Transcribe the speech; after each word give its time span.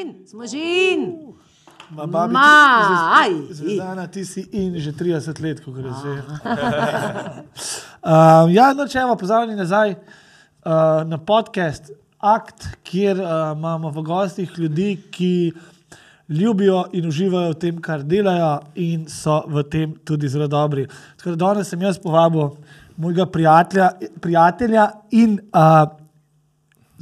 in, 0.00 0.26
smo 0.26 0.46
že 0.46 0.58
in. 0.58 1.04
Ma, 1.90 2.06
babi, 2.06 2.32
Ma, 2.32 3.24
ti- 3.26 3.54
Zvezdana, 3.54 4.06
si 4.24 4.46
in 4.52 4.78
že 4.78 4.92
30 4.92 5.40
let, 5.42 5.58
ko 5.64 5.72
gre 5.72 5.90
že. 5.90 6.12
um, 8.06 8.46
ja, 8.50 8.70
no, 8.74 8.86
če 8.86 9.02
imamo 9.02 9.16
pozdravljeni 9.18 9.58
nazaj 9.58 9.96
uh, 9.96 11.02
na 11.06 11.18
podcast 11.18 11.90
Akt, 12.20 12.68
kjer 12.84 13.18
uh, 13.18 13.56
imamo 13.56 13.90
v 13.90 14.02
gostih 14.06 14.52
ljudi, 14.58 14.92
ki 15.10 15.52
ljubijo 16.28 16.84
in 16.92 17.08
uživajo 17.08 17.56
v 17.56 17.58
tem, 17.58 17.80
kar 17.82 18.04
delajo, 18.06 18.52
in 18.78 19.08
so 19.08 19.40
v 19.48 19.64
tem 19.66 19.94
tudi 20.04 20.28
zelo 20.28 20.46
dobri. 20.46 20.86
Tako 21.18 21.34
da 21.34 21.40
danes 21.48 21.72
sem 21.72 21.82
jaz 21.82 21.98
povabil 21.98 22.52
mojega 23.00 23.26
prijatelja, 23.26 23.90
prijatelja 24.20 24.90
in 25.10 25.40
uh, 25.50 25.88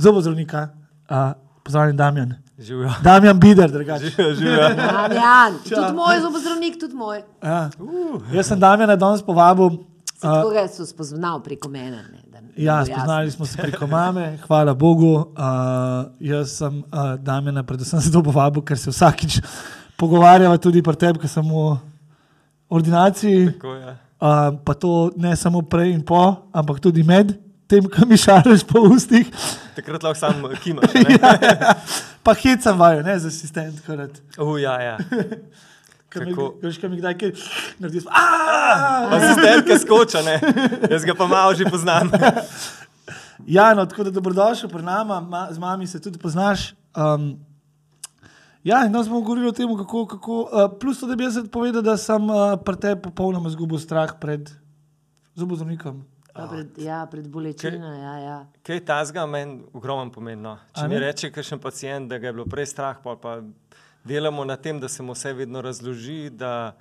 zobozdravnika, 0.00 0.68
uh, 1.10 1.32
pozdravljen 1.66 1.96
Damjan. 1.98 2.38
Živijo. 2.58 2.90
Damjan 3.02 3.40
Bider, 3.40 3.70
drugače. 3.70 4.10
Damjan, 4.76 5.58
tudi 5.62 5.92
moj 5.94 6.20
zobozdravnik, 6.20 6.80
tudi 6.80 6.94
moj. 6.94 7.22
Ja. 7.42 7.70
Jaz 8.32 8.46
sem 8.46 8.60
Damjana 8.60 8.96
danes 8.96 9.22
povabil. 9.22 9.70
Se 9.70 10.26
Tako 10.26 10.50
ga 10.50 10.68
so 10.68 10.86
spoznal 10.86 11.42
preko 11.42 11.68
mene. 11.68 11.96
Ne, 11.96 12.22
da, 12.26 12.40
da 12.40 12.46
Ja, 12.56 12.84
spoznali 12.84 13.30
smo 13.30 13.46
se 13.46 13.62
preko 13.62 13.86
mame, 13.86 14.38
hvala 14.46 14.74
Bogu. 14.74 15.14
Uh, 15.14 15.24
jaz 16.20 16.56
sem 16.58 16.78
uh, 16.78 17.14
Damjana 17.20 17.62
predvsem 17.62 18.00
zato 18.00 18.22
povabil, 18.22 18.62
ker 18.62 18.78
se 18.78 18.90
vsakič 18.90 19.38
pogovarjava 19.96 20.58
tudi 20.58 20.82
pri 20.82 20.96
tebi, 20.98 21.22
ker 21.22 21.30
sem 21.30 21.46
v 21.46 21.76
ordinaciji. 22.68 23.52
Tako 23.52 23.74
je. 23.74 23.96
Uh, 24.18 24.58
pa 24.64 24.74
to 24.74 25.12
ne 25.16 25.36
samo 25.36 25.62
prej 25.62 25.94
in 25.94 26.02
po, 26.02 26.34
ampak 26.52 26.82
tudi 26.82 27.06
med 27.06 27.38
tem, 27.68 27.84
ko 27.84 28.06
mi 28.08 28.16
šariš 28.16 28.64
po 28.68 28.80
ustih. 28.88 29.28
Takrat 29.76 30.02
lahko 30.02 30.18
sam 30.18 30.42
kimaš. 30.62 30.94
ne? 30.94 31.18
ja, 31.22 31.74
pa 32.24 32.34
hecam 32.34 32.78
vajo, 32.80 33.02
ne 33.06 33.18
z 33.18 33.28
asistentko. 33.28 33.96
rad. 33.96 34.20
Uh, 34.38 34.56
ja, 34.60 34.80
ja. 34.82 34.96
Ko 36.12 36.24
mi-? 36.24 36.34
Veš, 36.62 36.80
kaj 36.80 36.90
mi 36.90 37.00
kdaj 37.02 37.18
kaj 37.20 37.32
narediš? 37.78 38.08
"Aaaa!" 38.08 39.12
Asistentka 39.20 39.78
skoča, 39.78 40.24
ne. 40.24 40.40
Jaz 40.90 41.04
ga 41.04 41.14
pa 41.14 41.28
malo 41.28 41.54
že 41.54 41.68
poznam. 41.68 42.10
Ja, 43.48 43.74
no, 43.74 43.86
tako 43.86 44.04
da 44.04 44.10
dobrodošel 44.10 44.68
pri 44.68 44.82
nama, 44.82 45.20
ma, 45.20 45.46
z 45.50 45.58
mami 45.58 45.86
se 45.86 46.00
tudi 46.00 46.18
poznaš. 46.18 46.74
Um, 46.92 47.38
ja, 48.64 48.82
in 48.84 48.92
danes 48.92 49.08
bomo 49.08 49.20
govorili 49.20 49.48
o 49.48 49.52
tem, 49.52 49.70
kako. 49.76 50.06
kako 50.06 50.40
uh, 50.42 50.66
plus, 50.80 51.00
to, 51.00 51.06
da 51.06 51.16
bi 51.16 51.24
jaz 51.24 51.38
povedal, 51.52 51.82
da 51.82 51.96
sem 51.96 52.28
uh, 52.28 52.58
pri 52.60 52.76
tebi 52.76 53.02
popolnoma 53.02 53.48
izgubil 53.48 53.78
strah 53.78 54.12
pred 54.20 54.50
zobozdravnikom. 55.34 56.02
Ja, 56.38 56.46
pred, 56.48 56.78
ja, 56.78 57.06
pred 57.10 57.28
bolečino. 57.28 57.92
Ja, 57.94 58.12
ja. 58.18 58.36
Kaj 58.62 58.84
ta 58.86 59.04
zga 59.04 59.26
meni 59.26 59.62
ogromno 59.72 60.12
pomeni. 60.12 60.42
No. 60.42 60.56
A 60.72 60.80
Če 60.80 60.88
mi 60.88 60.94
ne? 60.94 61.00
reče, 61.00 61.30
kakšen 61.34 61.58
pacijent, 61.58 62.08
da 62.10 62.18
ga 62.18 62.30
je 62.30 62.32
bilo 62.32 62.46
prej 62.46 62.66
strah, 62.66 63.00
pol 63.02 63.16
pa 63.18 63.40
delamo 64.04 64.44
na 64.44 64.56
tem, 64.56 64.80
da 64.80 64.88
se 64.88 65.02
mu 65.02 65.12
vse 65.12 65.32
vedno 65.34 65.60
razloži, 65.62 66.30
da 66.30 66.76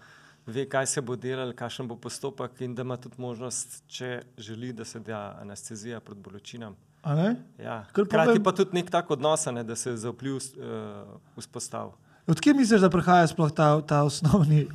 ve, 0.46 0.66
kaj 0.70 0.86
se 0.88 1.02
bo 1.02 1.16
delal, 1.16 1.54
kakšen 1.58 1.88
bo 1.88 1.98
postopek 2.00 2.62
in 2.62 2.76
da 2.76 2.86
ima 2.86 2.98
tudi 2.98 3.16
možnost, 3.18 3.82
če 3.88 4.22
želi, 4.38 4.74
da 4.74 4.86
se 4.86 5.00
da 5.00 5.38
anestezija 5.42 6.00
pred 6.00 6.18
bolečinami. 6.18 6.76
A 7.04 7.16
ne? 7.16 7.36
Ja. 7.60 7.82
Hkrati 7.90 8.16
povem- 8.16 8.44
pa 8.44 8.52
tudi 8.52 8.76
nek 8.76 8.92
tak 8.92 9.12
odnos, 9.12 9.48
a 9.48 9.52
ne, 9.52 9.64
da 9.64 9.76
se 9.76 9.96
za 9.98 10.10
vpliv 10.12 10.36
uh, 10.36 10.42
vzpostavi. 11.38 11.92
Odkje 12.28 12.54
misliš, 12.54 12.82
da 12.82 12.90
prihaja 12.90 13.28
sploh 13.28 13.52
ta, 13.52 13.82
ta 13.82 14.04
osnovni 14.04 14.68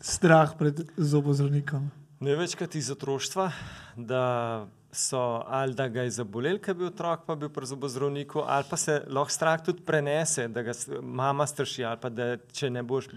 strah 0.00 0.54
pred 0.58 0.80
zobozdravnikom? 0.96 1.90
Največkrat 2.16 2.74
iz 2.74 2.86
otroštva, 2.90 3.50
da 3.96 4.66
so 4.92 5.42
ali 5.46 5.74
da 5.74 5.84
ga 5.88 6.06
je 6.06 6.10
zabolel, 6.10 6.56
ker 6.58 6.72
je 6.72 6.78
bil 6.78 6.86
otrok, 6.88 7.26
pa 7.26 7.34
je 7.34 7.42
bil 7.42 7.50
pri 7.52 7.68
zobozdravniku, 7.68 8.40
ali 8.40 8.64
pa 8.70 8.76
se 8.80 9.02
lahko 9.08 9.34
strah 9.34 9.60
tudi 9.60 9.84
prenese, 9.84 10.46
da 10.48 10.62
ga 10.62 10.72
mama 11.02 11.46
straši, 11.46 11.84
ali 11.84 12.00
pa 12.00 12.08
da 12.08 12.30
če 12.56 12.70
ne 12.72 12.82
boš 12.82 13.10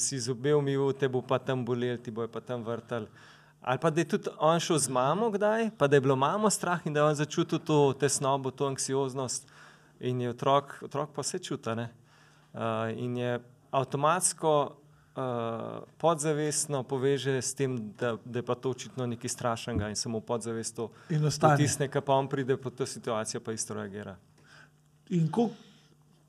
si 0.00 0.16
zobe 0.16 0.54
umil, 0.56 0.94
te 0.96 1.12
bo 1.12 1.20
pa 1.20 1.36
tam 1.38 1.64
bolel, 1.64 2.00
ti 2.00 2.10
bojo 2.10 2.32
pa 2.32 2.40
tam 2.40 2.64
vrtal. 2.64 3.04
Ali 3.60 3.84
pa 3.84 3.90
da 3.90 4.00
je 4.00 4.08
tudi 4.16 4.32
on 4.38 4.60
šel 4.64 4.78
z 4.78 4.88
mamo 4.88 5.28
kdaj, 5.30 5.68
pa 5.76 5.92
da 5.92 6.00
je 6.00 6.06
bilo 6.08 6.16
mamo 6.16 6.48
strah 6.50 6.80
in 6.86 6.96
da 6.96 7.04
je 7.04 7.12
on 7.12 7.20
začutil 7.20 7.60
to 7.60 7.92
tesnobo, 8.00 8.50
to 8.50 8.72
anksioznost 8.72 9.44
in 10.00 10.24
je 10.24 10.32
otrok, 10.32 10.78
otrok 10.88 11.12
pa 11.12 11.20
vse 11.20 11.38
čuta. 11.38 11.76
Uh, 11.76 12.88
in 12.96 13.16
je 13.16 13.40
avtomatsko 13.70 14.72
uh, 15.18 15.82
podzavestno 15.98 16.82
poveže 16.82 17.42
s 17.42 17.54
tem, 17.54 17.76
da, 17.98 18.16
da 18.24 18.38
je 18.38 18.46
pa 18.46 18.54
to 18.54 18.70
očitno 18.70 19.06
nekaj 19.06 19.28
strašnega 19.28 19.88
in 19.88 19.96
se 19.96 20.08
mu 20.08 20.20
podzavest 20.20 20.76
to 20.76 20.90
In 21.10 21.24
ostane. 21.24 21.56
potisne, 21.56 21.88
ki 21.90 22.00
pa 22.00 22.14
on 22.14 22.28
pride 22.28 22.56
pod 22.56 22.74
to 22.74 22.86
situacijo, 22.86 23.40
pa 23.40 23.52
isto 23.52 23.74
reagira. 23.74 24.16
In 25.10 25.26
ko, 25.32 25.50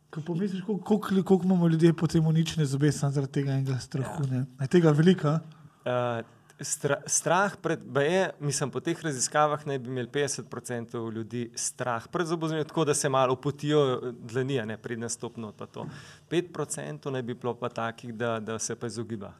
ko 0.10 0.22
pomisliš, 0.26 0.64
koliko, 0.66 0.84
koliko, 0.84 1.24
koliko 1.24 1.46
imamo 1.46 1.68
ljudje 1.68 1.94
potem 1.94 2.28
uničene 2.28 2.66
zobe 2.66 2.92
samo 2.92 3.12
zaradi 3.12 3.34
tega 3.34 3.52
enega 3.52 3.80
strahu. 3.80 4.24
Ne? 4.32 4.46
Je 4.62 4.68
tega 4.68 4.92
veliko? 4.92 5.28
a? 5.28 5.40
Uh, 5.86 6.39
stra, 6.62 7.02
strah 7.06 7.56
pred, 7.56 7.80
je, 7.97 8.30
mislim, 8.40 8.72
po 8.72 8.80
teh 8.80 9.03
raziskavah 9.03 9.68
naj 9.68 9.80
bi 9.80 9.88
imeli 9.88 10.08
50% 10.09 10.44
ljudi 11.12 11.52
strah 11.56 12.08
pred 12.08 12.28
zobozdravljenjem, 12.28 12.68
tako 12.68 12.86
da 12.86 12.94
se 12.94 13.09
malo 13.09 13.34
opotijo 13.34 13.84
dlani, 14.14 14.59
a 14.59 14.66
ne 14.66 14.78
pred 14.78 15.00
nastopno. 15.00 15.52
pa 15.52 15.66
to. 15.66 15.86
5% 16.30 17.09
naj 17.09 17.22
bi 17.22 17.34
bilo 17.34 17.53
pa 17.53 17.69
takih, 17.69 18.14
da, 18.14 18.40
da 18.40 18.59
se 18.59 18.75
pa 18.75 18.88
izogiba. 18.88 19.34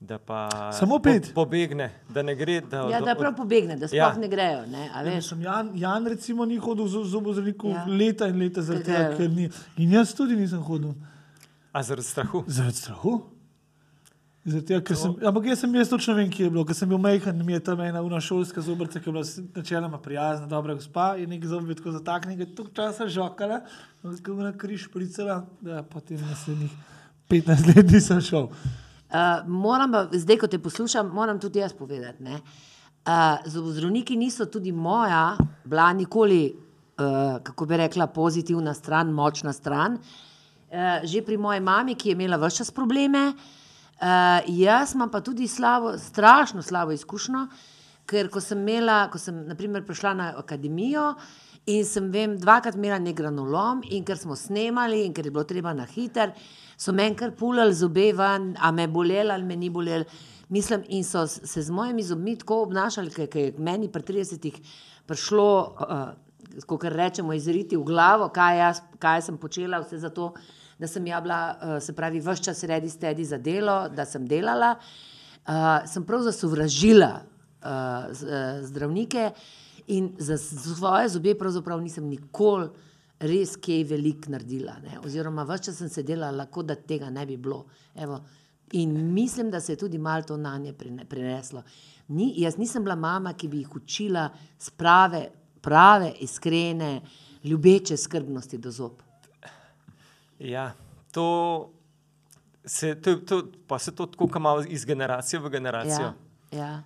Da 0.00 0.18
pa 0.18 0.48
Samo 0.72 0.98
pet? 0.98 1.22
Po, 1.24 1.34
pobegne, 1.36 1.90
da 2.08 2.22
ne 2.22 2.34
gre. 2.34 2.60
Da, 2.60 2.76
ja, 2.82 3.00
da 3.00 3.14
prav 3.14 3.34
pobegne, 3.34 3.76
da 3.76 3.88
sploh 3.88 3.96
Ja. 3.96 4.12
ne 4.14 4.28
grejo. 4.28 4.66
Ne, 4.66 4.90
a 4.90 4.98
Ja, 4.98 5.04
veš? 5.04 5.14
mislim, 5.16 5.42
Jan, 5.42 5.70
Jan 5.74 6.06
recimo 6.06 6.44
ni 6.44 6.56
hodil 6.58 6.84
v 6.84 7.04
zobozdravniku 7.04 7.68
Ja. 7.68 7.74
ja. 7.76 7.84
leta 7.88 8.26
in 8.26 8.38
leta, 8.38 8.62
zaradi 8.62 8.84
tega, 8.84 8.98
ga- 9.00 9.16
ker 9.16 9.30
ni. 9.30 9.48
In 9.76 9.92
jaz 9.92 10.14
tudi 10.14 10.36
nisem 10.36 10.60
hodil. 10.60 10.92
A 11.72 11.82
zaradi 11.82 12.06
strahu? 12.06 12.44
Zaradi 12.48 12.76
strahu. 12.76 13.22
Tega, 14.46 14.78
ker 14.78 14.94
sem, 14.94 15.14
ampak 15.26 15.48
jaz 15.50 15.58
sem 15.64 15.72
jaz 15.74 15.88
točno 15.90 16.14
vem, 16.14 16.28
kje 16.30 16.44
je 16.44 16.50
bilo. 16.54 16.62
Ker 16.66 16.76
sem 16.78 16.86
bil 16.86 17.00
majhen, 17.02 17.40
mi 17.42 17.56
je 17.56 17.60
tam 17.66 17.80
ena 17.82 17.98
una 18.06 18.20
šolska 18.22 18.62
zobrca, 18.62 19.00
ki 19.02 19.08
je 19.08 19.14
bila 19.16 19.24
načeloma 19.56 19.98
prijazna, 19.98 20.46
dobra 20.46 20.76
gospa 20.78 21.06
in 21.18 21.32
nek 21.34 21.46
zob 21.50 21.66
je 21.66 21.74
tako 21.80 21.94
zataknjen, 21.96 22.38
da 22.38 22.46
je 22.46 22.54
toliko 22.54 22.74
časa 22.76 23.08
žokala, 23.10 23.64
tako 24.04 24.36
je 24.36 24.44
na 24.44 24.52
križ 24.54 24.84
pricela, 24.94 25.40
da 25.60 25.82
potem 25.82 26.22
naslednjih 26.22 26.78
15 27.30 27.72
let 27.72 27.90
nisem 27.90 28.22
šel. 28.22 28.46
Uh, 28.46 29.42
moram 29.50 29.90
pa, 29.90 30.04
zdaj, 30.14 30.38
ko 30.38 30.52
te 30.54 30.62
poslušam, 30.62 31.10
moram 31.10 31.42
tudi 31.42 31.58
jaz 31.58 31.74
povedati. 31.74 32.22
ne. 32.22 32.38
Uh, 32.38 33.42
zobozdravniki 33.50 34.16
niso 34.16 34.46
tudi 34.46 34.72
moja, 34.72 35.36
bila 35.64 35.90
nikoli, 35.92 36.54
uh, 36.54 37.42
kako 37.42 37.66
bi 37.66 37.82
rekla, 37.82 38.06
pozitivna 38.06 38.74
stran, 38.74 39.10
močna 39.10 39.52
stran. 39.52 39.98
Uh, 39.98 41.02
že 41.02 41.26
pri 41.26 41.36
moji 41.36 41.60
mami, 41.60 41.94
ki 41.94 42.08
je 42.08 42.18
imela 42.18 42.38
vse 42.38 42.62
čas 42.62 42.70
probleme, 42.70 43.28
uh, 43.34 43.65
jaz 44.00 44.94
imam 44.94 45.10
pa 45.10 45.20
tudi 45.20 45.48
slabo, 45.48 45.98
strašno 45.98 46.62
slabo 46.62 46.92
izkušnjo, 46.92 47.46
ker 48.06 48.28
ko 48.30 48.40
sem 48.40 48.60
imela, 48.60 49.08
ko 49.10 49.18
sem 49.18 49.46
naprimer 49.48 49.84
prišla 49.86 50.14
na 50.14 50.32
akademijo 50.38 51.14
in 51.66 51.84
sem 51.84 52.10
vem, 52.12 52.36
dvakrat 52.38 52.76
imela 52.78 52.98
nek 53.02 53.16
granolom 53.16 53.80
in 53.90 54.04
ker 54.06 54.18
smo 54.18 54.36
snemali 54.36 55.02
in 55.06 55.14
ker 55.14 55.26
je 55.26 55.32
bilo 55.34 55.44
treba 55.44 55.72
na 55.74 55.86
hiter, 55.86 56.32
so 56.78 56.92
meni 56.92 57.16
kar 57.16 57.32
pulali 57.34 57.74
zobe 57.74 58.12
ven, 58.14 58.54
a 58.60 58.70
me 58.70 58.86
bolelo 58.86 59.34
ali 59.34 59.44
me 59.44 59.56
ni 59.56 59.70
bolelo. 59.70 60.04
Mislim, 60.48 60.84
in 60.88 61.02
so 61.04 61.26
se 61.26 61.62
z 61.62 61.70
mojimi 61.70 62.02
zobmi 62.02 62.36
tako 62.38 62.60
obnašali, 62.62 63.10
ker 63.10 63.36
je 63.36 63.54
meni 63.58 63.88
pri 63.90 64.02
30-ih 64.02 64.60
prišlo, 65.06 65.48
uh, 65.80 66.62
kot 66.66 66.84
rečemo, 66.84 67.34
izriti 67.34 67.76
v 67.76 67.82
glavo, 67.82 68.28
kaj, 68.30 68.58
jaz, 68.58 68.80
kaj 69.02 69.24
sem 69.26 69.38
počela, 69.38 69.80
vse 69.82 69.98
zato, 69.98 70.34
da 70.78 70.86
sem 70.86 71.06
ja 71.06 71.20
bila, 71.20 71.40
uh, 71.56 71.82
se 71.82 71.92
pravi, 71.96 72.20
vse 72.20 72.42
čas 72.42 72.64
redi 72.64 72.90
stedi 72.90 73.24
za 73.24 73.38
delo, 73.38 73.88
da 73.88 74.04
sem 74.04 74.26
delala. 74.26 74.74
Uh, 75.46 75.86
sem 75.86 76.04
prav 76.04 76.24
zasovražila 76.26 77.12
uh, 77.62 77.68
zdravnike 78.62 79.30
in 79.86 80.10
za 80.18 80.38
svoje 80.38 81.08
zobe 81.08 81.36
pravzaprav 81.38 81.80
nisem 81.80 82.08
nikoli 82.10 82.68
res 83.20 83.54
kaj 83.56 83.84
veliko 83.88 84.30
naredila. 84.34 84.76
Ne? 84.82 84.98
Oziroma, 85.04 85.46
vse 85.48 85.70
čas 85.70 85.78
sem 85.80 85.88
se 85.88 86.02
delala, 86.02 86.48
kot 86.52 86.66
da 86.66 86.74
tega 86.74 87.10
ne 87.10 87.26
bi 87.26 87.36
bilo. 87.36 87.64
Evo. 87.94 88.20
In 88.72 89.14
mislim, 89.14 89.50
da 89.50 89.60
se 89.60 89.72
je 89.72 89.76
tudi 89.76 89.98
malo 89.98 90.22
to 90.22 90.36
na 90.36 90.58
nje 90.58 90.74
preneslo. 91.08 91.62
Ni, 92.08 92.32
jaz 92.36 92.56
nisem 92.58 92.82
bila 92.82 92.96
mama, 92.96 93.32
ki 93.32 93.48
bi 93.48 93.62
jih 93.62 93.76
učila 93.76 94.28
sprave, 94.58 95.28
prave, 95.62 96.12
iskrene, 96.20 97.00
ljubeče 97.44 97.96
skrbnosti 97.96 98.58
do 98.58 98.70
zob. 98.70 99.05
Ja, 100.38 100.72
to 101.12 101.70
se, 102.64 102.94
to, 102.94 103.10
je- 103.10 103.24
to, 103.24 103.42
pa 103.66 103.78
se 103.78 103.94
to 103.94 104.06
tako 104.06 104.38
malo 104.38 104.64
iz 104.68 104.84
generacije 104.84 105.40
v 105.40 105.48
generacijo. 105.48 106.12
Ja, 106.52 106.58
ja. 106.58 106.82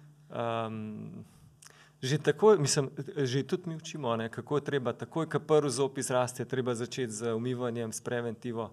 Um, 0.66 1.24
že 2.02 2.18
tako, 2.18 2.56
mislim, 2.56 2.90
že 3.16 3.42
tudi 3.42 3.62
mi 3.66 3.76
učimo, 3.76 4.16
ne, 4.16 4.28
kako 4.28 4.56
je 4.56 4.64
treba, 4.64 4.92
takoj, 4.92 5.28
ko 5.28 5.38
prvi 5.38 5.70
zob 5.70 5.98
izraste, 5.98 6.44
treba 6.44 6.74
začeti 6.74 7.12
z 7.12 7.34
umivanjem, 7.34 7.92
s 7.92 8.00
preventivo, 8.00 8.72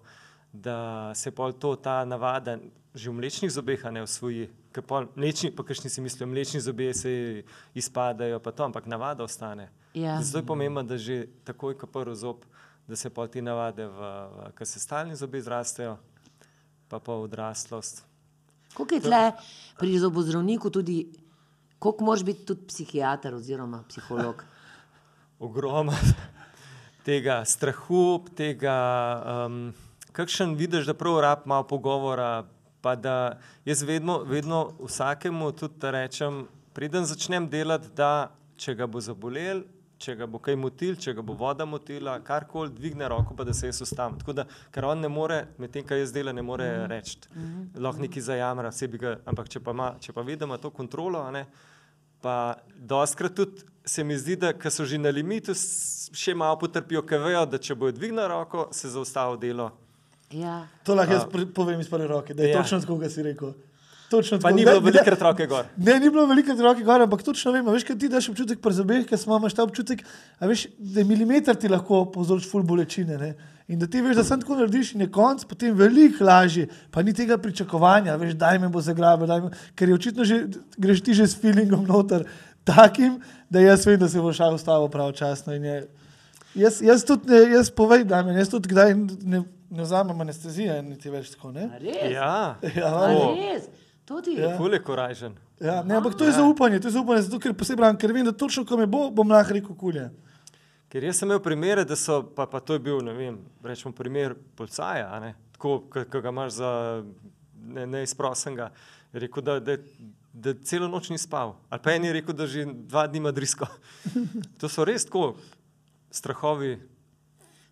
da 0.52 1.12
se 1.14 1.30
pol 1.30 1.52
to, 1.52 1.76
ta 1.76 2.04
navada, 2.04 2.56
že 2.94 3.10
v 3.10 3.14
mlečnih 3.14 3.52
zobeh, 3.52 3.84
ne 3.84 4.02
osvoji. 4.02 4.48
Pol 4.86 5.08
Mlečni, 5.16 5.50
pa 5.50 5.64
kakšni 5.66 5.90
si 5.90 6.00
mislijo, 6.00 6.26
mlečni 6.26 6.60
zobje 6.60 6.94
se 6.94 7.42
izpadajo, 7.74 8.38
pa 8.38 8.52
to, 8.52 8.64
ampak 8.64 8.86
navada 8.86 9.24
ostane. 9.24 9.68
Ja. 9.94 10.22
Zato 10.22 10.38
je 10.38 10.46
pomembno, 10.46 10.82
da 10.82 10.96
že 10.96 11.26
takoj, 11.44 11.74
ko 11.74 11.86
prvi 11.86 12.14
zob 12.16 12.46
da 12.88 12.96
se 12.96 13.10
pa 13.10 13.26
ti 13.28 13.42
navade, 13.42 13.86
v, 13.86 13.92
v, 13.92 14.50
ko 14.58 14.64
se 14.64 14.80
stalni 14.80 15.16
zobi 15.16 15.38
izrastejo, 15.38 15.96
pa 16.88 16.98
pa 16.98 17.12
odraslost. 17.12 18.02
Koliko 18.74 18.94
je 18.94 19.00
tle 19.00 19.32
pri 19.78 19.98
zobozdravniku 19.98 20.70
tudi, 20.70 21.12
koliko 21.78 22.04
moraš 22.04 22.24
biti 22.24 22.44
tudi 22.44 22.66
psihiater 22.66 23.34
oziroma 23.34 23.84
psiholog? 23.88 24.44
ogromno 25.38 25.92
tega 27.04 27.44
strahu, 27.44 28.24
tega, 28.36 28.76
um, 29.46 29.72
kakšen 30.12 30.54
vidiš, 30.56 30.88
da 30.88 30.94
prav 30.94 31.20
rab 31.20 31.46
malo 31.46 31.66
pogovora. 31.68 32.44
Pa 32.80 32.94
da 32.94 33.40
jaz 33.66 33.82
vedno, 33.82 34.20
vedno 34.22 34.70
vsakemu 34.78 35.50
tudi 35.52 35.90
rečem, 35.90 36.46
preden 36.72 37.04
začnem 37.04 37.48
delati, 37.50 37.88
da 37.96 38.30
če 38.56 38.76
ga 38.78 38.86
bo 38.86 39.00
zabolel, 39.02 39.64
če 39.98 40.14
ga 40.14 40.26
bo 40.26 40.38
kaj 40.38 40.54
motil, 40.56 40.96
če 40.96 41.12
ga 41.12 41.22
bo 41.22 41.34
voda 41.34 41.64
motila, 41.64 42.20
karkoli 42.20 42.70
dvigne 42.70 43.08
roko, 43.08 43.34
pa 43.34 43.42
da 43.42 43.52
se 43.52 43.66
jaz 43.66 43.80
ustavim. 43.80 44.18
Tako 44.18 44.32
da, 44.32 44.44
ker 44.70 44.84
on 44.84 45.00
ne 45.00 45.08
more, 45.08 45.40
medtem 45.58 45.82
ko 45.82 45.94
jaz 45.94 46.12
delam, 46.12 46.34
ne 46.34 46.42
more 46.42 46.66
reči, 46.86 47.16
lahko 47.76 48.00
neki 48.00 48.20
zajamra, 48.20 48.70
sebi 48.72 48.98
ga, 48.98 49.16
ampak 49.24 49.48
če 49.48 49.60
pa, 49.60 49.70
ima, 49.72 49.94
če 49.98 50.12
pa 50.12 50.22
vidi, 50.22 50.36
da 50.36 50.46
ima 50.46 50.56
to 50.56 50.70
kontrolo, 50.72 51.18
a 51.20 51.30
ne, 51.30 51.44
pa 52.20 52.36
doskrat 52.76 53.34
tudi 53.34 53.62
se 53.84 54.02
mi 54.02 54.14
zdi, 54.14 54.36
da 54.36 54.52
ko 54.52 54.70
so 54.70 54.84
že 54.84 54.98
na 54.98 55.10
limitu, 55.10 55.50
s- 55.52 55.86
še 56.12 56.34
malo 56.34 56.56
potrpijo, 56.56 57.02
ker 57.02 57.18
vejo, 57.20 57.44
da 57.46 57.58
če 57.58 57.74
bojo 57.74 57.92
dvignili 57.92 58.28
roko, 58.28 58.68
se 58.70 58.88
zaustavi 58.88 59.38
delo. 59.40 59.70
Ja. 60.30 60.66
To 60.84 60.94
lahko 60.94 61.14
jaz 61.14 61.24
povem 61.52 61.80
iz 61.80 61.88
prve 61.88 62.06
roke, 62.06 62.34
da 62.34 62.42
je 62.42 62.50
Ja. 62.50 62.58
točno 62.58 62.80
tako, 62.80 62.98
kot 62.98 63.10
si 63.10 63.22
rekel. 63.22 63.54
Točno 64.08 64.38
Pa 64.38 64.42
tako. 64.42 64.56
ni 64.56 64.64
Ne- 64.64 64.70
bilo 64.70 64.80
velikrat 64.82 65.20
roke 65.20 65.46
gor. 65.46 65.64
Ne, 65.76 65.98
ni 66.00 66.08
bilo 66.08 66.26
veliko 66.26 66.54
roke 66.58 66.82
gor, 66.82 67.02
ampak 67.02 67.22
točno 67.22 67.52
vem, 67.52 67.62
a 67.62 67.72
veš, 67.72 67.84
kaj 67.84 67.96
ti 67.96 68.08
daš 68.08 68.28
občutek 68.28 68.58
pri 68.58 68.72
zobeh, 68.72 69.04
ker 69.04 69.18
smo 69.18 69.36
imaš 69.36 69.52
ta 69.52 69.62
občutek, 69.62 70.00
a 70.34 70.46
veš, 70.46 70.66
da 70.78 71.00
je 71.00 71.06
milimeter 71.06 71.54
ti 71.54 71.68
lahko 71.68 72.06
povzroči 72.06 72.48
ful 72.48 72.62
bolečine. 72.62 73.18
Ne? 73.18 73.34
In 73.68 73.78
da 73.78 73.86
ti 73.86 74.00
veš, 74.00 74.16
da 74.16 74.24
sem 74.24 74.40
tako 74.40 74.56
narediš 74.56 74.94
in 74.94 75.00
je 75.00 75.10
konc, 75.10 75.44
potem 75.44 75.74
veliko 75.74 76.24
lažje, 76.24 76.64
pa 76.90 77.02
ni 77.02 77.12
tega 77.12 77.36
pričakovanja, 77.36 78.16
veš, 78.16 78.32
daj 78.34 78.58
me 78.58 78.68
bo 78.68 78.80
zagrabil, 78.80 79.26
daj 79.26 79.40
me, 79.40 79.50
ker 79.74 79.88
je 79.88 79.94
očitno 79.94 80.24
že, 80.24 80.38
greš 80.78 81.02
ti 81.02 81.12
že 81.12 81.26
s 81.26 81.36
feelingom 81.36 81.84
noter, 81.84 82.24
takim, 82.64 83.20
da 83.46 83.60
jaz 83.60 83.84
vem, 83.84 83.98
da 83.98 84.08
se 84.08 84.20
bo 84.20 84.32
šel 84.32 84.54
ustavo 84.54 84.88
pravočasno. 84.88 85.52
in 85.52 85.64
je- 85.64 85.86
Jaz, 86.56 86.80
jaz 86.80 87.04
tudi, 87.04 87.28
ne, 87.28 87.52
jaz 87.52 87.68
povej, 87.70 88.04
da 88.04 88.22
me, 88.22 88.32
jaz 88.32 88.48
tudi 88.48 88.68
kdaj 88.68 88.94
ne, 89.22 89.42
ne 89.70 89.82
vzamem 89.82 90.16
anestezije, 90.18 90.82
niti 90.82 91.10
več 91.10 91.30
tako, 91.30 91.52
ne? 91.52 91.64
A 91.66 91.78
res? 91.78 92.10
Ja, 92.10 92.56
Ja, 92.74 92.88
A 92.88 93.12
res? 93.36 93.68
To 94.08 94.20
ti 94.20 94.32
Ja. 94.32 94.54
ful 94.56 94.72
je 94.72 94.80
korajžen. 94.80 95.34
Ja, 95.60 95.82
ne, 95.82 95.94
ampak 95.94 96.14
to 96.14 96.24
je 96.24 96.32
zaupanje, 96.32 96.80
to 96.80 96.88
je 96.88 96.94
zaupanje, 96.94 97.22
zato 97.22 97.38
ker 97.38 97.52
posebej 97.52 97.76
pravim, 97.76 97.98
ker 97.98 98.12
vem, 98.12 98.24
da 98.24 98.32
točno, 98.32 98.64
ko 98.64 98.76
me 98.76 98.86
bo, 98.86 99.10
bom 99.10 99.28
lahko 99.28 99.52
rekel 99.52 99.76
kulje. 99.76 100.06
Ker 100.88 101.04
jaz 101.04 101.18
sem 101.18 101.28
imel 101.28 101.40
primere, 101.40 101.84
da 101.84 101.92
so, 101.92 102.22
pa, 102.24 102.46
pa 102.46 102.60
to 102.60 102.72
je 102.72 102.80
bil, 102.80 103.02
ne 103.04 103.12
vem, 103.12 103.36
rečemo 103.62 103.92
primer 103.92 104.32
policaja, 104.56 105.10
a 105.12 105.20
ne, 105.20 105.34
tako, 105.52 105.82
ki 105.92 106.22
ga 106.22 106.28
imaš 106.28 106.52
za 106.52 106.70
ne- 107.66 107.84
neizprosenega, 107.86 108.70
je 109.12 109.20
rekel, 109.20 109.42
da, 109.42 109.58
da, 109.60 109.76
da 110.32 110.54
celo 110.62 110.88
noč 110.88 111.10
ni 111.10 111.18
spal. 111.18 111.56
Ali 111.68 111.82
pa 111.82 111.92
en 111.92 112.04
je 112.04 112.12
rekel, 112.12 112.34
da 112.34 112.46
že 112.46 112.64
dva 112.64 113.04
dni 113.06 113.18
ima 113.18 113.30
drisko. 113.30 113.68
To 114.60 114.68
so 114.68 114.84
res 114.84 115.04
tako 115.04 115.34
strahovi. 116.10 116.78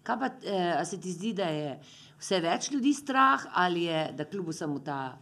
Kaj 0.03 0.19
pa, 0.19 0.29
eh, 0.45 0.75
a 0.77 0.85
se 0.85 1.01
ti 1.01 1.13
zdi, 1.13 1.33
da 1.33 1.49
je 1.49 1.79
vse 2.19 2.41
več 2.41 2.71
ljudi 2.71 2.93
strah, 2.93 3.47
ali 3.55 3.83
je, 3.85 4.13
da 4.13 4.25
kljub 4.25 4.49
vsemu 4.49 4.85
ta, 4.85 5.17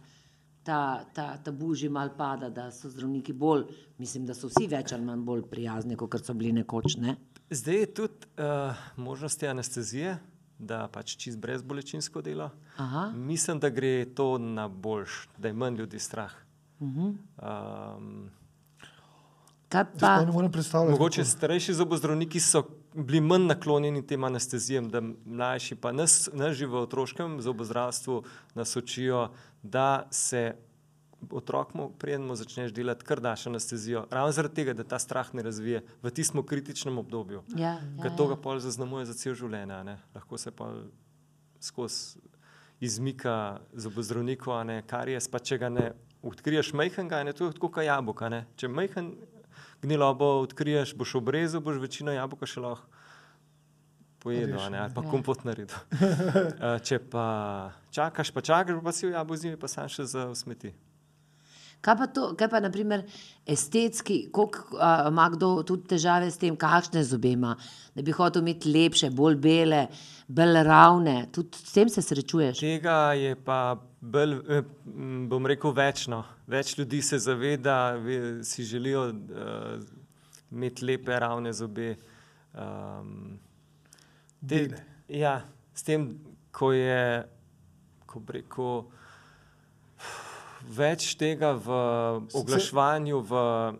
ta, 0.65 1.05
ta 1.13 1.37
tabu 1.37 1.73
že 1.77 1.89
mal 1.89 2.09
pada, 2.17 2.49
da 2.49 2.71
so 2.71 2.89
zdravniki 2.89 3.33
bolj, 3.33 3.67
mislim, 3.97 4.25
da 4.25 4.33
so 4.33 4.49
vsi 4.49 4.67
več 4.67 4.93
ali 4.93 5.05
manj 5.05 5.21
bolj 5.25 5.43
prijazni, 5.49 5.97
kot 5.97 6.17
so 6.25 6.33
bili 6.33 6.51
nekoč. 6.57 6.97
Ne? 6.97 7.17
Zdaj 7.49 7.77
je 7.79 7.91
tudi 7.93 8.31
uh, 8.41 8.73
možnost 8.97 9.43
anestezije, 9.43 10.17
da 10.59 10.87
pač 10.87 11.17
čist 11.19 11.37
brezbolečinsko 11.39 12.21
delo. 12.25 12.49
Aha. 12.81 13.11
Mislim, 13.15 13.59
da 13.59 13.69
gre 13.69 14.05
to 14.15 14.37
na 14.37 14.67
boljš, 14.67 15.27
da 15.37 15.47
je 15.47 15.53
manj 15.53 15.77
ljudi 15.77 15.99
strah. 15.99 16.33
Uh 16.79 16.87
-huh. 16.87 17.13
Um, 17.97 18.31
Kaj 19.69 19.85
Pa. 19.99 20.25
Mogoče 20.89 21.23
starejši 21.25 21.73
zobozdravniki 21.73 22.39
so 22.39 22.63
bili 22.95 23.21
manj 23.21 23.47
naklonjeni 23.47 24.03
tem 24.07 24.23
anestezijem, 24.23 24.89
da 24.89 25.01
mlajši, 25.01 25.75
pa 25.75 25.91
nas, 25.91 26.29
nas 26.33 26.55
že 26.57 26.67
v 26.67 26.81
otroškem 26.85 27.41
zobozdravstvu 27.41 28.21
nas 28.55 28.75
učijo, 28.75 29.29
da 29.63 30.07
se 30.11 30.55
otrokom, 31.31 31.89
preden 31.99 32.35
začneš 32.35 32.73
delati, 32.73 33.05
kar 33.05 33.19
daš 33.19 33.47
anestezijo. 33.47 34.05
Ravno 34.11 34.31
zaradi 34.31 34.55
tega, 34.55 34.73
da 34.73 34.83
ta 34.83 34.99
strah 34.99 35.33
ne 35.33 35.43
razvije 35.43 35.83
v 36.03 36.11
tistem 36.11 36.43
kritičnem 36.43 36.97
obdobju. 36.97 37.43
ja, 37.55 37.71
ja, 37.71 38.01
Ker 38.01 38.15
to 38.17 38.23
ja. 38.23 38.35
ga 38.35 38.41
pol 38.41 38.59
zaznamuje 38.59 39.05
za 39.05 39.13
cel 39.13 39.33
življenje. 39.33 39.83
ne. 39.83 39.97
Lahko 40.15 40.37
se 40.37 40.51
pa 40.51 40.73
skozi 41.59 42.19
izmika 42.79 43.59
zobozdravniku, 43.73 44.51
kar 44.87 45.09
je, 45.09 45.19
pa 45.31 45.39
če 45.39 45.57
ga 45.57 45.69
ne 45.69 45.93
odkriješ 46.21 46.73
majhnega, 46.73 47.17
je 47.17 47.33
to 47.33 47.51
tako 47.51 47.69
kot 47.69 47.85
jabolka. 47.85 48.43
Če 48.55 48.67
majhen 48.67 49.15
gnilobo 49.81 50.39
odkriješ, 50.41 50.95
boš 50.95 51.15
obrezal, 51.15 51.61
boš 51.61 51.77
večino 51.81 52.11
jabolka 52.11 52.45
še 52.45 52.59
lahko 52.59 52.87
pojedel, 54.19 54.57
a 54.59 54.69
ne, 54.69 54.79
ali 54.79 54.93
pa 54.93 55.03
Ja. 55.05 55.09
kompot 55.11 55.43
naredil. 55.45 55.77
Če 56.87 56.99
pa 56.99 57.25
čakaš, 57.93 58.31
pa 58.33 58.41
čakaš, 58.41 58.81
pa 58.83 58.91
si 58.91 59.05
v 59.05 59.13
jabolku 59.13 59.37
zimi, 59.37 59.57
pa 59.57 59.67
sam 59.69 59.85
še 59.87 60.05
za 60.05 60.33
smeti. 60.35 60.73
kaj 61.85 61.97
pa, 61.97 62.05
to, 62.09 62.21
kaj 62.33 62.49
pa 62.49 62.59
naprimer 62.59 63.03
estetski, 63.45 64.31
koliko 64.33 64.79
a, 64.81 65.05
ima 65.11 65.27
kdo 65.29 65.61
tudi 65.61 65.85
težave 65.93 66.31
s 66.33 66.37
tem, 66.41 66.55
kakšne 66.57 67.03
zobe 67.05 67.35
ima, 67.37 67.51
da 67.93 68.01
bi 68.01 68.11
hotel 68.11 68.41
imeti 68.41 68.71
lepše, 68.73 69.11
bolj 69.13 69.35
bele, 69.37 69.83
bolj 70.27 70.63
ravne, 70.65 71.27
tudi 71.31 71.53
s 71.61 71.75
tem 71.77 71.89
se 71.89 72.01
srečuješ. 72.01 72.57
Tega 72.59 73.13
je 73.13 73.35
pa 73.37 73.77
bolj, 74.05 74.35
eh, 74.49 74.63
bom 75.25 75.45
rekel, 75.45 75.71
večno. 75.73 76.19
Več 76.47 76.75
ljudi 76.75 77.01
se 77.01 77.17
zaveda, 77.19 77.75
ve- 77.93 78.19
si 78.43 78.63
želijo 78.63 79.05
uh, 79.05 79.15
imeti 80.51 80.85
lepe, 80.85 81.15
ravne 81.15 81.53
zobe. 81.53 81.95
Um, 82.53 83.39
Bele. 84.41 84.77
ja, 85.09 85.41
s 85.73 85.83
tem, 85.83 86.05
ko 86.51 86.71
je, 86.71 87.25
ko 88.05 88.19
bi 88.21 88.33
rekel, 88.33 88.85
več 90.67 91.15
tega 91.15 91.51
v 91.53 91.67
oglaševanju, 92.33 93.19
v 93.21 93.33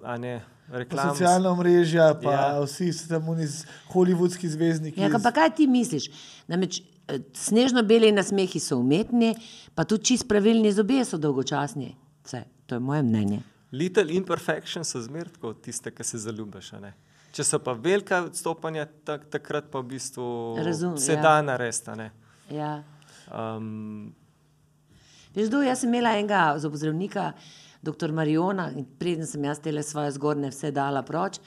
a 0.03 0.17
ne, 0.17 0.35
Pa 0.65 0.79
reklami. 0.79 1.11
socialna 1.11 1.51
mreža, 1.53 2.05
pa 2.17 2.31
ja. 2.31 2.45
Vsi 2.59 2.89
so 2.91 3.05
tam 3.07 3.29
oni 3.29 3.45
z- 3.45 3.65
hollywoodski 3.87 4.49
zvezdniki. 4.49 4.97
Ja, 4.97 5.09
ka 5.09 5.19
pa 5.19 5.29
kaj 5.31 5.51
ti 5.53 5.67
misliš? 5.67 6.09
Namreč 6.47 6.81
snežno-beli 7.33 8.11
nasmehi 8.11 8.59
so 8.59 8.79
umetni, 8.81 9.35
pa 9.75 9.85
tudi 9.85 10.11
čist 10.11 10.27
pravilni 10.27 10.71
zobje 10.73 11.05
so 11.05 11.17
dolgočasni. 11.21 11.95
Vse, 12.25 12.43
to 12.65 12.75
je 12.75 12.79
moje 12.79 13.03
mnenje. 13.03 13.41
Little 13.71 14.13
imperfections 14.13 14.91
so 14.91 15.01
zmerno 15.01 15.33
tako 15.33 15.53
tiste, 15.53 15.91
ki 15.91 16.03
se 16.03 16.17
zaljubiš. 16.23 16.71
Če 17.35 17.43
so 17.43 17.59
pa 17.59 17.73
velika 17.73 18.21
odstopanja, 18.23 18.85
tak, 19.03 19.27
takrat 19.29 19.67
pa 19.71 19.81
v 19.83 19.95
bistvu 19.95 20.27
Razumem, 20.63 20.97
se 20.97 21.17
ja. 21.17 21.21
da 21.21 21.41
narediti. 21.43 22.09
Ja. 22.55 22.77
Um, 23.27 24.13
Veš, 25.35 25.49
kdo, 25.51 25.59
jaz 25.65 25.83
sem 25.83 25.91
imela 25.91 26.13
enega 26.15 26.53
zobozdravnika, 26.63 27.33
dr. 27.83 28.13
Mariona, 28.15 28.69
in 28.71 28.85
preden 28.99 29.27
sem 29.27 29.43
jaz 29.43 29.59
tele 29.59 29.83
svoje 29.83 30.13
zgornje 30.15 30.53
vse 30.53 30.71
dala 30.71 31.03
proč, 31.03 31.41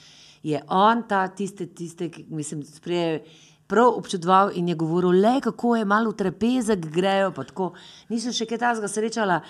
je 0.44 0.60
on 0.68 1.02
ta 1.08 1.24
tiste, 1.32 1.66
tiste 1.66 2.10
ki 2.12 2.26
mislim, 2.28 2.62
sprejel. 2.68 3.22
Prav 3.68 3.98
občudoval 4.00 4.50
in 4.56 4.68
je 4.68 4.74
govoril, 4.74 5.20
le 5.20 5.40
kako 5.44 5.76
je 5.76 5.84
malo 5.84 6.10
v 6.10 6.16
trapezek 6.16 6.86
grejo. 6.88 7.32
pa 7.36 7.44
tako. 7.44 7.72
Nisem 8.08 8.32
še 8.32 8.46
kaj 8.48 8.58
takega 8.58 8.88
srečala. 8.88 9.42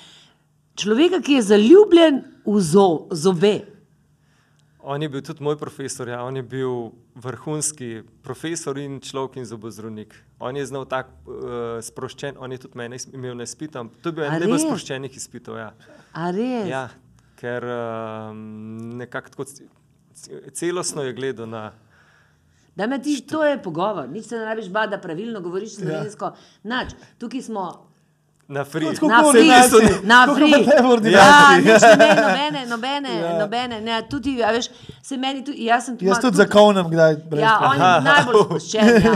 Človeka, 0.78 1.20
ki 1.22 1.38
je 1.38 1.42
zaljubljen 1.42 2.22
v 2.46 2.60
zo, 2.60 3.06
zobe. 3.10 3.78
on 4.82 5.02
je 5.02 5.08
bil 5.08 5.22
tudi 5.22 5.42
moj 5.42 5.56
profesor, 5.58 6.08
ja, 6.08 6.22
on 6.24 6.36
je 6.36 6.42
bil 6.42 6.90
vrhunski 7.14 8.02
profesor 8.22 8.78
in 8.78 9.00
človek 9.00 9.36
in 9.36 9.44
zobozdravnik. 9.44 10.14
On 10.38 10.56
je 10.56 10.66
znal 10.66 10.86
tako 10.88 11.10
uh, 11.26 11.82
sproščen, 11.82 12.38
on 12.38 12.52
je 12.52 12.58
tudi 12.58 12.78
mene 12.78 12.96
imel 13.12 13.36
na 13.36 13.44
izpitu. 13.44 13.84
To 14.02 14.08
je 14.08 14.12
bil 14.12 14.24
en 14.24 14.38
najbolj 14.38 14.64
sproščenih 14.64 15.16
izpitov. 15.16 15.58
Ja. 15.58 15.72
Ja, 16.66 16.88
ker 17.36 17.66
um, 17.68 18.96
nekako 18.98 19.34
tako 19.34 19.46
celostno 20.52 21.04
je 21.04 21.12
gledal 21.12 21.46
na. 21.46 21.68
Da 22.78 22.86
me 22.86 22.98
ti, 22.98 23.20
to 23.22 23.42
je 23.42 23.58
pogovor, 23.58 24.06
nič 24.08 24.26
se 24.26 24.36
ne 24.36 24.44
rabiš 24.44 24.68
bati, 24.70 24.90
da 24.90 24.98
pravilno 24.98 25.40
govoriš 25.42 25.74
slovensko. 25.76 26.30
Nač, 26.64 26.88
tukaj 27.18 27.42
smo 27.42 27.64
Na 28.48 28.62
free. 28.64 28.94
Tako 28.94 29.08
na 29.08 29.18
free, 29.24 29.48
na 30.04 30.26
free. 30.26 30.50
ne 30.50 30.58
v 30.58 30.76
Ja, 30.76 30.86
ordinaciji. 30.86 31.64
nič 31.64 31.82
ne 31.82 32.08
nobene, 32.16 32.62
nobene, 32.66 33.10
Ja. 33.14 33.32
nobene, 33.38 33.80
ne, 33.82 33.98
tudi, 34.04 34.38
a 34.40 34.50
veš, 34.50 34.70
se 35.02 35.16
meni 35.18 35.42
tudi, 35.42 35.64
jaz 35.64 35.84
sem 35.84 35.98
tu. 35.98 36.04
Jaz 36.04 36.16
tudi 36.16 36.30
tudi- 36.30 36.36
zakonem, 36.38 36.86
kdaj 36.86 37.16
brez 37.26 37.42
Ja, 37.42 37.58
on 37.62 37.76
je 37.76 38.00
najbolj 38.02 38.40
sproščen. 38.44 38.88
Ja. 39.04 39.12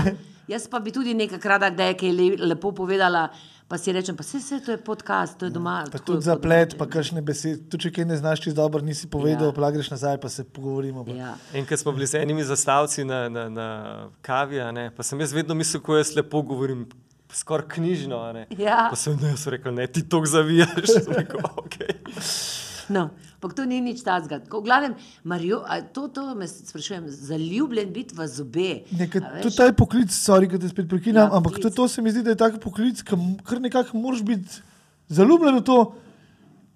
Jaz 0.49 0.69
pa 0.69 0.81
bi 0.81 0.91
tudi 0.91 1.15
nekakrat, 1.15 1.73
da 1.73 1.85
je 1.85 1.95
kaj 1.95 2.13
le, 2.13 2.27
lepo 2.45 2.73
povedala, 2.73 3.29
pa 3.73 3.79
si 3.81 3.89
rečem, 3.89 4.13
pa 4.13 4.21
vse, 4.21 4.61
to 4.61 4.71
je 4.71 4.79
podcast, 4.79 5.39
to 5.41 5.49
je 5.49 5.51
doma. 5.51 5.79
Pa 5.87 5.97
tako 5.97 6.03
je 6.03 6.07
tudi 6.07 6.25
zaplet, 6.25 6.75
pa 6.77 6.85
kakšne 6.87 7.23
besede. 7.25 7.63
Tudi 7.73 7.87
če 7.87 7.93
kaj 7.97 8.05
ne 8.05 8.17
znaš 8.21 8.43
čisto 8.45 8.61
dobro, 8.61 8.85
nisi 8.85 9.09
povedal, 9.09 9.49
Ja. 9.49 9.55
ja. 9.55 9.57
pa 9.57 9.71
greš 9.73 9.89
nazaj, 9.91 10.19
pa 10.21 10.29
se 10.29 10.45
pogovorimo. 10.45 11.07
Pa. 11.09 11.17
Ja. 11.17 11.31
In 11.57 11.65
ker 11.65 11.81
smo 11.81 11.95
bili 11.97 12.05
z 12.07 12.21
enimi 12.21 12.45
zastavci 12.45 13.05
na, 13.05 13.23
na, 13.33 13.47
na 13.49 13.69
kavi, 14.21 14.61
a 14.61 14.69
ne, 14.71 14.91
pa 14.93 15.01
sem 15.03 15.17
jaz 15.21 15.33
vedno 15.33 15.57
mislil, 15.57 15.81
ko 15.81 15.97
jaz 15.97 16.13
lepo 16.13 16.43
govorim, 16.45 16.85
skoraj 17.33 17.69
knjižno. 17.69 18.21
a 18.21 18.33
ne. 18.33 18.47
Ja. 18.61 18.89
Pa 18.93 18.97
sem 18.97 19.17
jaz 19.25 19.47
rekel, 19.49 19.73
ne, 19.73 19.87
ti 19.89 20.05
to 20.05 20.21
zavijaš. 20.29 20.93
Rekel, 21.19 21.41
okay. 21.57 21.97
No, 22.93 23.09
ampak 23.43 23.57
to 23.59 23.67
ni 23.67 23.81
nič 23.83 24.07
tazga. 24.07 24.39
V 24.39 24.63
glavnem, 24.63 24.95
Mario, 25.27 25.67
to, 25.91 26.07
to 26.07 26.35
me 26.39 26.47
sprašujem, 26.47 27.11
zaljubljen 27.11 27.91
biti 27.91 28.15
v 28.15 28.27
zobe. 28.31 28.71
Nekaj, 28.95 29.19
veš? 29.19 29.43
tudi 29.43 29.57
ta 29.57 29.67
je 29.67 29.75
poklic, 29.75 30.15
sorry, 30.15 30.47
da 30.47 30.63
te 30.63 30.71
spet 30.71 30.87
prekinam, 30.87 31.27
Ja, 31.27 31.37
ampak 31.37 31.59
tudi 31.59 31.75
to 31.75 31.89
se 31.89 31.99
mi 31.99 32.15
zdi, 32.15 32.23
da 32.23 32.31
je 32.31 32.39
tak 32.39 32.63
poklic, 32.63 33.03
ki 33.03 33.19
kar 33.43 33.59
nekako 33.59 33.99
moraš 33.99 34.23
biti 34.23 34.63
zaljubljen 35.11 35.59
v 35.59 35.65
to. 35.67 35.79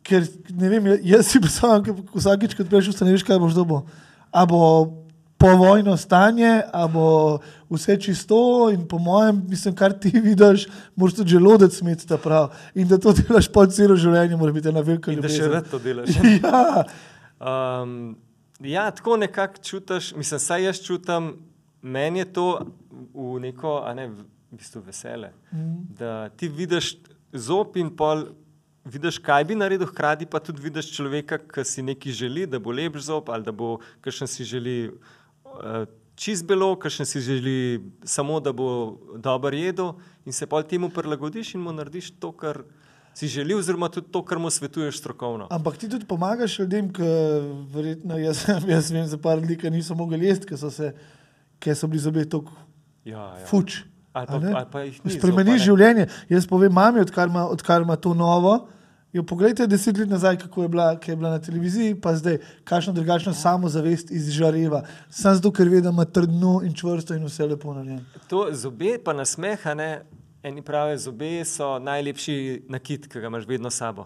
Ker 0.02 0.26
ne 0.50 0.68
vem, 0.68 0.86
ja- 0.86 0.98
jaz 1.16 1.30
si 1.30 1.38
predstavljam, 1.38 1.86
da 1.86 2.18
vsakič, 2.18 2.58
ko 2.58 2.66
prejš, 2.66 2.98
ne 2.98 3.14
veš, 3.14 3.22
kaj 3.22 3.38
boš 3.38 3.54
dobil. 3.54 3.86
A 4.34 4.42
bo 4.42 5.05
povojno 5.38 5.96
stanje, 5.96 6.62
a 6.72 6.86
bo 6.88 7.38
vse 7.70 7.98
čisto 8.00 8.70
in 8.72 8.86
po 8.88 8.98
mojem, 8.98 9.42
mislim, 9.48 9.74
kar 9.76 9.92
ti 9.92 10.12
vidiš, 10.28 10.68
moraš 10.96 11.16
tudi 11.16 11.30
želodec 11.30 11.80
imeti 11.80 12.08
ta 12.08 12.16
prav. 12.18 12.54
In 12.74 12.88
da 12.88 12.98
to 12.98 13.12
delaš 13.12 13.52
po 13.52 13.66
celo 13.66 13.96
življenje, 13.96 14.36
mora 14.36 14.52
biti 14.52 14.68
ena 14.68 14.80
velika 14.80 15.12
In 15.12 15.20
da 15.20 15.28
še 15.28 15.44
ljubezen. 15.44 15.52
rad 15.52 15.70
to 15.70 15.78
delaš. 15.78 16.16
ja, 16.42 16.84
Um, 17.40 18.16
ja, 18.60 18.90
tako 18.90 19.16
nekako 19.16 19.62
čutiš, 19.62 20.14
mislim, 20.14 20.40
saj 20.40 20.64
jaz 20.64 20.80
čutim, 20.80 21.34
meni 21.82 22.18
je 22.18 22.32
to 22.32 22.66
v 23.14 23.40
neko, 23.40 23.82
a 23.84 23.94
ne, 23.94 24.08
v 24.08 24.24
bistvu 24.56 24.80
vesele. 24.86 25.32
Mm. 25.52 25.82
Da 25.98 26.28
ti 26.28 26.48
vidiš 26.48 26.96
zob 27.32 27.76
in 27.76 27.90
pol, 27.96 28.24
vidiš, 28.84 29.18
kaj 29.18 29.44
bi 29.44 29.58
naredil, 29.58 29.86
hkrati 29.90 30.26
pa 30.26 30.40
tudi 30.40 30.62
vidiš 30.64 30.94
človeka, 30.96 31.38
ki 31.38 31.64
si 31.64 31.84
nekaj 31.84 32.12
želi, 32.12 32.46
da 32.46 32.58
bo 32.58 32.72
lep 32.72 32.96
zob 32.96 33.28
ali 33.30 33.44
da 33.44 33.52
bo, 33.52 33.76
kakšen 34.00 34.30
si 34.30 34.44
želi. 34.44 34.76
Uh, 35.56 35.86
Čist 36.16 36.46
belo, 36.48 36.70
kakšen 36.80 37.04
si 37.04 37.20
želi, 37.20 37.80
samo 38.08 38.38
da 38.40 38.48
bo 38.56 38.96
dobro 39.20 39.52
jedel, 39.52 39.90
in 40.24 40.32
se 40.32 40.46
pa 40.48 40.62
temu 40.64 40.88
prilagodiš 40.88 41.54
in 41.54 41.60
mu 41.60 41.74
narediš 41.76 42.14
to, 42.16 42.30
kar 42.32 42.62
si 43.14 43.28
želi, 43.28 43.54
oziroma 43.54 43.90
tudi 43.92 44.08
to, 44.12 44.22
kar 44.24 44.38
mu 44.40 44.50
svetuješ 44.50 44.96
strokovno. 45.02 45.48
Ampak 45.50 45.76
ti 45.76 45.90
tudi 45.92 46.08
pomagaš 46.08 46.58
ljudem, 46.58 46.88
ki 46.92 47.10
verjetno 47.72 48.16
jaz, 48.18 48.46
jaz 48.74 48.88
vem 48.90 49.04
za 49.06 49.18
par 49.20 49.38
ljudi, 49.38 49.58
ki 49.60 49.70
niso 49.70 49.94
mogli 49.94 50.24
jesti, 50.24 50.48
ker 50.48 50.60
so, 50.60 50.72
se, 50.72 50.94
ker 51.60 51.76
so 51.76 51.86
bili 51.86 52.00
zobje 52.00 52.24
tako 52.32 52.56
Ja, 53.06 53.36
ja. 53.38 53.46
fuč. 53.46 53.84
Ali 54.12 54.26
pa, 54.26 54.34
ali 54.40 54.66
pa 54.72 54.80
jih 54.82 54.96
ni. 55.04 55.12
Spremeniš 55.14 55.62
življenje. 55.68 56.08
Jaz 56.32 56.48
povem 56.48 56.72
mami, 56.72 57.04
odkar 57.04 57.28
ima, 57.28 57.44
odkar 57.52 57.84
ima 57.84 57.94
to 58.00 58.14
novo. 58.16 58.56
Jo 59.12 59.22
poglejte 59.22 59.66
deset 59.66 59.96
let 59.98 60.08
nazaj, 60.08 60.36
kako 60.38 60.62
je 60.62 60.68
bila, 60.68 61.00
kaj 61.00 61.12
je 61.12 61.16
bila 61.16 61.30
na 61.30 61.38
televiziji, 61.38 61.94
pa 61.94 62.16
zdaj, 62.16 62.38
kakšno 62.64 62.92
drugačno 62.92 63.32
samozavest 63.34 64.10
izžareva. 64.10 64.82
Sam 65.10 65.34
zato, 65.34 65.52
ker 65.52 65.68
ve, 65.68 65.80
da 65.80 65.88
ima 65.88 66.04
trdno 66.04 66.60
in 66.64 66.74
čvrsto 66.74 67.14
in 67.14 67.24
vse 67.24 67.46
lepo 67.46 67.74
narejeno. 67.74 68.02
To 68.28 68.48
zobe 68.52 68.98
pa 68.98 69.12
nasmeha, 69.12 69.74
ne? 69.74 70.02
eni 70.42 70.62
pravijo, 70.62 70.98
zobe 70.98 71.44
so 71.44 71.78
najlepši 71.78 72.34
nakit, 72.68 73.08
ki 73.08 73.20
ga 73.20 73.26
imaš 73.26 73.46
vedno 73.46 73.70
sabo. 73.70 74.04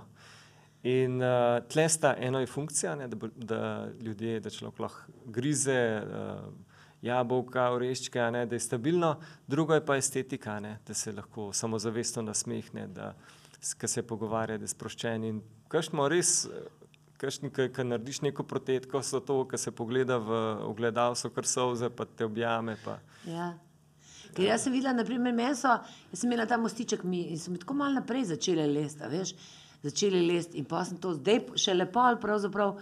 In 0.82 1.18
uh, 1.18 1.28
tle 1.68 1.88
sta 1.88 2.14
eno 2.18 2.40
je 2.40 2.46
funkcija, 2.46 2.94
ne, 2.96 3.08
da, 3.08 3.16
bo, 3.16 3.28
da 3.36 3.58
ljudje, 4.00 4.40
da 4.40 4.50
človek 4.50 4.78
lahko 4.78 5.00
grize 5.26 5.74
uh, 5.98 6.38
jabolka, 7.02 7.66
oreščke, 7.70 8.20
ne, 8.30 8.46
da 8.46 8.56
je 8.56 8.60
stabilno, 8.60 9.16
drugo 9.46 9.74
je 9.74 9.84
pa 9.84 9.96
estetika, 9.96 10.60
ne, 10.60 10.78
da 10.86 10.94
se 10.94 11.12
lahko 11.12 11.50
samozavestno 11.52 12.22
nasmehne, 12.22 12.86
da 12.88 13.12
s- 13.12 13.39
ke 13.78 13.88
se 13.88 14.02
pogovarja, 14.02 14.58
da 14.58 14.64
je 14.64 14.74
sproščen. 14.74 15.24
In 15.28 15.40
kakšno 15.72 16.08
res, 16.10 16.46
ki 17.20 17.84
narediš 17.84 18.22
neko 18.24 18.46
protetko, 18.48 19.02
so 19.04 19.20
to, 19.20 19.42
ki 19.48 19.58
se 19.60 19.72
pogleda 19.76 20.18
v 20.18 20.38
ogledalo, 20.68 21.18
so 21.18 21.30
kar 21.34 21.48
solze, 21.48 21.90
pa 21.92 22.06
te 22.08 22.24
objame. 22.24 22.76
Pa. 22.84 22.98
Ja. 23.28 23.52
Ker 24.34 24.46
jaz 24.46 24.64
sem 24.64 24.72
videla, 24.72 24.94
naprimer, 24.96 25.34
meso, 25.34 25.72
jaz 26.12 26.22
sem 26.22 26.30
imela 26.30 26.46
ta 26.48 26.58
mostiček 26.60 27.02
mi 27.04 27.26
in 27.34 27.38
sem 27.40 27.56
tako 27.58 27.76
malo 27.80 27.98
naprej 27.98 28.28
začela 28.30 28.66
lesti, 28.68 29.02
a 29.04 29.10
veš, 29.10 29.34
začeli 29.82 30.20
lesti 30.26 30.60
in 30.60 30.68
pa 30.70 30.84
sem 30.86 31.00
to 31.02 31.16
zdaj 31.16 31.42
še 31.58 31.74
lepo 31.74 32.02
ali 32.04 32.20
pravzaprav 32.20 32.76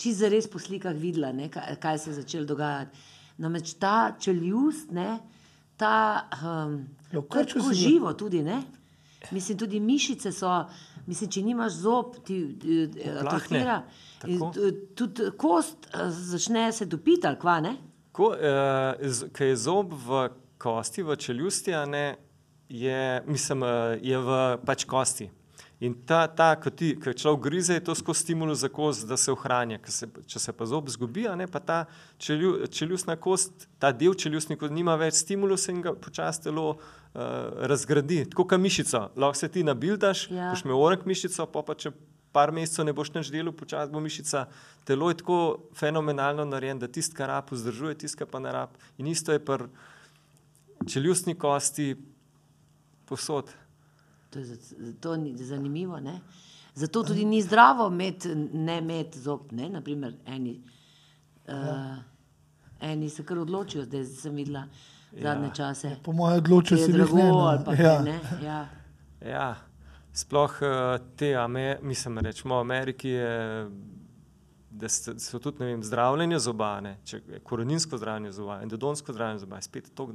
čist 0.00 0.22
za 0.22 0.30
res 0.32 0.48
po 0.50 0.58
slikah 0.62 0.94
videla, 0.96 1.32
ne, 1.32 1.50
kaj, 1.52 1.76
kaj 1.82 2.00
se 2.00 2.10
je 2.10 2.16
začelo 2.22 2.48
dogajati. 2.48 3.04
Namreč 3.42 3.74
ta 3.82 4.14
čeljust, 4.18 4.94
ne, 4.94 5.18
ta, 5.76 6.24
um, 6.38 6.80
si 7.10 7.58
ga. 7.58 7.74
živo 7.74 8.14
tudi, 8.14 8.42
ne. 8.42 8.62
Mislim, 9.30 9.58
tudi 9.58 9.80
mišice 9.80 10.32
so, 10.32 10.50
mislim, 11.06 11.30
če 11.30 11.42
nimaš 11.42 11.72
zob, 11.72 12.16
ti 12.24 12.36
eh, 12.42 13.10
Oplahne. 13.10 13.28
atrofira. 13.28 13.82
T- 14.20 14.72
Tudi 14.94 15.30
kost 15.38 15.88
eh, 15.94 16.10
začne 16.10 16.72
se 16.72 16.88
topiti, 16.88 17.26
ali 17.26 17.38
kva, 17.40 17.60
ne? 17.60 17.76
Ko 18.12 18.28
uh, 18.30 19.40
je 19.40 19.56
zob 19.56 19.92
v 19.92 20.28
kosti, 20.58 21.02
v 21.02 21.16
čeljusti, 21.16 21.72
ne, 21.86 22.16
je, 22.68 23.22
mislim, 23.26 23.62
eh, 23.62 23.98
je 24.02 24.18
v 24.18 24.38
pač 24.66 24.84
kosti. 24.84 25.30
In 25.84 25.92
ta, 26.08 26.22
ta 26.32 26.54
ko 26.56 26.70
ti, 26.72 26.94
ko 26.96 27.12
človek 27.12 27.42
grize, 27.44 27.74
je 27.76 27.82
to 27.84 27.92
skozi 27.98 28.22
stimulus 28.24 28.62
za 28.62 28.70
kost, 28.72 29.04
da 29.08 29.18
se 29.20 29.32
ohranja. 29.32 29.76
Se, 29.92 30.08
če 30.30 30.40
se 30.40 30.52
pa 30.56 30.64
zob 30.70 30.88
zgubi, 30.88 31.26
ne, 31.36 31.44
pa 31.50 31.60
ta 31.60 31.78
čelju, 32.22 32.70
čeljustna 32.72 33.18
kost, 33.20 33.66
ta 33.82 33.90
del 33.92 34.14
čeljustni 34.16 34.56
kost 34.56 34.72
nima 34.72 34.94
več 34.96 35.18
stimulusa 35.20 35.74
in 35.74 35.82
ga 35.84 35.92
počasi 35.92 36.46
telo 36.46 36.70
uh, 36.72 36.78
razgradi. 37.68 38.22
Tako 38.32 38.46
kot 38.48 38.62
mišico. 38.64 39.02
Lahko 39.16 39.36
se 39.42 39.50
ti 39.52 39.64
nabildaš, 39.66 40.28
Ja. 40.32 40.52
boš 40.54 40.64
imel 40.64 40.80
orek 40.80 41.04
mišico, 41.10 41.46
pa, 41.52 41.62
pa 41.66 41.76
če 41.76 41.92
par 42.32 42.50
mesecev 42.54 42.86
ne 42.88 42.94
boš 42.96 43.12
nič 43.14 43.28
delal, 43.34 43.52
počasi 43.52 43.92
bo 43.92 44.00
mišica. 44.00 44.46
Telo 44.88 45.10
je 45.12 45.18
tako 45.20 45.40
fenomenalno 45.76 46.46
narejeno, 46.48 46.86
da 46.86 46.88
tisti, 46.88 47.18
kar 47.18 47.28
rab, 47.34 47.52
vzdržuje, 47.52 47.98
tisti, 48.06 48.24
pa 48.24 48.40
ne 48.40 48.54
rab. 48.56 48.72
In 48.98 49.10
isto 49.12 49.36
je 49.36 49.42
pri 49.42 49.68
čeljustni 50.88 51.36
kosti 51.38 51.92
posod. 53.06 53.52
To 54.34 54.38
je 54.38 54.56
to 55.00 55.16
ni 55.16 55.36
zanimivo. 55.38 56.00
Ne? 56.00 56.20
Zato 56.74 57.02
tudi 57.02 57.24
ni 57.24 57.42
zdravo 57.42 57.86
imeti, 57.88 58.34
ne 58.34 58.78
imeti 58.78 59.20
zob. 59.20 59.52
Ne? 59.52 59.68
Naprimer, 59.68 60.16
eni, 60.26 60.56
uh, 61.48 61.96
eni 62.80 63.10
se 63.10 63.22
kar 63.24 63.38
odločijo, 63.38 63.84
zdaj 63.84 64.04
sem 64.04 64.34
videla 64.34 64.66
zadnje 65.12 65.46
Ja. 65.46 65.54
čase. 65.54 65.96
Po 66.02 66.12
mojem 66.12 66.42
je 66.70 66.78
si 66.78 66.92
drago 66.92 67.16
ne, 67.16 67.28
no. 67.28 67.38
ali 67.38 67.64
pa 67.64 67.74
ja. 67.74 68.02
ne. 68.02 68.20
Ja. 68.42 68.66
Ja, 69.26 69.54
sploh 70.12 70.58
eh, 70.62 70.98
te, 71.16 71.34
Ame- 71.34 71.78
mislim, 71.82 72.18
rečemo, 72.18 72.56
v 72.56 72.60
Ameriki 72.60 73.08
je, 73.08 73.70
da 74.70 74.88
so 74.88 75.38
tudi 75.38 75.60
ne 75.60 75.66
vem, 75.66 75.82
zdravljenje 75.82 76.38
zoba, 76.38 76.80
ne, 76.80 76.96
če 77.04 77.20
je 77.28 77.40
koreninsko 77.40 77.96
zdravljenje 77.98 78.32
zoba, 78.32 78.58
endodonsko 78.62 79.12
zdravljenje 79.12 79.40
zoba, 79.40 79.56
je 79.56 79.62
spet 79.62 79.90
tako 79.94 80.12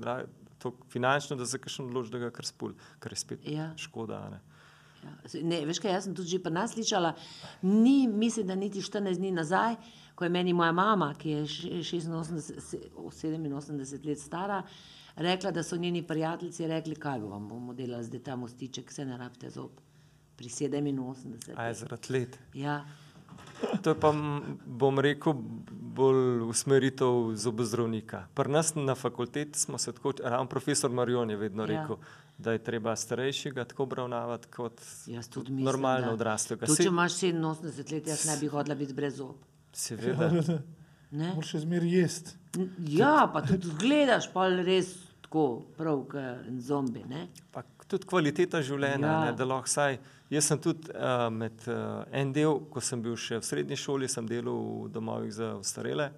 tako 0.60 0.88
finančno, 0.88 1.36
da 1.36 1.46
se 1.46 1.58
kakšen 1.58 1.86
odloči, 1.86 2.12
da 2.12 2.20
ga 2.20 2.30
kar 2.32 2.46
spul, 2.46 2.72
kar 3.00 3.12
je 3.12 3.18
spet 3.18 3.48
Ja. 3.48 3.72
škoda. 3.78 4.30
Ne. 4.30 4.40
Ja. 5.02 5.12
Ne, 5.44 5.66
veš 5.66 5.80
kaj, 5.80 5.92
jaz 5.92 6.04
sem 6.04 6.14
tudi 6.14 6.28
že 6.30 6.40
pri 6.40 6.52
nas 6.52 6.74
slišala, 6.74 7.14
ni, 7.64 8.08
mislim, 8.10 8.48
da 8.48 8.56
niti 8.56 8.82
14 8.82 9.16
dni 9.16 9.32
nazaj, 9.32 9.76
ko 10.14 10.24
je 10.24 10.30
meni 10.30 10.54
moja 10.54 10.72
mama, 10.74 11.14
ki 11.16 11.30
je 11.30 11.44
še- 11.46 11.70
86, 11.82 12.60
se- 12.62 12.82
87 12.98 13.72
let 14.04 14.20
stara, 14.20 14.64
rekla, 15.18 15.52
da 15.52 15.64
so 15.64 15.78
njeni 15.78 16.04
prijatelji 16.04 16.68
rekli, 16.68 16.96
kaj 16.98 17.20
bo 17.22 17.40
bomo 17.40 17.74
delali 17.74 18.04
zdaj 18.04 18.20
ta 18.22 18.36
mostiček, 18.36 18.92
se 18.92 19.06
ne 19.06 19.18
rabite 19.18 19.50
zob. 19.50 19.72
Pri 20.36 20.50
87. 20.50 21.56
A 21.56 21.64
je 21.64 21.74
zaradi 21.76 22.12
let. 22.12 22.38
Ja, 22.54 22.86
To 23.82 23.90
je 23.90 23.96
pa, 23.96 24.14
bom 24.66 25.00
rekel, 25.00 25.34
bolj 25.72 26.16
usmeritev 26.44 27.08
zobozdravnika. 27.36 28.26
Pri 28.34 28.50
nas 28.50 28.76
na 28.76 28.96
fakulteti 28.96 29.60
smo 29.60 29.78
se 29.78 29.92
tako, 29.92 30.14
ravno 30.24 30.46
profesor 30.48 30.90
Marion 30.92 31.30
je 31.30 31.38
vedno 31.38 31.64
Ja. 31.64 31.68
rekel, 31.72 31.96
da 32.38 32.52
je 32.52 32.60
treba 32.60 32.96
starejšega 32.96 33.66
tako 33.66 33.84
obravnavati 33.84 34.48
kot 34.48 34.82
mislim, 35.08 35.60
normalno 35.60 36.08
da- 36.08 36.14
odraslega. 36.14 36.66
Tudi 36.66 36.78
če 36.78 36.84
Saj- 36.84 36.88
imaš 36.88 37.14
87 37.14 37.92
let, 37.92 38.08
jaz 38.08 38.26
ne 38.26 38.38
bi 38.38 38.48
hodila 38.48 38.76
biti 38.76 38.94
brez 38.94 39.16
zob. 39.16 39.36
Seveda. 39.74 40.32
Ne? 41.12 41.32
Moraš 41.34 41.48
še 41.48 41.60
zmeraj 41.60 41.90
jesti. 41.92 42.32
Ja, 42.80 43.30
pa 43.34 43.42
tudi 43.42 43.68
gledaš, 43.76 44.28
pa 44.32 44.48
res 44.50 44.92
tako, 45.22 45.44
prav, 45.76 46.04
kot 46.06 46.22
zombi. 46.60 47.04
Ne? 47.06 47.28
Pa 47.52 47.64
tudi 47.88 48.06
kvaliteta 48.06 48.62
življenja, 48.62 49.08
Ja. 49.08 49.14
ja. 49.16 49.26
ne, 49.26 49.34
da 49.34 49.46
lahko 49.46 49.66
vsaj. 49.66 49.98
Jaz 50.30 50.46
sem 50.46 50.60
tudi 50.62 50.92
uh, 50.94 51.26
med 51.34 51.58
uh, 51.66 52.04
en 52.14 52.32
del, 52.34 52.60
ko 52.70 52.82
sem 52.86 53.02
bil 53.02 53.16
še 53.18 53.40
v 53.40 53.48
srednji 53.48 53.80
šoli, 53.82 54.10
sem 54.12 54.28
delal 54.30 54.60
v 54.86 54.92
domovih 54.94 55.34
za 55.34 55.56
ostarele. 55.58 56.12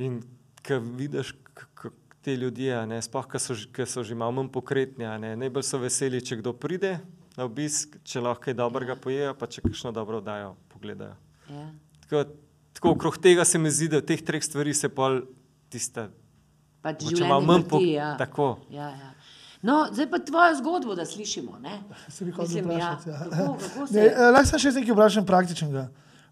In 0.00 0.18
ko 0.66 0.80
vidiš 0.82 1.32
te 2.20 2.34
ljudje, 2.36 2.74
ne, 2.90 2.98
sploh, 3.02 3.28
ki 3.30 3.40
so, 3.40 3.54
ki 3.72 3.86
so 3.88 4.02
že 4.04 4.18
malo 4.18 4.34
manj 4.36 4.50
pokretni, 4.52 5.06
ne, 5.22 5.32
najbolj 5.40 5.64
so 5.64 5.80
veseli, 5.80 6.20
če 6.20 6.40
kdo 6.42 6.52
pride 6.52 6.98
na 7.36 7.46
obisk, 7.46 7.94
če 8.04 8.20
lahko 8.20 8.48
kaj 8.48 8.58
dobrega 8.58 8.96
pojejo, 9.00 9.32
pa 9.38 9.48
če 9.48 9.62
kakšno 9.64 9.94
dobro 9.96 10.20
dajo, 10.24 10.56
pogledajo. 10.74 11.14
Ja. 11.48 11.68
Tako, 12.04 12.24
tako 12.76 12.92
okrog 12.96 13.20
tega 13.22 13.46
se 13.48 13.58
mi 13.58 13.70
zdi, 13.72 13.88
da 13.94 14.02
v 14.02 14.08
teh 14.10 14.24
treh 14.26 14.44
stvari 14.44 14.74
se 14.76 14.90
pol 14.92 15.22
tista 15.72 16.10
Pač 16.80 17.04
življenje 17.04 17.28
malo 17.28 17.44
manj 17.46 17.64
po- 17.68 17.78
vrti, 17.78 17.94
ja. 17.94 18.10
tako. 18.20 18.50
Ja, 18.72 18.90
ja. 18.96 19.10
No, 19.62 19.88
zdaj 19.92 20.10
pa 20.10 20.18
tvojo 20.18 20.54
zgodbo, 20.56 20.94
da 20.94 21.04
slišimo. 21.06 21.58
Ne? 21.58 21.82
Se 22.08 22.24
bi 22.24 22.30
hotel 22.32 22.56
ja, 22.56 22.62
vprašati. 22.64 23.10
Ja. 23.10 23.18
kako, 23.18 23.56
kako 23.58 23.86
se 23.86 23.94
Ne, 23.94 24.06
eh, 24.06 24.30
Lahko 24.30 24.46
sem 24.46 24.58
še 24.58 24.72
nekaj 24.72 24.94
vprašam 24.94 25.26
praktičnega. 25.26 25.88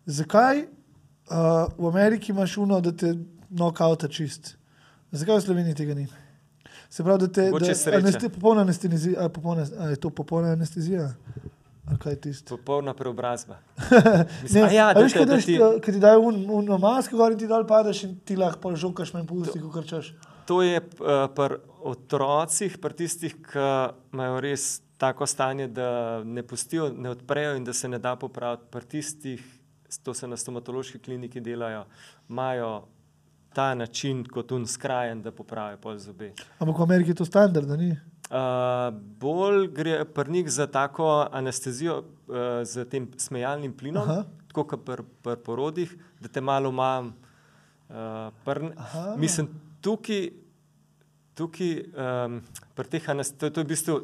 Zakaj 0.07 0.63
uh, 0.63 1.37
v 1.77 1.89
Ameriki 1.89 2.33
imaš 2.33 2.57
uno, 2.57 2.81
da 2.81 2.93
te 2.93 3.13
nokauta 3.51 4.09
čist? 4.09 4.55
Zakaj 5.13 5.37
v 5.37 5.45
Sloveniji 5.45 5.75
tega 5.75 5.95
ni? 5.95 6.07
Se 6.89 7.05
pravi, 7.05 7.27
da 7.27 7.29
te 7.29 7.51
da, 7.51 7.99
aneste, 7.99 8.29
popolna 8.33 8.65
anestezija, 8.65 9.25
a, 9.25 9.29
popolna, 9.29 9.67
a 9.81 9.91
je 9.93 9.97
to 10.01 10.11
popolna 10.11 10.55
anestezija? 10.57 11.11
Kaj? 12.01 12.17
Popolna 12.49 12.95
preobrazba. 12.95 13.59
Ne, 13.91 14.25
Mislim, 14.43 14.65
a 14.65 14.73
ja, 14.73 14.87
da 14.95 15.01
veš, 15.01 15.13
te- 15.13 15.19
kaj 15.19 15.27
da 15.27 15.35
daš, 15.35 15.45
ti- 15.45 15.59
ki 15.85 15.93
ti 15.93 16.01
dajo 16.01 16.21
un, 16.21 16.41
un 16.51 16.73
masko 16.81 17.17
gor 17.17 17.33
in 17.33 17.39
ti 17.39 17.49
dol 17.49 17.67
padeš 17.69 18.05
in 18.09 18.17
ti 18.25 18.37
lahko 18.37 18.73
žokaš 18.77 19.13
manj 19.13 19.27
pusti, 19.29 19.61
kot 19.61 19.85
češ. 19.89 20.13
To 20.49 20.63
je 20.65 20.81
uh, 20.81 21.29
pri 21.37 21.61
otrocih, 21.85 22.79
pri 22.81 22.95
tistih, 22.97 23.35
ki 23.37 23.65
imajo 24.17 24.41
res 24.41 24.81
tako 24.99 25.27
stanje, 25.29 25.69
da 25.69 26.23
ne 26.25 26.43
pustijo, 26.43 26.89
ne 26.89 27.13
odprejo 27.13 27.57
in 27.57 27.65
da 27.65 27.73
se 27.73 27.89
ne 27.89 27.99
da 28.01 28.17
popraviti. 28.17 28.65
Pri 28.71 28.87
tistih, 28.97 29.43
to 30.03 30.15
se 30.15 30.29
na 30.29 30.37
stomatološki 30.37 30.99
kliniki 31.05 31.41
delajo, 31.45 31.85
imajo 32.29 32.89
ta 33.53 33.75
način 33.75 34.25
kot 34.25 34.53
un 34.53 34.67
skrajen, 34.67 35.23
da 35.23 35.33
popravijo 35.33 35.83
pol 35.83 35.99
zobe. 35.99 36.33
Ampak 36.59 36.79
v 36.79 36.83
Ameriki 36.83 37.11
je 37.11 37.21
to 37.21 37.29
standard, 37.29 37.69
da 37.69 37.77
ni. 37.77 37.93
Uh, 38.29 38.89
bolj 39.21 39.69
gre 39.73 40.03
pri 40.05 40.33
njih 40.33 40.51
za 40.53 40.67
tako 40.67 41.29
anestezijo 41.33 41.99
uh, 41.99 42.65
z 42.65 42.85
tem 42.89 43.09
smejalnim 43.17 43.73
plinom, 43.77 44.09
Aha. 44.09 44.25
tako 44.49 44.65
kot 44.65 44.85
pri 44.85 45.05
pr 45.23 45.41
porodih, 45.45 45.95
da 46.21 46.29
te 46.29 46.41
malo 46.41 46.71
imam. 46.71 47.15
Uh, 47.89 48.29
pr, 48.45 48.65
Aha. 48.77 49.15
mislim, 49.17 49.49
tukaj, 49.81 50.31
tukaj 51.35 51.73
um, 51.95 52.41
pri 52.75 52.89
teh 52.91 53.09
anestezijah, 53.11 53.41
to, 53.41 53.51
to 53.55 53.61
je 53.61 53.65
v 53.65 53.69
bistvu, 53.69 53.97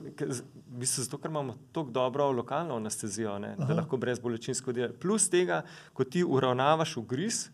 v 0.70 0.78
bistvu 0.82 1.04
zato, 1.06 1.18
ker 1.18 1.30
imamo 1.30 1.56
tako 1.72 1.90
dobro 1.90 2.30
lokalno 2.32 2.76
anestezijo, 2.76 3.38
ne, 3.38 3.54
da 3.58 3.74
lahko 3.74 3.96
brez 3.96 4.20
bolečinsko 4.22 4.72
delaš. 4.72 4.96
Plus 5.02 5.28
tega, 5.30 5.62
ko 5.92 6.04
ti 6.04 6.24
uravnavaš 6.24 6.96
ugriz, 7.02 7.48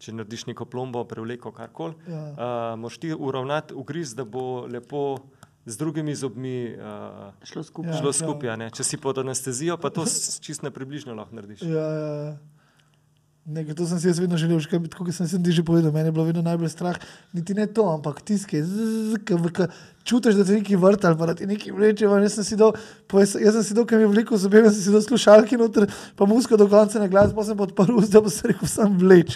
če 0.00 0.14
narediš 0.16 0.46
neko 0.48 0.64
plombo, 0.64 1.04
prevleko, 1.04 1.52
karkoli, 1.52 1.94
Ja. 2.08 2.22
uh, 2.32 2.78
moš 2.80 2.96
ti 2.98 3.12
uravnati 3.12 3.74
ugriz, 3.76 4.14
da 4.16 4.24
bo 4.24 4.64
lepo 4.66 5.18
z 5.66 5.76
drugimi 5.76 6.14
zobmi 6.16 6.72
uh, 6.72 7.34
šlo 7.44 7.62
skupaj. 7.62 7.92
Ja, 7.92 7.98
šlo 8.00 8.08
ja. 8.08 8.12
skupaj. 8.16 8.48
a 8.48 8.56
ne. 8.56 8.70
Če 8.72 8.84
si 8.84 8.96
pod 8.96 9.18
anestezijo, 9.20 9.76
pa 9.76 9.90
to 9.92 10.06
čisto 10.40 10.64
na 10.64 10.70
približno 10.72 11.12
lahko 11.14 11.36
narediš. 11.36 11.62
Ja, 11.62 11.68
ja, 11.92 12.14
ja. 12.24 12.38
Nekaj, 13.50 13.74
to 13.74 13.86
sem 13.86 13.98
si 13.98 14.06
jaz 14.06 14.18
vedno 14.22 14.36
želel, 14.38 14.60
že 14.62 14.70
tako 14.70 15.04
kot 15.08 15.14
sem 15.14 15.26
si 15.26 15.38
ti 15.42 15.50
že 15.50 15.64
povedal, 15.66 15.90
meni 15.90 16.06
je 16.06 16.14
bilo 16.14 16.24
vedno 16.24 16.42
najbolj 16.42 16.70
strah. 16.70 16.94
Niti 17.34 17.54
ne 17.54 17.66
to, 17.66 17.82
ampak 17.90 18.22
tiske, 18.22 18.62
čutiš, 20.06 20.38
da 20.38 20.44
te 20.46 20.54
nekaj 20.54 20.78
vrta 20.78 21.10
ali 21.10 21.18
pa 21.18 21.34
ti 21.34 21.48
nekaj 21.50 21.72
vleče. 21.74 22.06
Jaz 22.06 22.36
sem 22.38 22.46
si 22.46 22.58
dal, 22.60 22.76
jaz, 23.10 23.34
jaz 23.34 23.58
sem 23.58 23.64
si 23.66 23.74
dal, 23.74 23.88
kaj 23.90 23.98
mi 23.98 24.06
je 24.06 24.10
veliko 24.12 24.38
zobe, 24.38 24.62
jaz 24.62 24.78
sem 24.78 24.84
si 24.84 24.94
dal 24.94 25.02
slušalke 25.02 25.58
noter, 25.58 25.88
pa 26.14 26.30
musko 26.30 26.54
do 26.60 26.68
konca 26.70 27.02
na 27.02 27.08
glas, 27.10 27.34
pa 27.34 27.42
sem 27.42 27.58
podprl 27.58 27.98
usta, 27.98 28.22
pa 28.22 28.30
sem 28.30 28.52
rekel, 28.52 28.70
sem 28.70 28.94
vleč. 29.02 29.34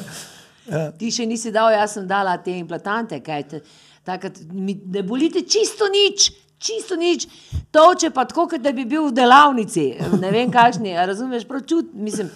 Ti 1.00 1.08
še 1.08 1.24
nisi 1.24 1.54
dal, 1.56 1.72
jaz 1.72 1.96
sem 1.96 2.04
dala 2.04 2.36
te 2.44 2.52
implantante, 2.52 3.22
kaj 3.24 3.48
te, 3.48 3.62
takrat, 4.04 4.44
mi, 4.52 4.76
ne 4.76 5.06
bolite 5.08 5.46
čisto 5.48 5.88
nič. 5.88 6.28
Čisto 6.60 6.92
nič, 6.92 7.24
toče 7.72 8.10
pa 8.12 8.26
tako, 8.28 8.44
kot 8.52 8.60
da 8.60 8.68
bi 8.76 8.84
bil 8.84 9.06
v 9.06 9.14
delavnici. 9.16 9.86
Ne 10.20 10.28
vem, 10.28 10.50
kakšni, 10.52 10.92
razumeš, 11.08 11.46
prav 11.48 11.62
čut, 11.64 11.94
mislim, 11.96 12.28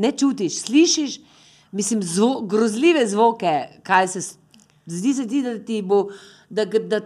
ne 0.00 0.12
čutiš, 0.16 0.62
slišiš, 0.64 1.20
mislim, 1.76 2.02
zvo, 2.02 2.40
grozljive 2.48 3.06
zvoke, 3.06 3.54
kaj 3.86 4.08
se, 4.14 4.20
zdi 4.86 5.14
se 5.14 5.26
ti, 5.28 5.42
da 5.44 5.58
ti 5.64 5.82
bo, 5.82 6.06
da, 6.48 6.64
da 6.64 7.00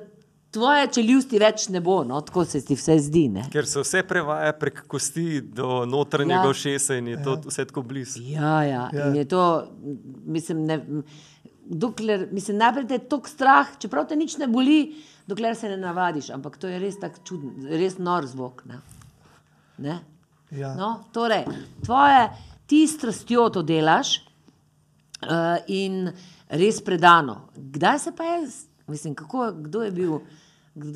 tvoje 0.55 0.87
čeljusti 0.95 1.39
več 1.43 1.67
ne 1.75 1.81
bo, 1.85 1.99
no, 2.07 2.21
tako 2.25 2.45
se 2.49 2.63
ti 2.65 2.77
vse 2.79 2.99
zdi, 3.09 3.27
ne. 3.35 3.49
Ker 3.53 3.67
se 3.67 3.83
vse 3.83 4.05
prevaja 4.07 4.53
prek 4.59 4.85
kosti 4.91 5.41
do 5.41 5.83
notranjega 5.91 6.41
Ja. 6.41 6.45
ja. 6.45 6.51
ušesa 6.51 6.99
in 7.01 7.11
je 7.15 7.23
to 7.25 7.37
vse 7.49 7.67
tako 7.71 7.83
blizu. 7.83 8.23
Ja, 8.23 8.63
ja, 8.63 8.89
Ja. 8.93 8.99
ja. 8.99 9.09
in 9.09 9.17
je 9.17 9.25
to, 9.29 9.43
mislim, 10.27 10.65
ne, 10.69 10.79
dokler, 11.65 12.29
mislim, 12.33 12.61
najprej 12.63 12.89
te 12.89 13.01
je 13.01 13.05
tok 13.09 13.29
strah, 13.29 13.75
čeprav 13.79 14.07
te 14.09 14.17
nič 14.17 14.37
ne 14.39 14.49
boli, 14.49 14.95
dokler 15.27 15.57
se 15.57 15.69
ne 15.69 15.77
navadiš, 15.81 16.31
ampak 16.31 16.59
to 16.61 16.71
je 16.71 16.79
res 16.79 16.99
tako 17.01 17.25
čuden, 17.25 17.69
res 17.71 17.99
nor 17.99 18.27
zvok. 18.29 18.65
Ne? 18.71 18.81
Ne? 19.79 20.01
Ja. 20.55 20.75
No, 20.79 20.91
torej, 21.13 21.47
tvoje, 21.85 22.29
ti 22.67 22.87
strastjo 22.87 23.49
to 23.51 23.63
delaš 23.63 24.17
uh, 24.19 25.61
in 25.69 26.09
res 26.49 26.81
predano. 26.85 27.49
Kdaj 27.57 27.99
se 27.99 28.13
pa 28.17 28.25
je, 28.25 28.49
mislim, 28.87 29.15
kako, 29.15 29.53
kdo 29.53 29.83
je 29.83 29.91
bil, 29.91 30.19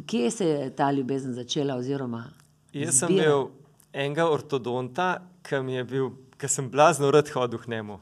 kje 0.06 0.30
se 0.30 0.48
je 0.48 0.70
ta 0.76 0.90
ljubezen 0.92 1.34
začela? 1.34 1.76
Oziroma, 1.76 2.24
Jaz 2.72 2.98
sem 2.98 3.08
zbira? 3.08 3.24
imel 3.24 3.48
enega 3.92 4.28
ortodonta, 4.30 5.18
ki 5.42 5.62
mi 5.64 5.78
je 5.78 5.84
bil, 5.84 6.10
ki 6.38 6.48
sem 6.48 6.68
blazno 6.70 7.10
rad 7.10 7.30
hodil 7.34 7.58
k 7.58 7.70
njemu. 7.76 8.00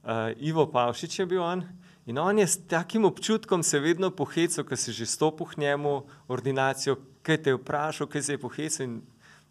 Uh, 0.00 0.32
Ivo 0.38 0.66
Pavšič 0.70 1.18
je 1.18 1.26
bil 1.26 1.42
on. 1.42 1.62
In 2.06 2.18
on 2.18 2.38
je 2.38 2.46
s 2.46 2.66
takim 2.66 3.04
občutkom 3.04 3.62
se 3.62 3.78
vedno 3.78 4.10
pohecal, 4.10 4.64
ko 4.64 4.76
si 4.76 4.92
že 4.92 5.06
stopil 5.06 5.46
k 5.46 5.60
njemu, 5.60 6.02
ordinacijo, 6.28 6.96
kaj 7.22 7.42
te 7.42 7.50
je 7.50 7.58
vprašal, 7.58 8.06
kaj 8.06 8.22
se 8.22 8.32
je 8.32 8.40
pohecal. 8.40 8.86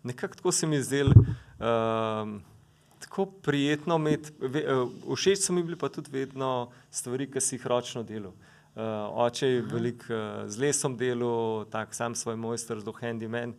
Nekako 0.04 0.36
tako 0.36 0.52
se 0.52 0.68
mi 0.68 0.76
je 0.76 0.84
zdelo 0.84 1.14
um, 1.14 2.42
tako 3.00 3.26
prijetno 3.26 3.96
imeti. 3.96 4.32
eh, 4.42 4.86
Všeč 5.16 5.46
so 5.46 5.54
mi 5.54 5.64
bili 5.64 5.78
pa 5.78 5.90
tudi 5.90 6.12
vedno 6.12 6.72
stvari, 6.92 7.32
ki 7.32 7.42
si 7.42 7.56
jih 7.56 7.68
ročno 7.68 8.04
delal. 8.04 8.34
Uh, 8.80 8.86
oče 9.26 9.48
je 9.48 9.62
veliko 9.62 10.14
uh, 10.14 10.48
z 10.48 10.60
lesom 10.62 10.94
delal, 10.98 11.66
tak 11.72 11.94
sam 11.94 12.16
svoj 12.16 12.36
mojster, 12.36 12.80
zelo 12.80 12.94
handyman. 12.94 13.54